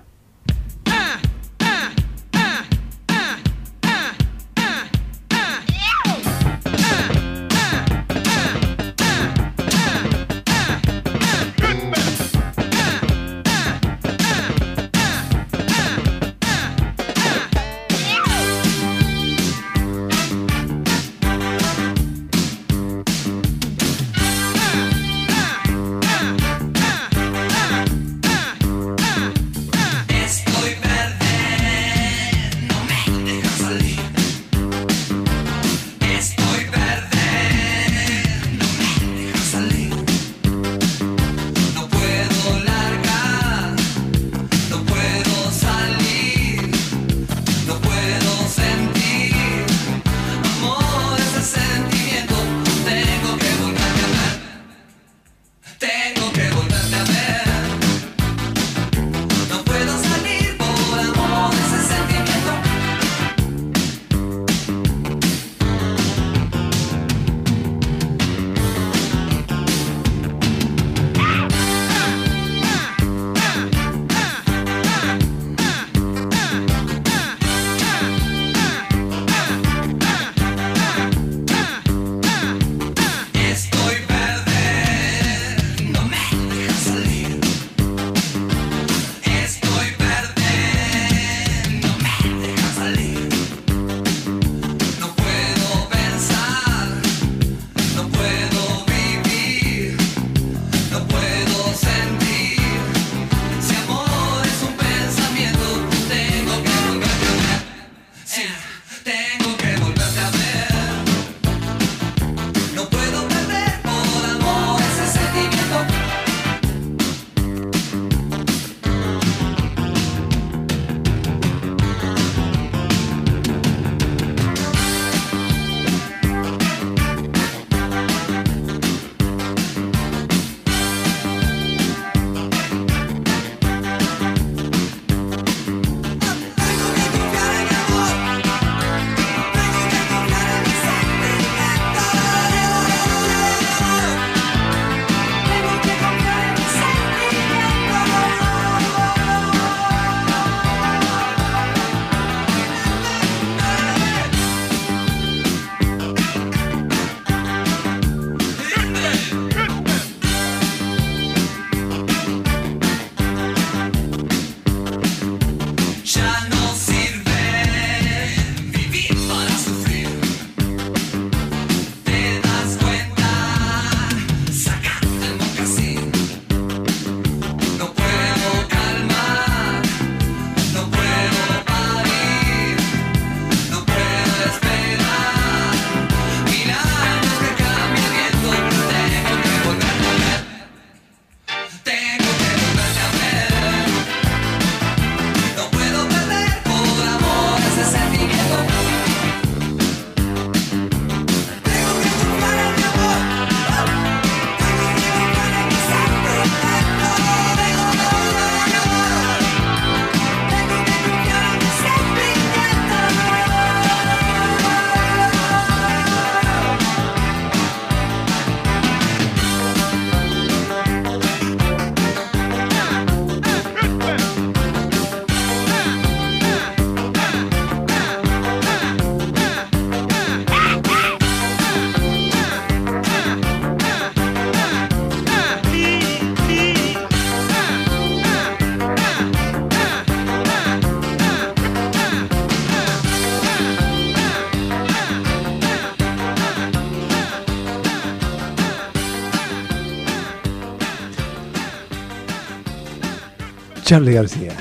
Charlie 253.90 254.14
García. 254.14 254.52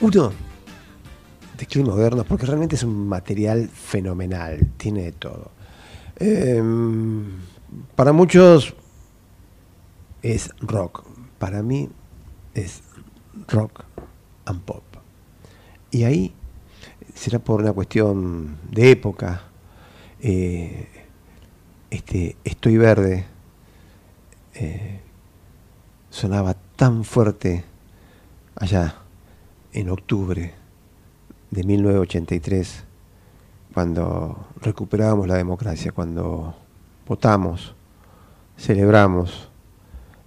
Uno 0.00 0.32
de 1.56 1.66
clima 1.66 1.90
moderno, 1.90 2.24
porque 2.24 2.44
realmente 2.44 2.74
es 2.74 2.82
un 2.82 3.06
material 3.06 3.68
fenomenal, 3.68 4.72
tiene 4.76 5.04
de 5.04 5.12
todo. 5.12 5.52
Em, 6.16 7.26
para 7.94 8.12
muchos 8.12 8.74
es 10.20 10.50
rock, 10.58 11.04
para 11.38 11.62
mí 11.62 11.88
es 12.54 12.82
rock 13.46 13.84
and 14.46 14.62
pop. 14.62 14.82
Y 15.92 16.02
ahí 16.02 16.34
será 17.14 17.38
por 17.38 17.60
una 17.60 17.72
cuestión 17.72 18.56
de 18.68 18.90
época. 18.90 19.42
eh, 20.20 20.88
este 21.90 22.36
Estoy 22.42 22.78
Verde 22.78 23.26
eh, 24.54 24.98
sonaba 26.10 26.56
tan 26.74 27.04
fuerte 27.04 27.75
allá 28.56 28.96
en 29.72 29.90
octubre 29.90 30.54
de 31.50 31.64
1983, 31.64 32.84
cuando 33.72 34.48
recuperábamos 34.60 35.28
la 35.28 35.34
democracia, 35.34 35.92
cuando 35.92 36.56
votamos, 37.06 37.74
celebramos 38.56 39.50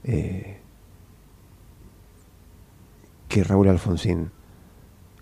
eh, 0.03 0.59
que 3.27 3.43
Raúl 3.43 3.69
Alfonsín 3.69 4.31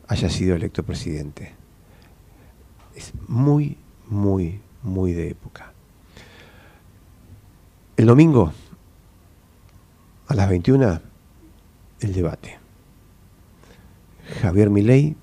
haya 0.07 0.29
sido 0.29 0.55
electo 0.55 0.83
presidente. 0.83 1.53
Es 2.95 3.13
muy, 3.27 3.77
muy, 4.07 4.61
muy 4.83 5.13
de 5.13 5.29
época. 5.29 5.73
El 7.95 8.05
domingo, 8.05 8.51
a 10.27 10.35
las 10.35 10.49
21, 10.49 11.01
el 12.01 12.13
debate. 12.13 12.66
Javier 14.41 14.69
Milei, 14.69 15.15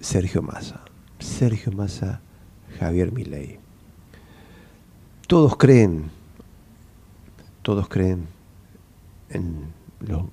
Sergio 0.00 0.42
Massa. 0.42 0.84
Sergio 1.18 1.72
Massa, 1.72 2.20
Javier 2.78 3.12
Milei. 3.12 3.58
Todos 5.26 5.56
creen, 5.56 6.10
todos 7.62 7.88
creen 7.88 8.26
en 9.30 9.72
los 10.00 10.24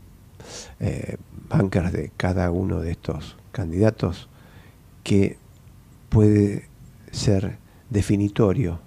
eh, 0.80 1.18
bancas 1.50 1.92
de 1.92 2.12
cada 2.16 2.52
uno 2.52 2.80
de 2.80 2.92
estos 2.92 3.38
candidatos 3.52 4.30
que 5.04 5.38
puede 6.10 6.70
ser 7.12 7.58
definitorio 7.90 8.80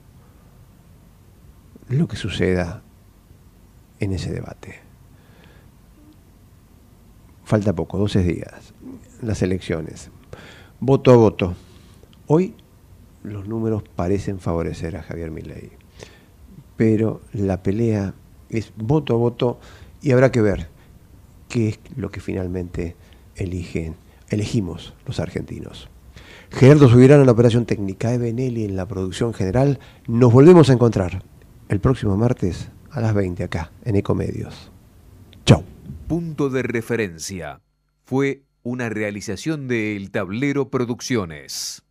lo 1.88 2.08
que 2.08 2.16
suceda 2.16 2.82
en 4.00 4.12
ese 4.12 4.32
debate. 4.32 4.80
Falta 7.44 7.72
poco, 7.72 7.98
12 7.98 8.22
días, 8.22 8.74
las 9.22 9.42
elecciones. 9.42 10.10
Voto 10.80 11.12
a 11.12 11.16
voto. 11.16 11.54
Hoy 12.26 12.54
los 13.22 13.48
números 13.48 13.82
parecen 13.94 14.38
favorecer 14.38 14.96
a 14.96 15.02
Javier 15.02 15.30
Milei, 15.30 15.70
pero 16.76 17.22
la 17.32 17.62
pelea 17.62 18.14
es 18.48 18.72
voto 18.76 19.14
a 19.14 19.16
voto 19.16 19.58
y 20.02 20.12
habrá 20.12 20.30
que 20.30 20.42
ver 20.42 20.68
qué 21.48 21.70
es 21.70 21.78
lo 21.96 22.10
que 22.10 22.20
finalmente 22.20 22.96
eligen, 23.34 23.96
elegimos 24.28 24.94
los 25.06 25.20
argentinos. 25.20 25.88
Gerardo 26.50 26.88
Subirán 26.88 27.20
en 27.20 27.26
la 27.26 27.32
operación 27.32 27.66
técnica, 27.66 28.14
Eve 28.14 28.32
Nelly 28.32 28.64
en 28.64 28.76
la 28.76 28.86
producción 28.86 29.34
general. 29.34 29.78
Nos 30.06 30.32
volvemos 30.32 30.70
a 30.70 30.72
encontrar 30.72 31.22
el 31.68 31.80
próximo 31.80 32.16
martes 32.16 32.70
a 32.90 33.00
las 33.00 33.14
20 33.14 33.44
acá 33.44 33.72
en 33.84 33.96
Ecomedios. 33.96 34.70
Chau. 35.44 35.64
Punto 36.08 36.48
de 36.48 36.62
referencia. 36.62 37.60
Fue 38.04 38.45
una 38.66 38.88
realización 38.88 39.68
de 39.68 39.94
El 39.94 40.10
Tablero 40.10 40.70
Producciones. 40.70 41.84